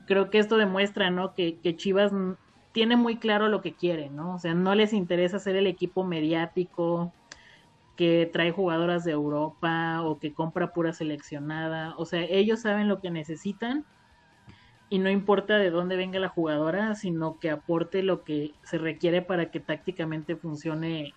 [0.07, 1.35] creo que esto demuestra, ¿no?
[1.35, 2.13] Que, que, Chivas
[2.73, 4.35] tiene muy claro lo que quiere, ¿no?
[4.35, 7.15] O sea, no les interesa ser el equipo mediático
[7.97, 13.01] que trae jugadoras de Europa o que compra pura seleccionada, o sea, ellos saben lo
[13.01, 13.87] que necesitan
[14.91, 19.23] y no importa de dónde venga la jugadora, sino que aporte lo que se requiere
[19.23, 21.15] para que tácticamente funcione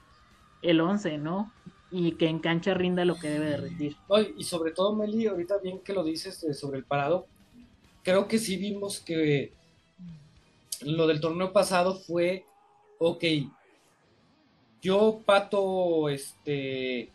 [0.62, 1.52] el 11, ¿no?
[1.90, 3.96] Y que en cancha rinda lo que debe de rendir.
[4.38, 7.28] y sobre todo, Meli, ahorita bien que lo dices eh, sobre el parado,
[8.04, 9.54] creo que sí vimos que
[10.82, 12.46] lo del torneo pasado fue,
[13.00, 13.24] ok,
[14.82, 17.10] yo, Pato, este,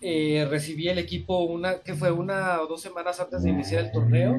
[0.00, 3.92] eh, recibí el equipo una, que fue una o dos semanas antes de iniciar el
[3.92, 4.36] torneo,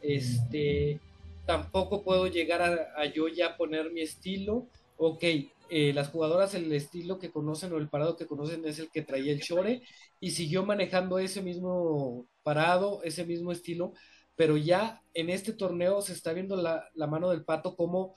[0.00, 1.00] este,
[1.46, 2.62] tampoco puedo llegar
[2.96, 4.66] a, yo ya poner mi estilo,
[4.96, 5.22] ok,
[5.70, 9.02] eh, las jugadoras el estilo que conocen o el parado que conocen es el que
[9.02, 9.82] traía el Chore
[10.20, 13.92] y siguió manejando ese mismo parado, ese mismo estilo,
[14.36, 18.16] pero ya en este torneo se está viendo la, la mano del pato como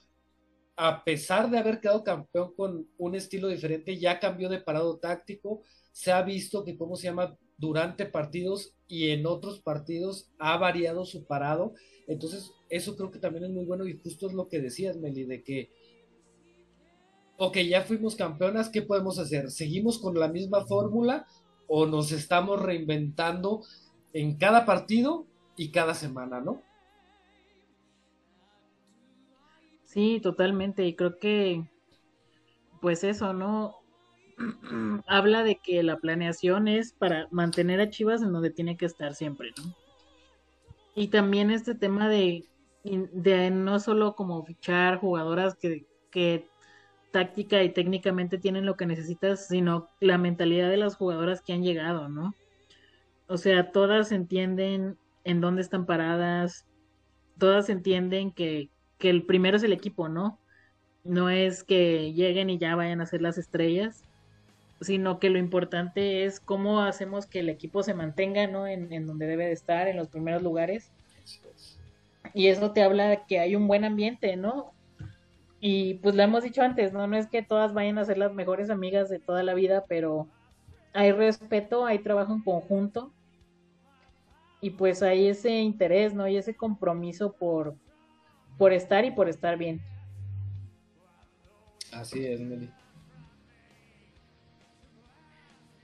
[0.77, 5.61] a pesar de haber quedado campeón con un estilo diferente, ya cambió de parado táctico,
[5.91, 7.38] se ha visto que, ¿cómo se llama?
[7.57, 11.73] Durante partidos y en otros partidos ha variado su parado.
[12.07, 15.26] Entonces, eso creo que también es muy bueno y justo es lo que decías, Meli,
[15.26, 15.69] de que
[17.43, 19.49] ok, ya fuimos campeonas, ¿qué podemos hacer?
[19.49, 21.26] ¿Seguimos con la misma fórmula
[21.68, 23.63] o nos estamos reinventando
[24.13, 25.26] en cada partido
[25.57, 26.61] y cada semana, ¿no?
[29.84, 30.85] Sí, totalmente.
[30.85, 31.68] Y creo que,
[32.80, 33.80] pues eso, ¿no?
[35.07, 39.13] Habla de que la planeación es para mantener a Chivas en donde tiene que estar
[39.15, 39.76] siempre, ¿no?
[40.95, 42.45] Y también este tema de,
[42.84, 46.47] de no solo como fichar jugadoras que, que
[47.11, 51.63] táctica y técnicamente tienen lo que necesitas, sino la mentalidad de las jugadoras que han
[51.63, 52.34] llegado, ¿no?
[53.27, 56.65] O sea, todas entienden en dónde están paradas,
[57.38, 60.39] todas entienden que, que el primero es el equipo, ¿no?
[61.03, 64.03] No es que lleguen y ya vayan a ser las estrellas,
[64.81, 68.67] sino que lo importante es cómo hacemos que el equipo se mantenga, ¿no?
[68.67, 70.91] En, en donde debe de estar, en los primeros lugares.
[72.33, 74.73] Y eso te habla que hay un buen ambiente, ¿no?
[75.59, 77.05] Y pues lo hemos dicho antes, ¿no?
[77.05, 80.27] No es que todas vayan a ser las mejores amigas de toda la vida, pero
[80.93, 83.11] hay respeto, hay trabajo en conjunto.
[84.61, 86.27] Y pues hay ese interés, ¿no?
[86.27, 87.75] Y ese compromiso por,
[88.57, 89.81] por estar y por estar bien.
[91.91, 92.71] Así es, Meli.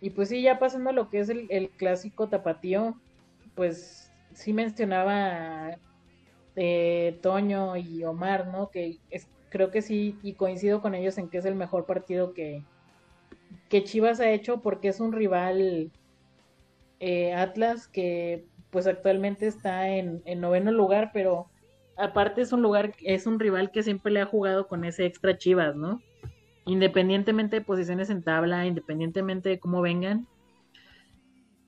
[0.02, 2.95] Y pues sí, ya pasando a lo que es el, clásico tapatío,
[3.56, 5.78] pues sí mencionaba
[6.56, 8.69] eh, Toño y Omar, ¿no?
[8.69, 12.34] Que es, creo que sí, y coincido con ellos en que es el mejor partido
[12.34, 12.64] que,
[13.69, 15.91] que Chivas ha hecho porque es un rival
[16.99, 21.49] eh, Atlas que pues actualmente está en, en, noveno lugar, pero
[21.95, 25.38] aparte es un lugar, es un rival que siempre le ha jugado con ese extra
[25.38, 26.02] Chivas, ¿no?
[26.68, 30.27] Independientemente de posiciones en tabla, independientemente de cómo vengan,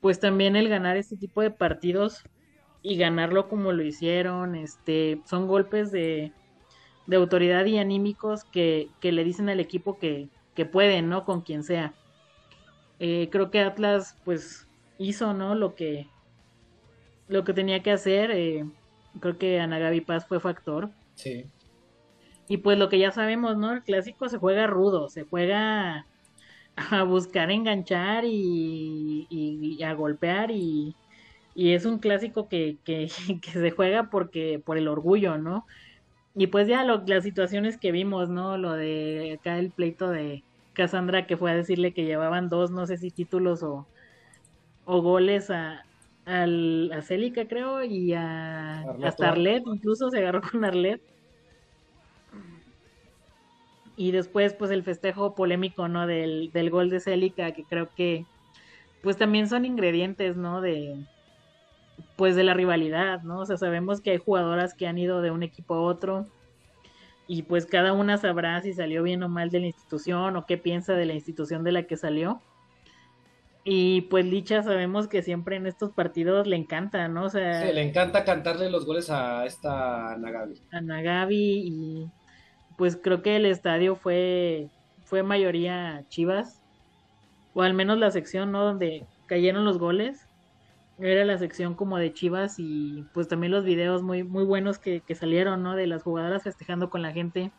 [0.01, 2.23] pues también el ganar este tipo de partidos
[2.81, 6.31] y ganarlo como lo hicieron, este, son golpes de,
[7.07, 11.25] de autoridad y anímicos que, le dicen al equipo que, que pueden, ¿no?
[11.25, 11.93] Con quien sea.
[12.99, 14.67] Eh, creo que Atlas, pues,
[14.97, 15.55] hizo, ¿no?
[15.55, 16.07] Lo que,
[17.27, 18.31] lo que tenía que hacer.
[18.31, 18.65] Eh,
[19.19, 20.91] creo que Ana Paz fue factor.
[21.15, 21.45] Sí.
[22.49, 23.71] Y pues lo que ya sabemos, ¿no?
[23.71, 26.05] El clásico se juega rudo, se juega
[26.91, 30.95] a buscar enganchar y, y, a golpear y,
[31.53, 33.07] y, es un clásico que, que,
[33.41, 35.65] que, se juega porque por el orgullo, ¿no?
[36.35, 38.57] Y pues ya lo, las situaciones que vimos, ¿no?
[38.57, 40.43] Lo de acá el pleito de
[40.73, 43.85] Cassandra que fue a decirle que llevaban dos, no sé si títulos o,
[44.85, 45.85] o goles a,
[46.25, 51.01] al, a Célica, creo, y a, hasta Arlet, incluso se agarró con Arlet.
[53.99, 56.07] Y después, pues el festejo polémico, ¿no?
[56.07, 58.25] Del, del gol de Célica, que creo que,
[59.03, 60.61] pues también son ingredientes, ¿no?
[60.61, 60.95] De,
[62.15, 63.39] pues de la rivalidad, ¿no?
[63.39, 66.27] O sea, sabemos que hay jugadoras que han ido de un equipo a otro
[67.27, 70.57] y pues cada una sabrá si salió bien o mal de la institución o qué
[70.57, 72.41] piensa de la institución de la que salió.
[73.63, 77.25] Y pues Licha sabemos que siempre en estos partidos le encanta, ¿no?
[77.25, 80.61] O sea, Sí, le encanta cantarle los goles a esta Nagabi.
[80.71, 81.35] a Nagabi
[81.67, 82.11] y
[82.79, 84.69] pues creo que el estadio fue
[85.03, 86.63] fue mayoría Chivas
[87.53, 88.63] o al menos la sección, ¿no?
[88.63, 90.25] Donde cayeron los goles
[90.97, 95.01] era la sección como de Chivas y pues también los videos muy muy buenos que,
[95.01, 95.75] que salieron, ¿no?
[95.75, 97.51] De las jugadoras festejando con la gente.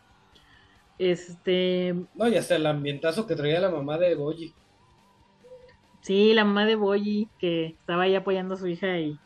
[0.99, 4.55] Este, No, y hasta el ambientazo que traía la mamá de Boyi.
[6.01, 9.19] Sí, la mamá de Boyi, que estaba ahí apoyando a su hija y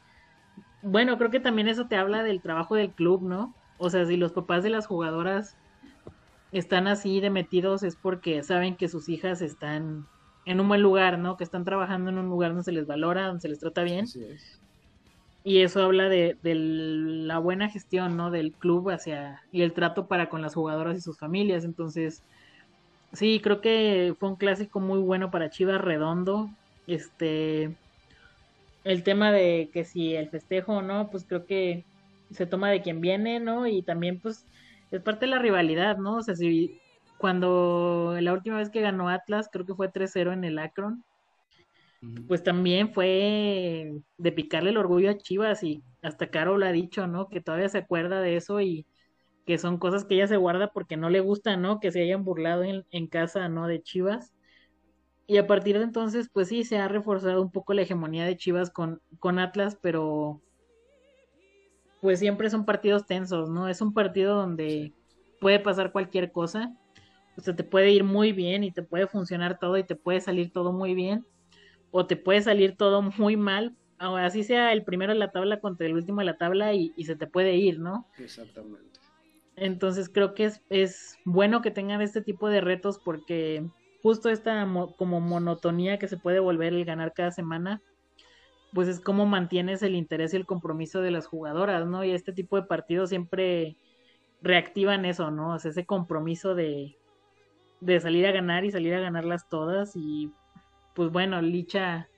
[0.82, 3.54] bueno, creo que también eso te habla del trabajo del club, ¿no?
[3.78, 5.56] O sea, si los papás de las jugadoras
[6.58, 10.06] están así de metidos es porque saben que sus hijas están
[10.46, 11.36] en un buen lugar, ¿no?
[11.36, 14.04] Que están trabajando en un lugar donde se les valora, donde se les trata bien.
[14.04, 14.60] Así es.
[15.42, 18.30] Y eso habla de, de la buena gestión, ¿no?
[18.30, 21.64] Del club hacia y el trato para con las jugadoras y sus familias.
[21.64, 22.22] Entonces,
[23.12, 26.48] sí, creo que fue un clásico muy bueno para Chivas, redondo.
[26.86, 27.74] Este,
[28.84, 31.84] el tema de que si el festejo o no, pues creo que
[32.30, 33.66] se toma de quien viene, ¿no?
[33.66, 34.46] Y también, pues,
[34.90, 36.16] es parte de la rivalidad, ¿no?
[36.16, 36.80] O sea, si
[37.18, 41.04] cuando la última vez que ganó Atlas, creo que fue 3-0 en el Akron,
[42.28, 47.06] pues también fue de picarle el orgullo a Chivas y hasta Caro lo ha dicho,
[47.06, 47.28] ¿no?
[47.28, 48.86] Que todavía se acuerda de eso y
[49.46, 51.80] que son cosas que ella se guarda porque no le gusta, ¿no?
[51.80, 53.66] Que se hayan burlado en, en casa, ¿no?
[53.66, 54.34] De Chivas.
[55.26, 58.36] Y a partir de entonces, pues sí, se ha reforzado un poco la hegemonía de
[58.36, 60.42] Chivas con, con Atlas, pero
[62.04, 63.68] pues siempre son partidos tensos, ¿no?
[63.68, 64.94] Es un partido donde
[65.40, 66.74] puede pasar cualquier cosa.
[67.36, 70.20] O sea, te puede ir muy bien y te puede funcionar todo y te puede
[70.20, 71.26] salir todo muy bien.
[71.90, 73.76] O te puede salir todo muy mal.
[73.98, 77.04] Así sea el primero de la tabla contra el último de la tabla y, y
[77.06, 78.08] se te puede ir, ¿no?
[78.16, 79.00] Exactamente.
[79.56, 83.66] Entonces creo que es, es bueno que tengan este tipo de retos porque
[84.02, 87.82] justo esta mo- como monotonía que se puede volver el ganar cada semana,
[88.74, 92.04] pues es como mantienes el interés y el compromiso de las jugadoras, ¿no?
[92.04, 93.76] Y este tipo de partidos siempre
[94.42, 95.54] reactivan eso, ¿no?
[95.54, 96.96] O sea, ese compromiso de,
[97.80, 100.32] de salir a ganar y salir a ganarlas todas y
[100.94, 102.08] pues bueno, Licha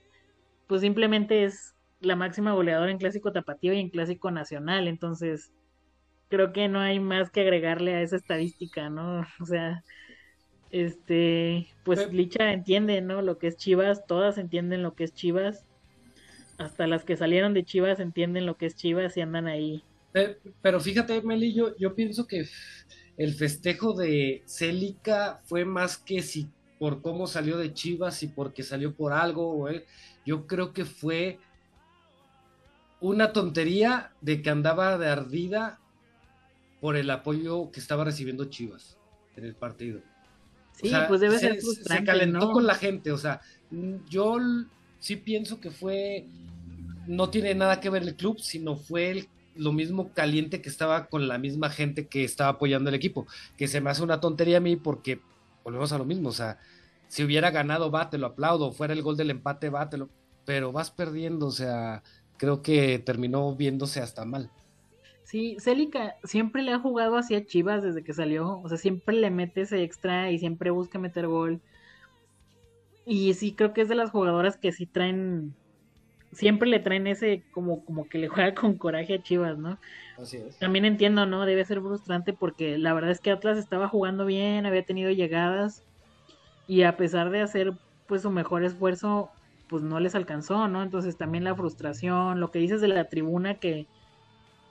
[0.67, 5.53] pues simplemente es la máxima goleadora en clásico tapatío y en clásico nacional, entonces
[6.29, 9.21] creo que no hay más que agregarle a esa estadística, ¿no?
[9.41, 9.83] O sea,
[10.69, 13.21] este, pues Licha entiende, ¿no?
[13.21, 15.65] Lo que es Chivas, todas entienden lo que es Chivas,
[16.57, 19.83] hasta las que salieron de Chivas entienden lo que es Chivas y andan ahí.
[20.11, 22.47] Pe- Pero fíjate, Meli, yo, yo pienso que
[23.17, 26.47] el festejo de Célica fue más que si
[26.79, 29.83] por cómo salió de Chivas y porque salió por algo, güey.
[30.25, 31.39] Yo creo que fue
[32.99, 35.79] una tontería de que andaba de ardida
[36.81, 38.97] por el apoyo que estaba recibiendo Chivas
[39.35, 40.01] en el partido.
[40.73, 42.51] Sí, O sea, pues debe se, ser se- frustrante, se calentó ¿no?
[42.51, 43.41] con la gente, o sea,
[44.09, 44.37] yo
[44.99, 46.29] sí pienso que fue,
[47.05, 51.09] no tiene nada que ver el club, sino fue el- lo mismo caliente que estaba
[51.09, 54.57] con la misma gente que estaba apoyando el equipo, que se me hace una tontería
[54.57, 55.25] a mí porque
[55.63, 56.59] volvemos a lo mismo, o sea,
[57.07, 60.11] si hubiera ganado, va, te lo aplaudo, fuera el gol del empate, va, te lo,
[60.45, 62.03] pero vas perdiendo, o sea,
[62.37, 64.53] creo que terminó viéndose hasta mal.
[65.23, 69.29] Sí, Célica siempre le ha jugado hacia Chivas desde que salió, o sea, siempre le
[69.29, 71.61] mete ese extra y siempre busca meter gol.
[73.09, 75.55] Y sí, creo que es de las jugadoras que sí traen,
[76.33, 79.79] siempre le traen ese como, como que le juega con coraje a Chivas, ¿no?
[80.17, 80.59] Así es.
[80.59, 81.45] También entiendo, ¿no?
[81.45, 85.83] Debe ser frustrante porque la verdad es que Atlas estaba jugando bien, había tenido llegadas
[86.67, 87.73] y a pesar de hacer
[88.07, 89.29] pues su mejor esfuerzo,
[89.69, 90.83] pues no les alcanzó, ¿no?
[90.83, 93.87] Entonces también la frustración, lo que dices de la tribuna que,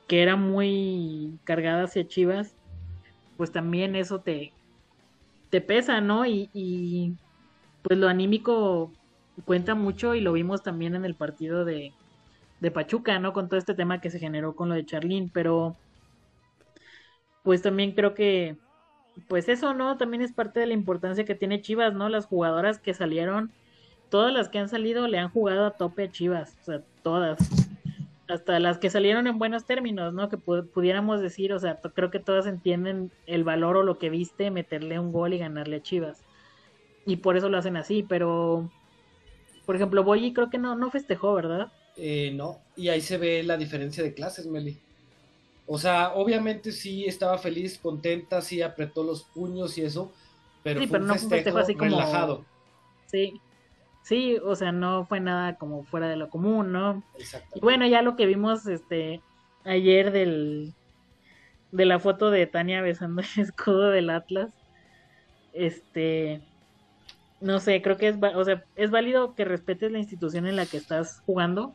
[0.09, 2.55] que era muy cargada hacia Chivas,
[3.39, 4.53] pues también eso te,
[5.49, 6.27] te pesa, ¿no?
[6.27, 7.15] Y, y
[7.87, 8.97] pues lo anímico
[9.45, 11.97] cuenta mucho y lo vimos también en el partido de,
[12.61, 13.33] de Pachuca, ¿no?
[13.35, 15.81] Con todo este tema que se generó con lo de Charlín, pero
[17.43, 18.59] pues también creo que
[19.29, 19.99] pues eso, ¿no?
[19.99, 22.09] También es parte de la importancia que tiene Chivas, ¿no?
[22.11, 23.55] Las jugadoras que salieron,
[24.11, 27.51] todas las que han salido le han jugado a tope a Chivas, o sea, todas.
[28.29, 30.29] Hasta las que salieron en buenos términos, ¿no?
[30.31, 34.11] Que pu- pudiéramos decir, o sea, creo que todas entienden el valor o lo que
[34.11, 36.26] viste meterle un gol y ganarle a Chivas.
[37.07, 38.69] Y por eso lo hacen así, pero
[39.65, 41.73] por ejemplo, Boyi creo que no, no festejó, ¿verdad?
[41.97, 44.77] Eh, no, y ahí se ve la diferencia de clases, Meli.
[45.67, 50.13] O sea, obviamente sí estaba feliz, contenta, sí apretó los puños y eso,
[50.63, 52.45] pero Sí, fue pero un no festejo, festejo así como- relajado.
[53.07, 53.41] Sí.
[54.03, 57.03] Sí, o sea, no fue nada como fuera de lo común, ¿no?
[57.19, 57.51] Exacto.
[57.57, 59.21] Y bueno, ya lo que vimos este
[59.65, 60.73] ayer del
[61.73, 64.51] de la foto de Tania besando el escudo del Atlas.
[65.53, 66.41] Este
[67.41, 70.67] no sé, creo que es, o sea, es válido que respetes la institución en la
[70.67, 71.75] que estás jugando.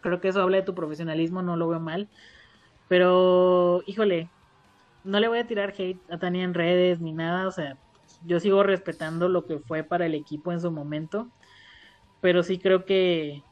[0.00, 2.08] Creo que eso habla de tu profesionalismo, no lo veo mal.
[2.88, 4.28] Pero, híjole,
[5.04, 7.76] no le voy a tirar hate a Tania en redes ni nada, o sea,
[8.24, 11.28] yo sigo respetando lo que fue para el equipo en su momento,
[12.20, 13.42] pero sí creo que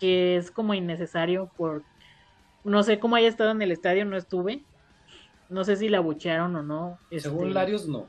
[0.00, 1.84] que es como innecesario por
[2.64, 4.64] no sé cómo haya estado en el estadio, no estuve.
[5.48, 6.98] No sé si la buchearon o no.
[7.10, 8.06] este, Según Larios, no.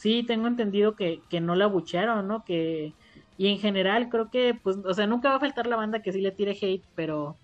[0.00, 2.42] Sí, tengo entendido que, que no la buchearon, ¿no?
[2.44, 2.94] Que
[3.36, 6.10] y en general creo que pues o sea, nunca va a faltar la banda que
[6.12, 7.38] sí le tire hate, pero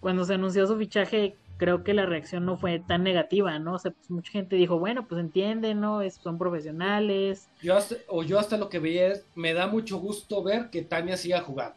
[0.00, 3.74] cuando se anunció su fichaje creo que la reacción no fue tan negativa, ¿no?
[3.74, 6.02] O sea, pues mucha gente dijo, bueno, pues entienden, ¿no?
[6.02, 7.48] Es- son profesionales.
[7.62, 10.82] Yo hasta, o yo hasta lo que veía es, me da mucho gusto ver que
[10.82, 11.76] Tania siga jugando.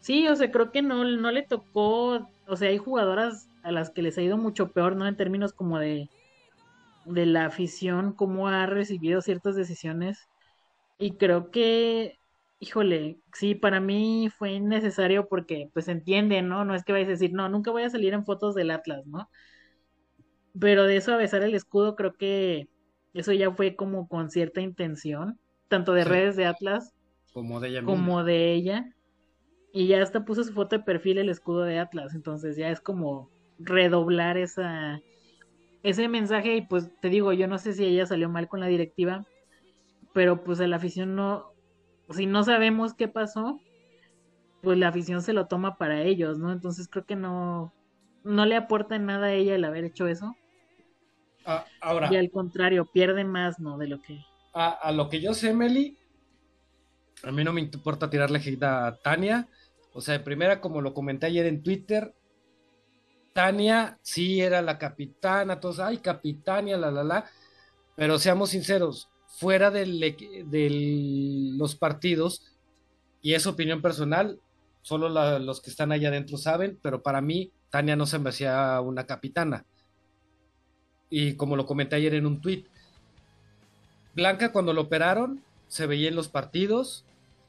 [0.00, 3.90] Sí, o sea, creo que no, no le tocó, o sea, hay jugadoras a las
[3.90, 5.06] que les ha ido mucho peor, ¿no?
[5.08, 6.10] En términos como de,
[7.06, 10.28] de la afición, cómo ha recibido ciertas decisiones.
[10.98, 12.18] Y creo que,
[12.60, 16.64] híjole, sí, para mí fue innecesario porque, pues, entiende, ¿no?
[16.64, 19.06] No es que vayas a decir, no, nunca voy a salir en fotos del Atlas,
[19.06, 19.30] ¿no?
[20.58, 22.68] Pero de eso a besar el escudo, creo que
[23.12, 25.38] eso ya fue como con cierta intención,
[25.68, 26.04] tanto de Sí.
[26.04, 26.94] redes de Atlas
[27.32, 28.12] Como de ella misma.
[28.12, 28.86] como de ella.
[29.72, 32.14] Y ya hasta puso su foto de perfil el escudo de Atlas.
[32.14, 35.00] Entonces ya es como redoblar esa
[35.88, 36.56] ese mensaje.
[36.56, 39.26] Y pues te digo, yo no sé si ella salió mal con la directiva.
[40.14, 41.52] Pero pues a la afición no.
[42.10, 43.60] Si no sabemos qué pasó,
[44.62, 46.52] pues la afición se lo toma para ellos, ¿no?
[46.52, 47.74] Entonces creo que no.
[48.24, 50.36] No le aporta nada a ella el haber hecho eso.
[51.44, 53.78] Ah, ahora, Y al contrario, pierde más, ¿no?
[53.78, 54.26] De lo que.
[54.52, 55.98] a, a lo que yo sé, Meli,
[57.22, 59.48] a mí no me importa tirarle hate a Tania.
[59.92, 62.14] O sea, de primera, como lo comenté ayer en Twitter,
[63.36, 67.26] Tania sí era la capitana, todos, ay, capitania, la, la, la.
[67.94, 69.84] Pero seamos sinceros, fuera de
[71.58, 72.56] los partidos,
[73.20, 74.40] y es opinión personal,
[74.80, 78.80] solo los que están allá adentro saben, pero para mí, Tania no se me hacía
[78.80, 79.66] una capitana.
[81.10, 82.64] Y como lo comenté ayer en un tweet,
[84.14, 87.04] Blanca cuando lo operaron se veía en los partidos,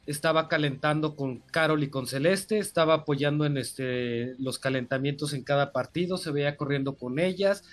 [0.08, 5.74] estaba calentando con Carol y con Celeste, estaba apoyando en este, los calentamientos en cada
[5.74, 7.64] partido, se veía corriendo con ellas.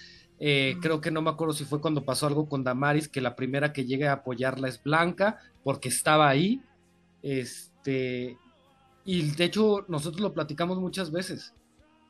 [0.41, 3.37] Eh, creo que no me acuerdo si fue cuando pasó algo con Damaris, que la
[3.37, 6.61] primera que llegue a apoyarla es Blanca, porque estaba ahí.
[7.23, 8.37] Este,
[9.05, 11.55] y de hecho, nosotros lo platicamos muchas veces.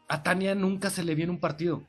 [0.08, 1.82] A Tania nunca se le viene un partido.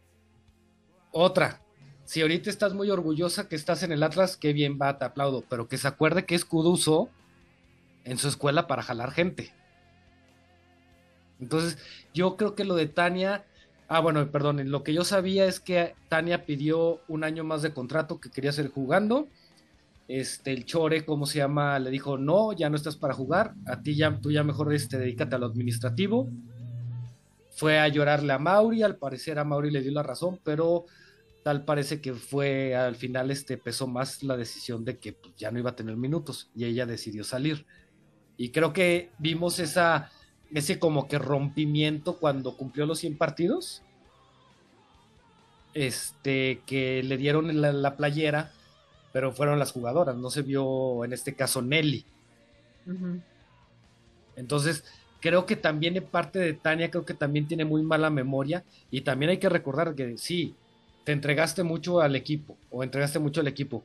[1.14, 1.62] Otra,
[2.04, 5.46] si ahorita estás muy orgullosa que estás en el Atlas, qué bien va, te aplaudo,
[5.50, 7.10] pero que se acuerde que escudo usó
[8.06, 9.52] en su escuela para jalar gente.
[11.40, 11.78] Entonces,
[12.14, 13.44] yo creo que lo de Tania,
[13.88, 17.74] ah, bueno, perdón, lo que yo sabía es que Tania pidió un año más de
[17.74, 19.28] contrato que quería seguir jugando.
[20.08, 21.80] Este, el Chore, ¿cómo se llama?
[21.80, 24.98] Le dijo, no, ya no estás para jugar, a ti ya, tú ya mejor este,
[24.98, 26.30] dedícate a lo administrativo.
[27.52, 30.86] Fue a llorarle a Mauri, al parecer a Mauri le dio la razón, pero
[31.44, 35.52] tal parece que fue al final este pesó más la decisión de que pues, ya
[35.52, 37.66] no iba a tener minutos y ella decidió salir.
[38.38, 40.12] Y creo que vimos esa
[40.54, 43.82] ese como que rompimiento cuando cumplió los 100 partidos.
[45.74, 48.52] Este que le dieron la, la playera,
[49.12, 52.06] pero fueron las jugadoras, no se vio en este caso Nelly.
[54.36, 54.84] Entonces,
[55.20, 59.02] creo que también en parte de Tania, creo que también tiene muy mala memoria y
[59.02, 60.56] también hay que recordar que sí,
[61.04, 63.84] te entregaste mucho al equipo o entregaste mucho al equipo,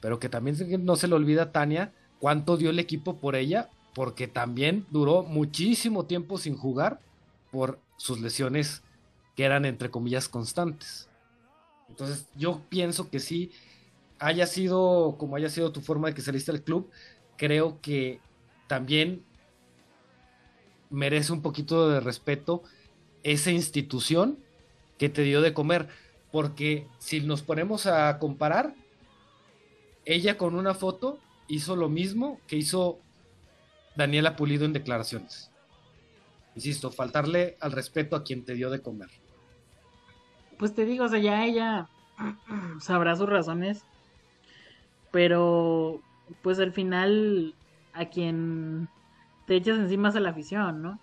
[0.00, 3.70] pero que también no se le olvida a Tania cuánto dio el equipo por ella,
[3.98, 7.00] porque también duró muchísimo tiempo sin jugar
[7.50, 8.84] por sus lesiones
[9.34, 11.08] que eran entre comillas constantes.
[11.88, 13.50] Entonces, yo pienso que sí
[14.20, 16.88] haya sido como haya sido tu forma de que saliste al club,
[17.36, 18.20] creo que
[18.68, 19.24] también
[20.90, 22.62] merece un poquito de respeto
[23.24, 24.38] esa institución
[24.96, 25.88] que te dio de comer.
[26.30, 28.76] Porque si nos ponemos a comparar,
[30.04, 31.18] ella con una foto
[31.48, 33.00] hizo lo mismo que hizo
[33.98, 35.50] Daniela Pulido en declaraciones.
[36.54, 39.08] Insisto, faltarle al respeto a quien te dio de comer.
[40.56, 41.88] Pues te digo, o sea, ya ella
[42.80, 43.82] sabrá sus razones,
[45.10, 46.00] pero
[46.42, 47.56] pues al final
[47.92, 48.88] a quien
[49.46, 51.00] te echas encima es a la afición, ¿no?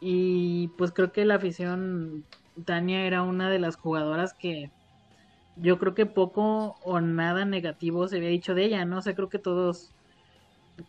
[0.00, 2.24] Y pues creo que la afición,
[2.64, 4.70] Tania era una de las jugadoras que
[5.56, 8.98] yo creo que poco o nada negativo se había dicho de ella, ¿no?
[8.98, 9.90] O sea, creo que todos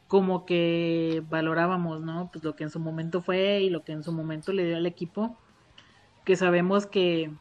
[0.07, 2.29] como que valorábamos, ¿no?
[2.31, 4.77] Pues lo que en su momento fue y lo que en su momento le dio
[4.77, 5.37] al equipo,
[6.25, 7.31] que sabemos que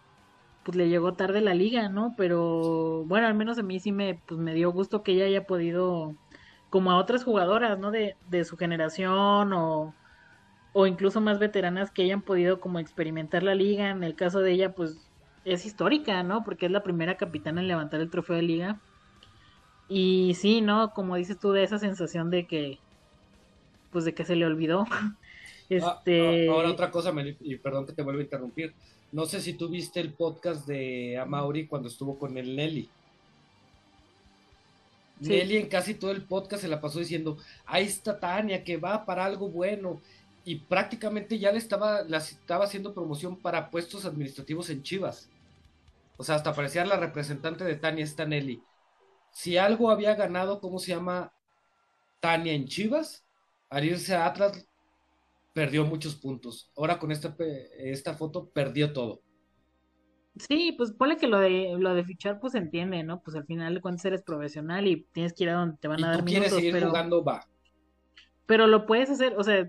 [0.64, 2.14] pues le llegó tarde la liga, ¿no?
[2.16, 5.47] Pero bueno, al menos a mí sí me, pues, me dio gusto que ella haya
[5.47, 6.14] podido,
[6.70, 7.90] como a otras jugadoras, ¿no?
[7.90, 9.94] De, de su generación o,
[10.72, 13.90] o incluso más veteranas que hayan podido como experimentar la liga.
[13.90, 15.10] En el caso de ella, pues
[15.44, 16.44] es histórica, ¿no?
[16.44, 18.81] Porque es la primera capitana en levantar el trofeo de liga.
[19.92, 20.94] Y sí, ¿no?
[20.94, 22.78] Como dices tú, de esa sensación de que,
[23.90, 24.86] pues de que se le olvidó.
[25.84, 26.48] Ah, este...
[26.48, 28.74] ahora otra cosa, y perdón que te vuelvo a interrumpir.
[29.12, 32.88] No sé si tú viste el podcast de Amauri cuando estuvo con el Nelly.
[35.20, 39.06] Nelly en casi todo el podcast se la pasó diciendo, ahí está Tania, que va
[39.06, 40.00] para algo bueno.
[40.44, 45.28] Y prácticamente ya le estaba, la estaba haciendo promoción para puestos administrativos en Chivas.
[46.16, 48.60] O sea, hasta parecía la representante de Tania, esta Nelly
[49.32, 51.32] si algo había ganado, ¿cómo se llama?
[52.20, 53.24] Tania en Chivas,
[53.69, 54.66] al irse a Atlas
[55.52, 56.70] perdió muchos puntos.
[56.77, 57.35] Ahora con esta,
[57.78, 59.23] esta foto perdió todo.
[60.36, 63.20] Sí, pues ponle que lo de lo de fichar pues entiende, ¿no?
[63.23, 66.11] Pues al final cuando eres profesional y tienes que ir a donde te van a
[66.11, 67.47] dar tú quieres seguir jugando va.
[68.47, 69.69] Pero lo puedes hacer, o sea,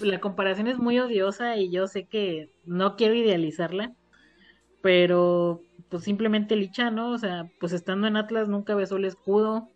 [0.00, 3.94] la comparación es muy odiosa y yo sé que no quiero idealizarla,
[4.82, 7.10] pero pues simplemente Licha, ¿no?
[7.12, 9.70] O sea, pues estando en Atlas nunca besó el escudo,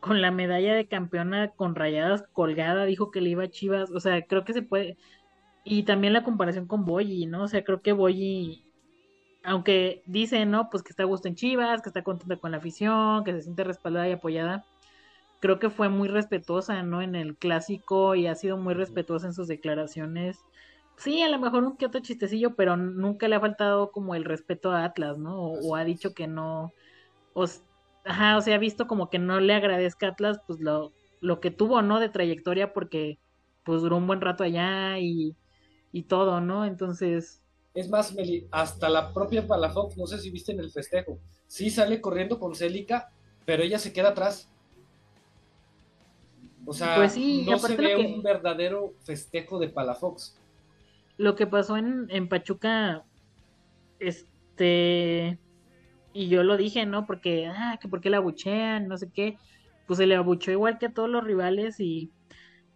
[0.00, 4.00] con la medalla de campeona con rayadas colgada, dijo que le iba a Chivas, o
[4.00, 4.96] sea, creo que se puede,
[5.64, 7.44] y también la comparación con Boyi, ¿no?
[7.44, 8.64] O sea, creo que Boyi,
[9.44, 10.70] aunque dice, ¿no?
[10.70, 13.42] Pues que está a gusto en Chivas, que está contenta con la afición, que se
[13.42, 14.64] siente respaldada y apoyada,
[15.40, 17.02] creo que fue muy respetuosa, ¿no?
[17.02, 20.38] En el clásico y ha sido muy respetuosa en sus declaraciones
[20.96, 24.24] sí, a lo mejor un que otro chistecillo, pero nunca le ha faltado como el
[24.24, 25.36] respeto a Atlas, ¿no?
[25.38, 26.72] O, ha dicho que no,
[27.34, 27.46] o,
[28.04, 31.40] ajá, o sea, ha visto como que no le agradezca a Atlas, pues lo, lo
[31.40, 32.00] que tuvo, ¿no?
[32.00, 33.18] De trayectoria, porque
[33.64, 35.34] pues duró un buen rato allá y,
[35.92, 36.64] y todo, ¿no?
[36.64, 37.42] Entonces...
[37.74, 41.68] Es más, Meli, hasta la propia Palafox, no sé si viste en el festejo, sí
[41.68, 43.10] sale corriendo con Célica,
[43.44, 44.48] pero ella se queda atrás.
[46.64, 50.36] O sea, pues no se ve un verdadero festejo de Palafox
[51.16, 53.04] lo que pasó en, en Pachuca,
[53.98, 55.38] este,
[56.12, 57.06] y yo lo dije, ¿no?
[57.06, 59.36] Porque, ah, que por qué la abuchean, no sé qué,
[59.86, 62.10] pues se le abuchó igual que a todos los rivales y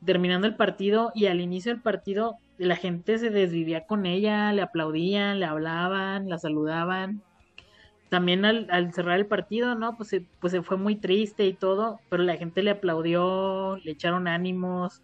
[0.04, 4.62] terminando el partido y al inicio del partido la gente se desvivía con ella, le
[4.62, 7.22] aplaudían, le hablaban, la saludaban.
[8.10, 9.96] También al, al cerrar el partido, ¿no?
[9.96, 13.92] Pues se, pues se fue muy triste y todo, pero la gente le aplaudió, le
[13.92, 15.02] echaron ánimos.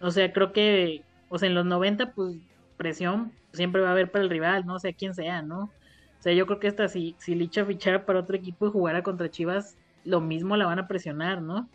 [0.00, 2.36] O sea, creo que, o sea, en los 90, pues
[2.82, 5.70] presión siempre va a haber para el rival, no sea quien sea, ¿no?
[6.18, 9.04] O sea, yo creo que esta si, si Licha fichara para otro equipo y jugara
[9.04, 11.68] contra Chivas, lo mismo la van a presionar, ¿no?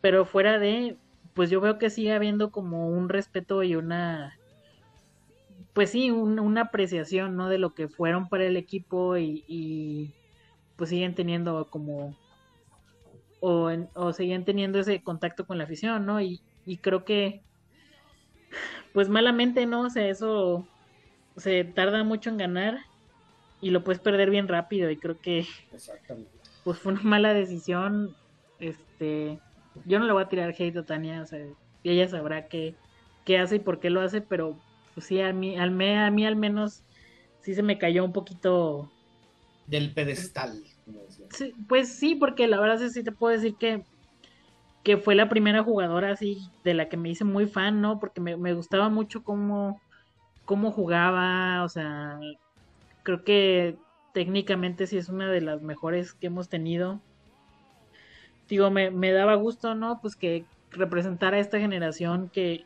[0.00, 0.96] Pero fuera de,
[1.34, 4.36] pues yo veo que sigue habiendo como un respeto y una,
[5.72, 7.48] pues sí, una apreciación, ¿no?
[7.48, 10.12] De lo que fueron para el equipo y,
[10.76, 12.16] pues siguen teniendo como,
[13.40, 16.20] o, o siguen teniendo ese contacto con la afición, ¿no?
[16.20, 17.42] Y, y creo que
[18.96, 19.82] pues malamente, ¿no?
[19.82, 20.66] O sea, eso
[21.36, 22.78] se tarda mucho en ganar
[23.60, 26.30] y lo puedes perder bien rápido y creo que Exactamente.
[26.64, 28.16] pues fue una mala decisión.
[28.58, 29.38] Este,
[29.84, 31.44] yo no le voy a tirar hate a Tania, o sea,
[31.84, 32.74] ella sabrá qué,
[33.26, 34.58] qué hace y por qué lo hace, pero
[34.94, 36.82] pues sí, a mí, al me, a mí al menos
[37.42, 38.90] sí se me cayó un poquito
[39.66, 40.62] del pedestal.
[41.28, 43.84] Sí, pues sí, porque la verdad es que sí te puedo decir que
[44.86, 47.98] que fue la primera jugadora así de la que me hice muy fan, ¿no?
[47.98, 49.80] Porque me, gustaba mucho cómo,
[50.44, 52.20] cómo jugaba, o sea,
[53.02, 53.76] creo que
[54.14, 57.00] técnicamente sí es una de las mejores que hemos tenido.
[58.48, 60.00] Digo, me, me daba gusto, ¿no?
[60.00, 62.64] Pues que representara a esta generación que,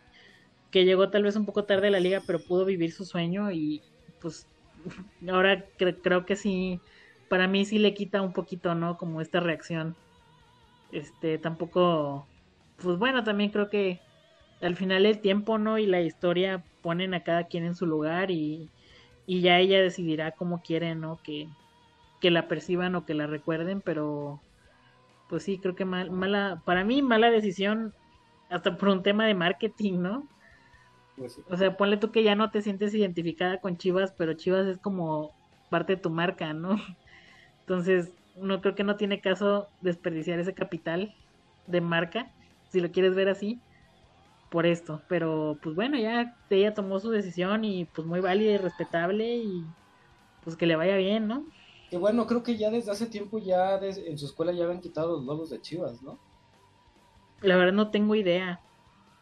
[0.70, 3.50] que llegó tal vez un poco tarde a la liga, pero pudo vivir su sueño
[3.50, 3.80] y
[4.20, 4.46] pues
[5.26, 6.82] ahora creo que sí,
[7.30, 8.98] para mí sí le quita un poquito, ¿no?
[8.98, 9.96] Como esta reacción.
[10.92, 12.26] Este, tampoco,
[12.76, 14.00] pues bueno, también creo que
[14.60, 15.78] al final el tiempo, ¿no?
[15.78, 18.70] Y la historia ponen a cada quien en su lugar y,
[19.26, 21.20] y ya ella decidirá cómo quiere, ¿no?
[21.22, 21.48] Que,
[22.20, 24.42] que la perciban o que la recuerden, pero
[25.28, 27.94] pues sí, creo que mal, mala, para mí mala decisión,
[28.50, 30.28] hasta por un tema de marketing, ¿no?
[31.16, 34.66] Pues o sea, ponle tú que ya no te sientes identificada con Chivas, pero Chivas
[34.66, 35.32] es como
[35.70, 36.76] parte de tu marca, ¿no?
[37.60, 41.14] Entonces, no creo que no tiene caso desperdiciar ese capital
[41.66, 42.34] de marca,
[42.64, 43.64] si lo quieres ver así,
[44.50, 45.04] por esto.
[45.08, 49.74] Pero pues bueno, ya ella tomó su decisión y pues muy válida y respetable y
[50.40, 51.46] pues que le vaya bien, ¿no?
[51.90, 55.16] Que bueno, creo que ya desde hace tiempo ya en su escuela ya habían quitado
[55.18, 56.22] los logos de Chivas, ¿no?
[57.40, 58.62] la verdad no tengo idea.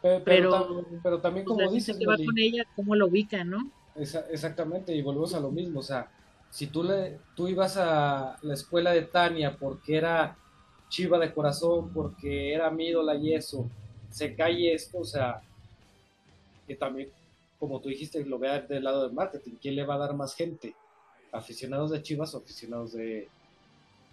[0.00, 3.08] Pero, Pero, pero, tam- pero también O como si se va con ella, ¿cómo lo
[3.08, 3.58] ubica, no?
[3.94, 6.10] esa- exactamente, y volvemos a lo mismo, o sea,
[6.50, 10.36] si tú, le, tú ibas a la escuela de Tania porque era
[10.88, 13.68] chiva de corazón, porque era mi ídola y eso,
[14.10, 15.42] se cae esto, o sea,
[16.66, 17.10] que también,
[17.58, 20.34] como tú dijiste, lo vea del lado del marketing, ¿quién le va a dar más
[20.34, 20.74] gente?
[21.32, 23.28] ¿Aficionados de Chivas o aficionados de,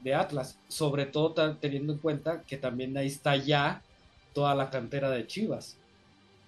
[0.01, 0.57] de Atlas?
[0.67, 3.81] Sobre todo teniendo en cuenta que también ahí está ya
[4.33, 5.77] toda la cantera de Chivas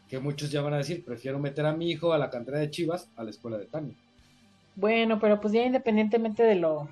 [0.09, 2.71] que muchos ya van a decir, prefiero meter a mi hijo a la cantera de
[2.71, 3.93] Chivas a la escuela de Tania.
[4.77, 6.87] Bueno, pero pues ya independientemente de lo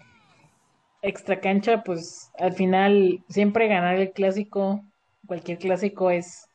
[1.02, 4.82] extra cancha, pues al final siempre ganar el clásico,
[5.26, 6.48] cualquier clásico es,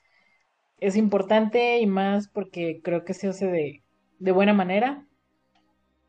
[0.79, 3.85] es importante y más porque creo que se hace de,
[4.19, 5.07] de buena manera.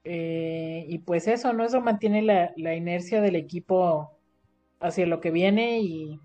[0.04, 1.64] Eh, y pues eso, ¿no?
[1.66, 4.18] Eso mantiene la, la inercia del equipo
[4.80, 6.20] hacia lo que viene y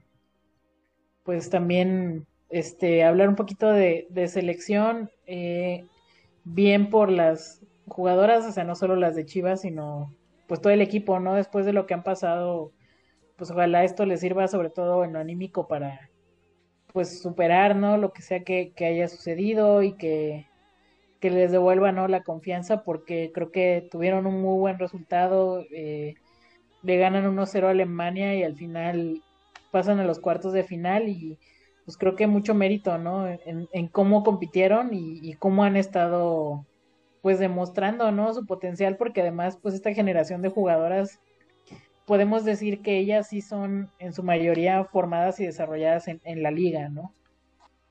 [1.25, 5.85] pues también este hablar un poquito de, de selección, eh,
[6.45, 10.15] bien por las jugadoras, o sea, no solo las de Chivas, sino
[10.47, 11.35] pues todo el equipo, ¿no?
[11.35, 12.73] Después de lo que han pasado,
[13.37, 16.11] pues ojalá esto les sirva sobre todo en lo anímico para
[16.93, 17.97] pues superar, ¿no?
[17.99, 20.47] Lo que sea que, que haya sucedido y que,
[21.21, 22.09] que les devuelva, ¿no?
[22.09, 26.15] La confianza porque creo que tuvieron un muy buen resultado, eh,
[26.83, 29.23] le ganan 1-0 a Alemania y al final
[29.71, 31.39] pasan a los cuartos de final y
[31.85, 33.29] pues creo que mucho mérito, ¿no?
[33.29, 36.65] En, en cómo compitieron y, y cómo han estado
[37.27, 38.33] pues demostrando, ¿no?
[38.33, 41.19] Su potencial, porque además, pues esta generación de jugadoras,
[42.07, 46.53] podemos decir que ellas sí son en su mayoría formadas y desarrolladas en, en la
[46.53, 47.13] liga, ¿no?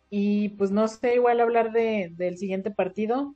[0.09, 3.35] Y pues no sé, igual hablar de, del siguiente partido.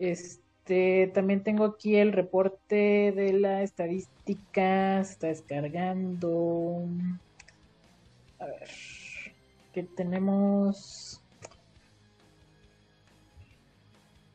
[0.00, 6.86] Este, también tengo aquí el reporte de la estadística, está descargando.
[8.40, 8.68] A ver,
[9.72, 11.09] ¿qué tenemos?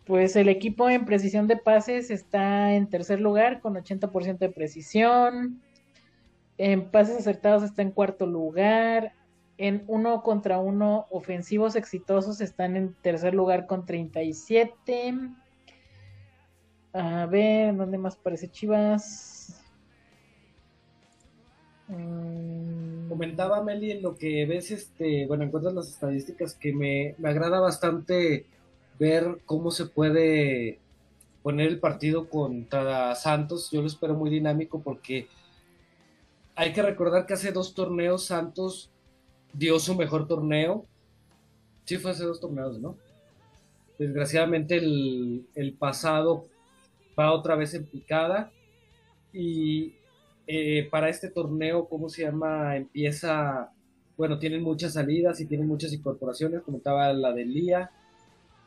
[0.06, 5.62] Pues el equipo en precisión de pases está en tercer lugar con 80% de precisión.
[6.58, 9.14] En pases acertados está en cuarto lugar.
[9.58, 15.14] En uno contra uno ofensivos exitosos están en tercer lugar con 37.
[16.94, 19.62] A ver, ¿dónde más parece Chivas?
[21.88, 27.30] Mm, Comentaba Meli en lo que ves, este, bueno, encuentras las estadísticas que me, me
[27.30, 28.46] agrada bastante
[29.00, 30.80] ver cómo se puede
[31.44, 33.70] poner el partido contra Santos.
[33.72, 35.28] Yo lo espero muy dinámico porque
[36.56, 38.90] hay que recordar que hace dos torneos Santos
[39.54, 40.86] dio su mejor torneo.
[41.86, 42.98] Sí, fue hace dos torneos, ¿no?
[44.00, 46.48] Desgraciadamente el, el pasado
[47.18, 48.52] va otra vez en picada
[49.32, 49.94] y
[50.48, 52.76] eh, para este torneo, ¿cómo se llama?
[52.76, 53.72] Empieza,
[54.18, 57.92] bueno, tienen muchas salidas y tienen muchas incorporaciones, comentaba la de Lía.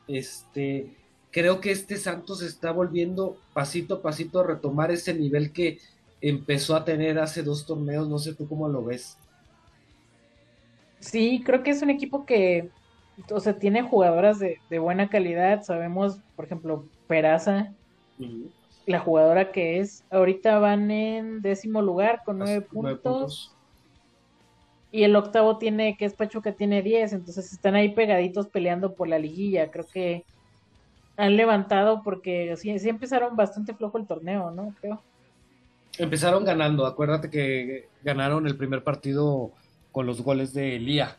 [0.09, 0.91] Este,
[1.31, 5.77] creo que este Santos está volviendo pasito a pasito a retomar ese nivel que
[6.19, 8.09] empezó a tener hace dos torneos.
[8.09, 9.17] No sé tú cómo lo ves.
[10.99, 12.69] Sí, creo que es un equipo que,
[13.31, 15.61] o sea, tiene jugadoras de, de buena calidad.
[15.63, 17.71] Sabemos, por ejemplo, Peraza,
[18.85, 20.03] la jugadora que es.
[20.09, 23.55] Ahorita van en décimo lugar con nueve Nueve puntos.
[24.91, 27.13] Y el octavo tiene, que es Pachuca, tiene 10.
[27.13, 29.69] Entonces están ahí pegaditos peleando por la liguilla.
[29.69, 30.23] Creo que
[31.15, 34.73] han levantado porque sí, sí empezaron bastante flojo el torneo, ¿no?
[34.79, 35.01] Creo.
[35.97, 39.51] Empezaron ganando, acuérdate que ganaron el primer partido
[39.91, 41.17] con los goles de Lía.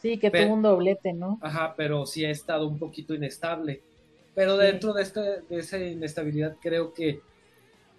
[0.00, 1.38] Sí, que tuvo un doblete, ¿no?
[1.42, 3.82] Ajá, pero sí ha estado un poquito inestable.
[4.34, 7.20] Pero dentro de, este, de esa inestabilidad creo que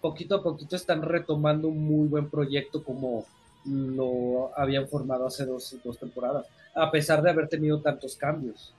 [0.02, 3.26] poquito a poquito están retomando un muy buen proyecto como
[3.66, 8.74] lo habían formado hace dos, dos temporadas, a pesar de haber tenido tantos cambios.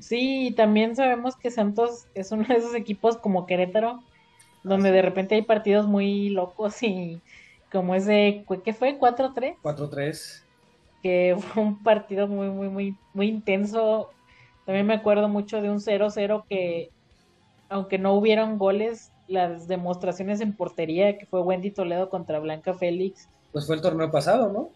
[0.00, 4.02] Sí, también sabemos que Santos es uno de esos equipos como Querétaro,
[4.62, 7.20] donde de repente hay partidos muy locos y
[7.70, 8.98] como ese, ¿qué fue?
[8.98, 9.56] ¿4-3?
[9.62, 10.42] 4-3.
[11.02, 14.10] Que fue un partido muy, muy, muy, muy intenso.
[14.64, 16.90] También me acuerdo mucho de un 0-0 que,
[17.68, 23.28] aunque no hubieron goles, las demostraciones en portería, que fue Wendy Toledo contra Blanca Félix.
[23.54, 24.68] Pues fue el torneo pasado, ¿no?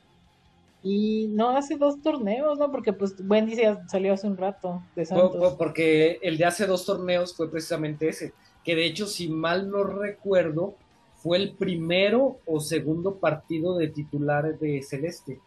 [0.83, 2.71] Y no hace dos torneos, ¿no?
[2.71, 5.57] Porque pues Wendy se salió hace un rato de Santos.
[5.59, 8.33] porque el de hace dos torneos fue precisamente ese,
[8.65, 10.77] que de hecho, si mal no recuerdo,
[11.17, 15.41] fue el primero o segundo partido de titulares de Celeste.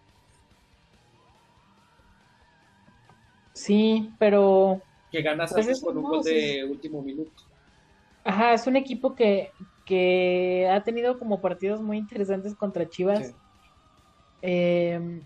[3.53, 7.31] Sí, pero que gana Pues con un no, gol sí, de último minuto.
[8.23, 9.51] Ajá, es un equipo que,
[9.91, 13.27] que ha tenido como partidos muy interesantes contra Chivas.
[13.27, 13.33] Sí.
[14.41, 15.19] Eh,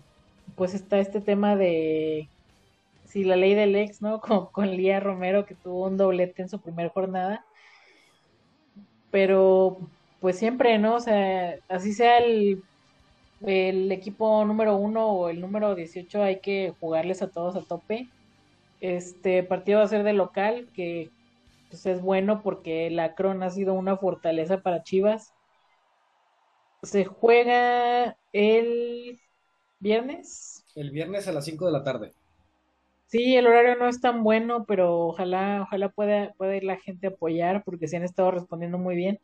[0.56, 2.28] pues está este tema de
[3.04, 4.20] si la ley del ex, ¿no?
[4.26, 7.46] Con, con Lía Romero que tuvo un doblete en su primera jornada.
[9.12, 9.78] Pero
[10.18, 10.96] pues siempre, ¿no?
[10.96, 12.60] O sea, así sea el,
[13.42, 18.08] el equipo número uno o el número 18, hay que jugarles a todos a tope.
[18.80, 21.10] Este partido va a ser de local, que
[21.76, 25.34] pues es bueno porque la Cron ha sido una fortaleza para Chivas.
[26.82, 29.20] Se juega el
[29.78, 30.64] viernes.
[30.74, 32.14] El viernes a las 5 de la tarde.
[33.08, 37.08] Sí, el horario no es tan bueno, pero ojalá, ojalá pueda, pueda ir la gente
[37.08, 39.20] a apoyar porque se han estado respondiendo muy bien.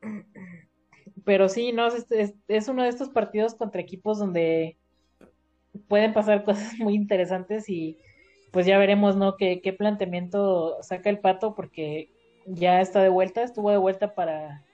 [1.24, 4.78] Pero sí, no, es, es, es uno de estos partidos contra equipos donde
[5.88, 7.98] pueden pasar cosas muy interesantes y
[8.50, 9.36] pues ya veremos, ¿no?
[9.36, 12.08] Qué, qué planteamiento saca el pato porque
[12.46, 14.64] ya está de vuelta, estuvo de vuelta para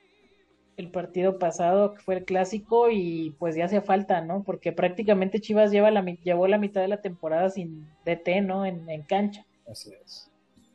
[0.77, 4.43] el partido pasado, que fue el clásico, y pues ya hace falta, ¿no?
[4.43, 8.67] Porque prácticamente Chivas lleva la, llevó la mitad de la temporada sin DT, ¿no?
[8.67, 9.47] En, en cancha.
[9.69, 10.31] Así es.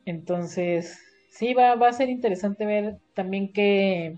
[0.06, 0.98] Entonces,
[1.30, 4.16] sí, va, va a ser interesante ver también qué,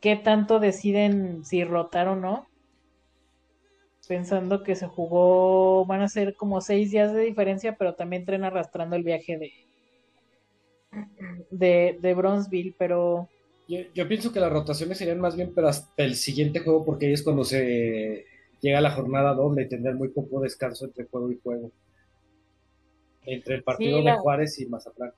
[0.00, 2.46] qué tanto deciden si rotar o no.
[4.10, 8.42] Pensando que se jugó, van a ser como seis días de diferencia, pero también tren
[8.42, 9.52] arrastrando el viaje de,
[11.52, 13.28] de, de Bronzeville, pero
[13.68, 17.06] yo, yo, pienso que las rotaciones serían más bien pero hasta el siguiente juego, porque
[17.06, 18.24] ahí es cuando se
[18.60, 21.70] llega la jornada doble y tendrán muy poco descanso entre juego y juego.
[23.26, 25.12] Entre el partido sí, la, de Juárez y Mazatlán.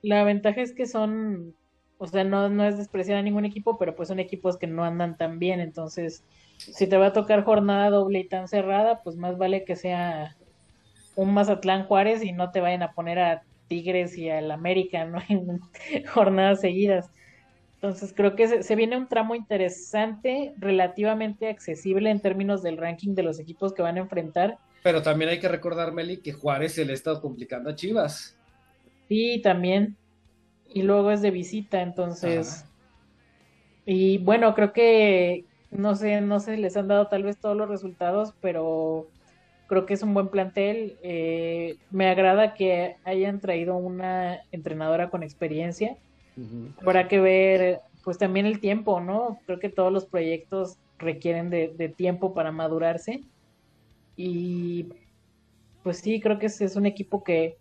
[0.00, 1.54] La ventaja es que son,
[1.98, 4.82] o sea, no, no es despreciar a ningún equipo, pero pues son equipos que no
[4.82, 6.24] andan tan bien, entonces
[6.58, 10.36] si te va a tocar jornada doble y tan cerrada, pues más vale que sea
[11.16, 15.18] un Mazatlán Juárez y no te vayan a poner a Tigres y al América, ¿no?
[15.28, 15.60] En
[16.06, 17.10] jornadas seguidas.
[17.74, 23.14] Entonces creo que se, se, viene un tramo interesante, relativamente accesible en términos del ranking
[23.14, 24.58] de los equipos que van a enfrentar.
[24.82, 28.38] Pero también hay que recordar, Meli, que Juárez se le ha estado complicando a Chivas.
[29.08, 29.96] Sí, también.
[30.72, 32.62] Y luego es de visita, entonces.
[32.62, 32.70] Ajá.
[33.86, 35.44] Y bueno, creo que
[35.74, 39.08] no sé, no sé, les han dado tal vez todos los resultados, pero
[39.66, 40.96] creo que es un buen plantel.
[41.02, 45.96] Eh, me agrada que hayan traído una entrenadora con experiencia.
[46.80, 49.38] Habrá que ver, pues también el tiempo, ¿no?
[49.46, 53.22] Creo que todos los proyectos requieren de, de tiempo para madurarse.
[54.16, 54.88] Y
[55.82, 57.56] pues sí, creo que es, es, un equipo que,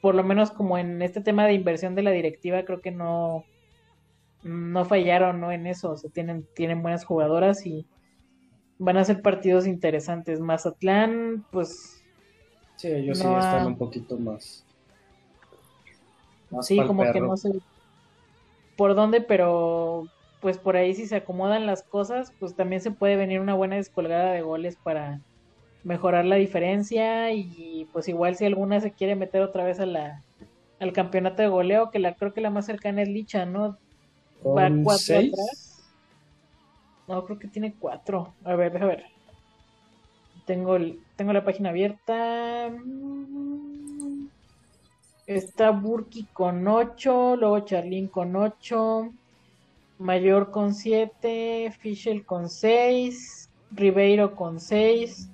[0.00, 3.44] por lo menos como en este tema de inversión de la directiva, creo que no,
[4.46, 5.52] no fallaron ¿no?
[5.52, 5.92] en eso.
[5.92, 7.86] O sea, tienen, tienen buenas jugadoras y
[8.78, 10.40] van a ser partidos interesantes.
[10.40, 12.02] Mazatlán, pues.
[12.76, 13.66] Sí, ellos no sí están ha...
[13.66, 14.64] un poquito más.
[16.50, 17.12] más sí, como perro.
[17.12, 17.50] que no sé
[18.76, 20.04] por dónde, pero
[20.40, 23.76] pues por ahí si se acomodan las cosas, pues también se puede venir una buena
[23.76, 25.22] descolgada de goles para
[25.82, 30.22] mejorar la diferencia y pues igual si alguna se quiere meter otra vez a la
[30.78, 33.78] al campeonato de goleo, que la creo que la más cercana es Licha, ¿no?
[34.48, 35.32] Va cuatro seis?
[35.32, 35.84] atrás.
[37.08, 38.34] No, creo que tiene cuatro.
[38.44, 39.04] A ver, déjame ver.
[40.44, 42.70] Tengo, el, tengo la página abierta.
[45.26, 49.10] Está Burki con 8, luego Charlín con 8,
[49.98, 55.28] Mayor con 7, Fischel con 6, Ribeiro con 6,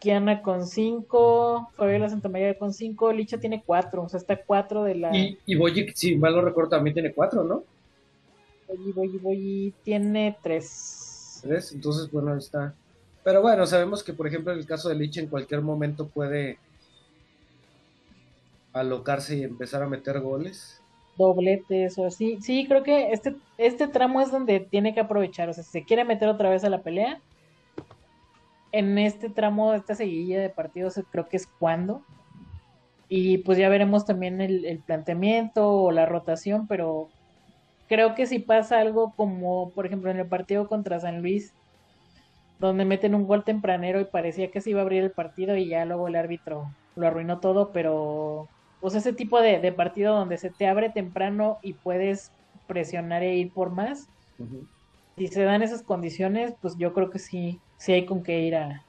[0.00, 4.94] Kiana con 5, Fabiola Santamaría con 5, Licha tiene 4, o sea, está 4 de
[4.96, 5.16] la...
[5.16, 7.62] Y, y Boyi, si mal no recuerdo, también tiene 4, ¿no?
[8.70, 11.40] Boyi, Boyi, Boyi tiene 3.
[11.42, 12.74] 3, entonces, bueno, está...
[13.24, 16.58] Pero bueno, sabemos que, por ejemplo, en el caso de Licha, en cualquier momento puede
[18.72, 20.80] alocarse y empezar a meter goles.
[21.18, 22.38] Dobletes o así.
[22.40, 25.48] Sí, creo que este, este tramo es donde tiene que aprovechar.
[25.48, 27.20] O sea, si se quiere meter otra vez a la pelea,
[28.72, 32.02] en este tramo, esta seguidilla de partidos, creo que es cuando.
[33.08, 37.10] Y pues ya veremos también el, el planteamiento o la rotación, pero
[37.90, 41.52] creo que si pasa algo como, por ejemplo, en el partido contra San Luis,
[42.60, 45.66] donde meten un gol tempranero y parecía que se iba a abrir el partido y
[45.66, 48.46] ya luego el árbitro lo arruinó todo, pero
[48.80, 52.30] pues ese tipo de, de, partido donde se te abre temprano y puedes
[52.68, 54.08] presionar e ir por más.
[54.38, 54.66] Uh -huh.
[55.16, 58.54] Si se dan esas condiciones, pues yo creo que sí, sí hay con qué ir
[58.54, 58.84] a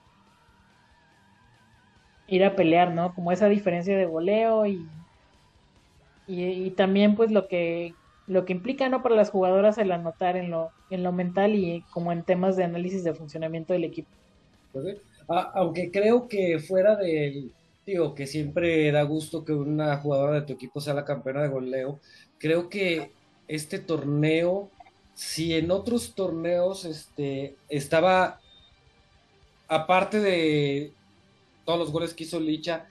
[2.28, 3.16] ir a pelear, ¿no?
[3.16, 4.88] Como esa diferencia de goleo y,
[6.28, 7.96] y, y también pues lo que
[8.32, 11.84] lo que implica no para las jugadoras el anotar en lo en lo mental y
[11.92, 14.10] como en temas de análisis de funcionamiento del equipo.
[14.72, 14.98] Pues,
[15.28, 17.52] ah, aunque creo que fuera del
[17.86, 21.50] digo que siempre da gusto que una jugadora de tu equipo sea la campeona de
[21.50, 22.00] goleo.
[22.38, 23.12] Creo que
[23.50, 24.70] este torneo,
[25.14, 28.40] si en otros torneos este, estaba
[29.68, 30.94] aparte de
[31.66, 32.88] todos los goles que hizo Licha,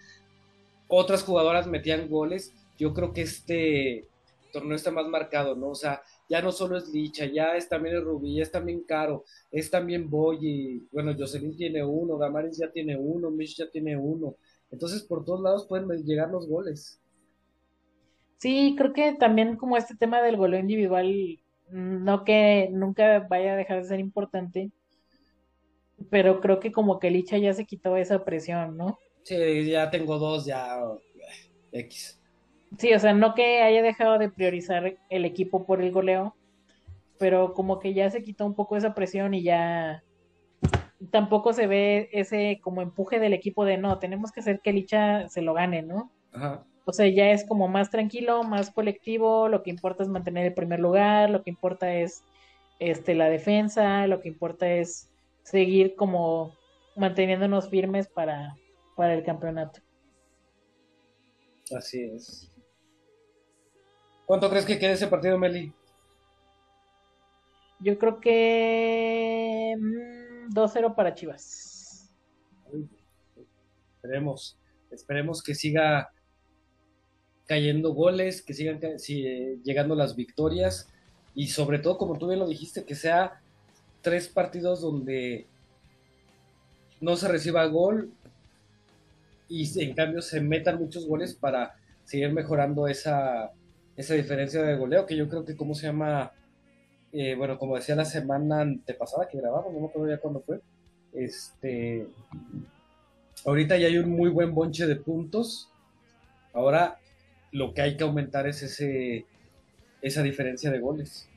[0.87, 2.53] otras jugadoras metían goles.
[2.79, 4.05] Yo creo que este
[4.51, 5.69] torneo está más marcado, ¿no?
[5.69, 8.83] O sea, ya no solo es Licha, ya es también el Rubí, ya es también
[8.85, 13.97] Caro, es también Boy, bueno, Jocelyn tiene uno, Damaris ya tiene uno, Mish ya tiene
[13.97, 14.37] uno.
[14.71, 17.01] Entonces, por todos lados pueden llegar los goles.
[18.39, 21.41] Sí, creo que también como este tema del goleo individual,
[21.71, 24.71] no que nunca vaya a dejar de ser importante,
[26.11, 28.99] pero creo que como que Licha ya se quitó esa presión, ¿no?
[29.25, 30.81] Sí, ya tengo dos, ya
[31.73, 32.20] X.
[32.79, 36.37] Sí, o sea, no que haya dejado de priorizar el equipo por el goleo,
[37.19, 40.03] pero como que ya se quitó un poco esa presión y ya
[41.11, 45.29] tampoco se ve ese como empuje del equipo de no, tenemos que hacer que Licha
[45.29, 46.13] se lo gane, ¿no?
[46.33, 46.65] Ajá.
[46.85, 50.55] O sea, ya es como más tranquilo, más colectivo, lo que importa es mantener el
[50.55, 52.25] primer lugar, lo que importa es
[52.79, 55.11] este la defensa, lo que importa es
[55.43, 56.55] seguir como
[56.97, 58.57] manteniéndonos firmes para,
[58.97, 59.81] para el campeonato.
[61.77, 62.51] Así es.
[64.31, 65.73] ¿Cuánto crees que quede ese partido, Meli?
[67.81, 69.75] Yo creo que
[70.51, 72.09] 2-0 mm, para Chivas.
[73.97, 74.57] Esperemos,
[74.93, 76.13] esperemos que siga
[77.49, 78.79] cayendo goles, que sigan
[79.65, 80.89] llegando las victorias
[81.35, 83.43] y sobre todo, como tú bien lo dijiste, que sea
[84.01, 85.49] tres partidos donde
[87.01, 88.13] no se reciba gol
[89.49, 91.75] y en cambio se metan muchos goles para
[92.05, 93.51] seguir mejorando esa,
[94.01, 96.33] esa diferencia de goleo, que yo creo que, ¿cómo se llama?
[97.13, 100.61] Eh, bueno, como decía la semana antepasada que grabamos, no me acuerdo ya cuándo fue,
[101.13, 102.07] este,
[103.45, 105.69] ahorita ya hay un muy buen bonche de puntos,
[106.53, 106.99] ahora
[107.53, 109.27] lo que hay que aumentar es ese,
[110.03, 111.29] esa diferencia de goles.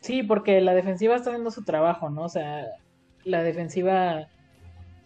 [0.00, 2.24] Sí, porque la defensiva está haciendo su trabajo, ¿no?
[2.24, 2.66] O sea,
[3.24, 4.28] la defensiva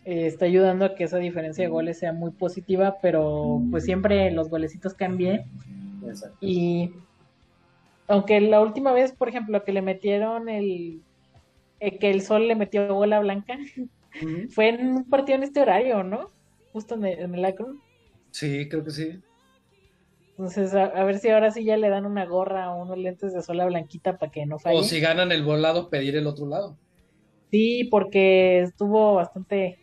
[0.08, 4.30] eh, está ayudando a que esa diferencia de goles sea muy positiva, pero pues siempre
[4.30, 5.42] los golecitos cambien.
[6.40, 6.92] Y
[8.06, 11.02] aunque la última vez, por ejemplo, que le metieron el
[11.80, 13.58] eh, que el sol le metió bola blanca,
[14.48, 16.30] fue en un partido en este horario, ¿no?
[16.72, 17.76] Justo en el, en el acro.
[18.30, 19.20] Sí, creo que sí.
[20.30, 23.42] Entonces, a, ver si ahora sí ya le dan una gorra o unos lentes de
[23.42, 24.78] sola blanquita para que no falle.
[24.78, 26.78] O si ganan el volado, pedir el otro lado.
[27.50, 29.76] Sí, porque estuvo bastante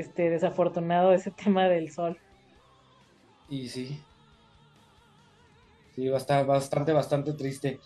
[0.00, 2.18] este desafortunado ese tema del sol.
[3.48, 4.00] Y sí.
[5.94, 7.80] Sí, bastante, bastante, bastante triste.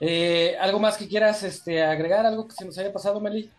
[0.00, 2.24] Eh, ¿Algo más que quieras este, agregar?
[2.24, 3.50] ¿Algo que se nos haya pasado, Meli?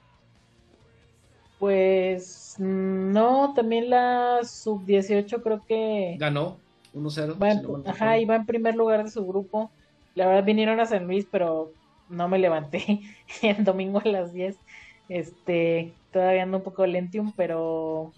[1.59, 6.15] Pues no, también la sub-18 creo que...
[6.17, 6.57] Ganó.
[6.93, 7.83] 1-0.
[7.85, 9.69] ajá, iba en primer lugar de su grupo.
[10.15, 11.71] La verdad vinieron a San Luis, pero
[12.09, 13.01] no me levanté
[13.41, 14.57] el domingo a las 10.
[15.09, 18.13] Este, todavía ando un poco lentium, pero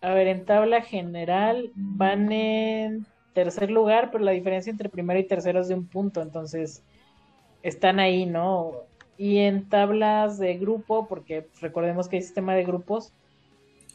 [0.00, 5.24] a ver, en tabla general van en tercer lugar, pero la diferencia entre primero y
[5.24, 6.82] tercero es de un punto, entonces
[7.62, 8.72] están ahí, ¿no?
[9.18, 13.12] Y en tablas de grupo, porque recordemos que hay sistema de grupos,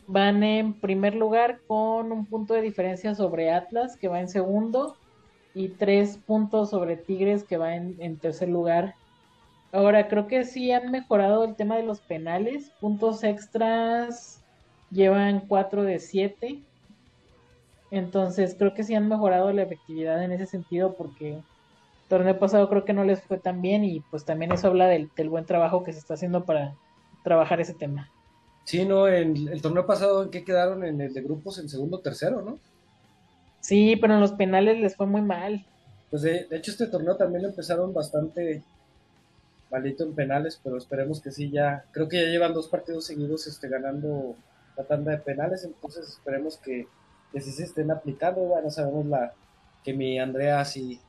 [0.07, 4.98] van en primer lugar con un punto de diferencia sobre Atlas, que va en segundo,
[5.53, 8.95] y tres puntos sobre Tigres, que va en, tercer lugar.
[9.72, 12.72] Ahora, creo que sí han mejorado el tema de los penales.
[12.80, 14.41] Puntos extras
[14.91, 16.61] llevan cuatro de siete.
[17.89, 21.43] Entonces, creo que sí han mejorado la efectividad en ese sentido porque el
[22.10, 25.10] torneo pasado creo que no les fue tan bien y pues también eso habla del
[25.30, 26.76] buen trabajo que se está haciendo para
[27.23, 28.10] trabajar ese tema.
[28.65, 30.85] Sí, no, en el torneo pasado, ¿en qué quedaron?
[30.85, 32.60] En el de grupos, en segundo tercero, ¿no?
[33.60, 35.65] Sí, pero en los penales les fue muy mal.
[36.10, 38.64] Pues de, hecho este torneo también empezaron bastante
[39.72, 43.48] malito en penales, pero esperemos que sí ya, creo que ya llevan dos partidos seguidos
[43.48, 44.35] este, ganando
[44.76, 46.88] la tanda de penales, entonces esperemos que,
[47.31, 49.34] que sí se estén aplicando, bueno, sabemos la
[49.84, 50.99] que mi Andrea sí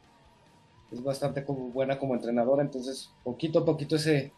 [0.90, 4.32] es bastante como, buena como entrenadora, entonces poquito a poquito ese,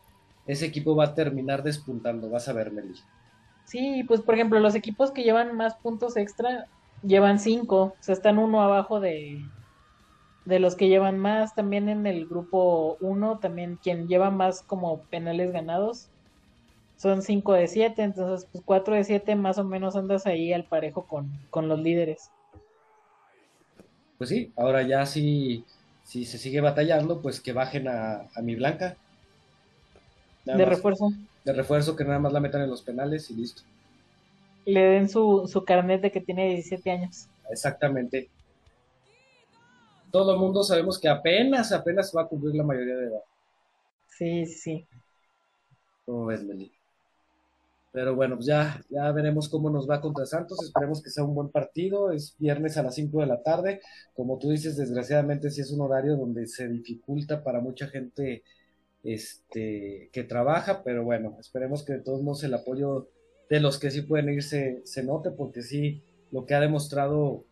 [0.47, 2.95] ese equipo va a terminar despuntando, vas a ver, Meli.
[3.65, 6.67] Sí, pues por ejemplo, los equipos que llevan más puntos extra
[7.03, 9.45] llevan cinco, o sea, están uno abajo de,
[10.45, 11.55] de los que llevan más.
[11.55, 16.09] También en el grupo uno, también quien lleva más como penales ganados
[16.97, 20.65] son cinco de siete, entonces pues cuatro de siete más o menos andas ahí al
[20.65, 22.31] parejo con, con los líderes.
[24.17, 25.65] Pues sí, ahora ya si,
[26.05, 28.97] si se sigue batallando, pues que bajen a, a mi Blanca
[30.45, 31.11] de refuerzo.
[31.45, 33.63] De refuerzo, que nada más la metan en los penales y listo.
[34.65, 37.27] Le den su, su carnet de que tiene 17 años.
[37.51, 38.29] Exactamente.
[40.15, 43.25] Todo el mundo sabemos que apenas, apenas va a cumplir la mayoría de edad.
[44.07, 44.87] Sí, sí.
[46.07, 46.71] ¿Cómo ves, Meli?
[47.91, 50.63] Pero bueno, pues ya, ya veremos cómo nos va contra Santos.
[50.63, 52.13] Esperemos que sea un buen partido.
[52.13, 53.81] Es viernes a las 5 de la tarde.
[54.15, 58.45] Como tú dices, desgraciadamente sí es un horario donde se dificulta para mucha gente
[59.03, 63.09] este, que trabaja, pero bueno, esperemos que de todos modos el apoyo
[63.51, 67.43] de los que sí pueden irse se note, porque sí, lo que ha demostrado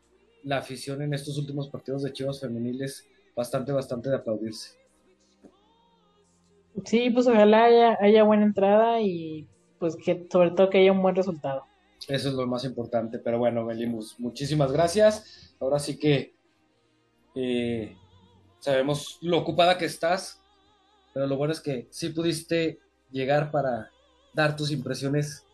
[0.44, 4.78] la afición en estos últimos partidos de Chivas femeniles, bastante, bastante de aplaudirse.
[6.84, 9.46] Sí, pues ojalá haya, haya buena entrada y
[9.78, 11.64] pues que sobre todo que haya un buen resultado.
[12.08, 15.54] Eso es lo más importante, pero bueno, Melimus, muchísimas gracias.
[15.60, 16.34] Ahora sí que
[17.34, 17.96] eh,
[18.58, 20.40] sabemos lo ocupada que estás,
[21.12, 23.90] pero lo bueno es que sí pudiste llegar para
[24.34, 25.44] dar tus impresiones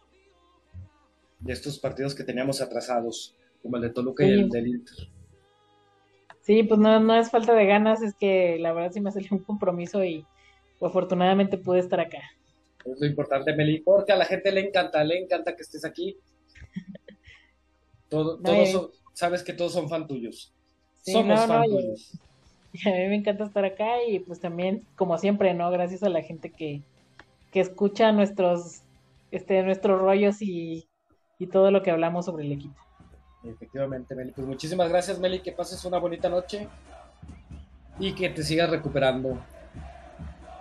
[1.40, 4.97] de estos partidos que teníamos atrasados, como el de Toluca y el del Inter.
[6.48, 9.28] Sí, pues no, no es falta de ganas, es que la verdad sí me salió
[9.32, 10.24] un compromiso y
[10.80, 12.22] afortunadamente pude estar acá.
[12.85, 16.16] Es lo importante, Meli, porque a la gente le encanta, le encanta que estés aquí.
[18.09, 20.55] Todo, todos sabes que todos son fan tuyos.
[21.02, 22.18] Somos fan tuyos.
[22.86, 25.70] a mí me encanta estar acá y pues también, como siempre, ¿no?
[25.70, 26.82] Gracias a la gente que,
[27.52, 28.82] que escucha nuestros,
[29.32, 30.89] este, nuestros rollos y,
[31.39, 32.88] y todo lo que hablamos sobre el equipo.
[33.44, 34.32] Efectivamente, Meli.
[34.32, 35.40] Pues muchísimas gracias, Meli.
[35.40, 36.69] Que pases una bonita noche
[37.98, 39.39] y que te sigas recuperando.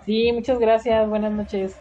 [0.04, 1.08] Sí, muchas gracias.
[1.08, 1.76] Buenas noches.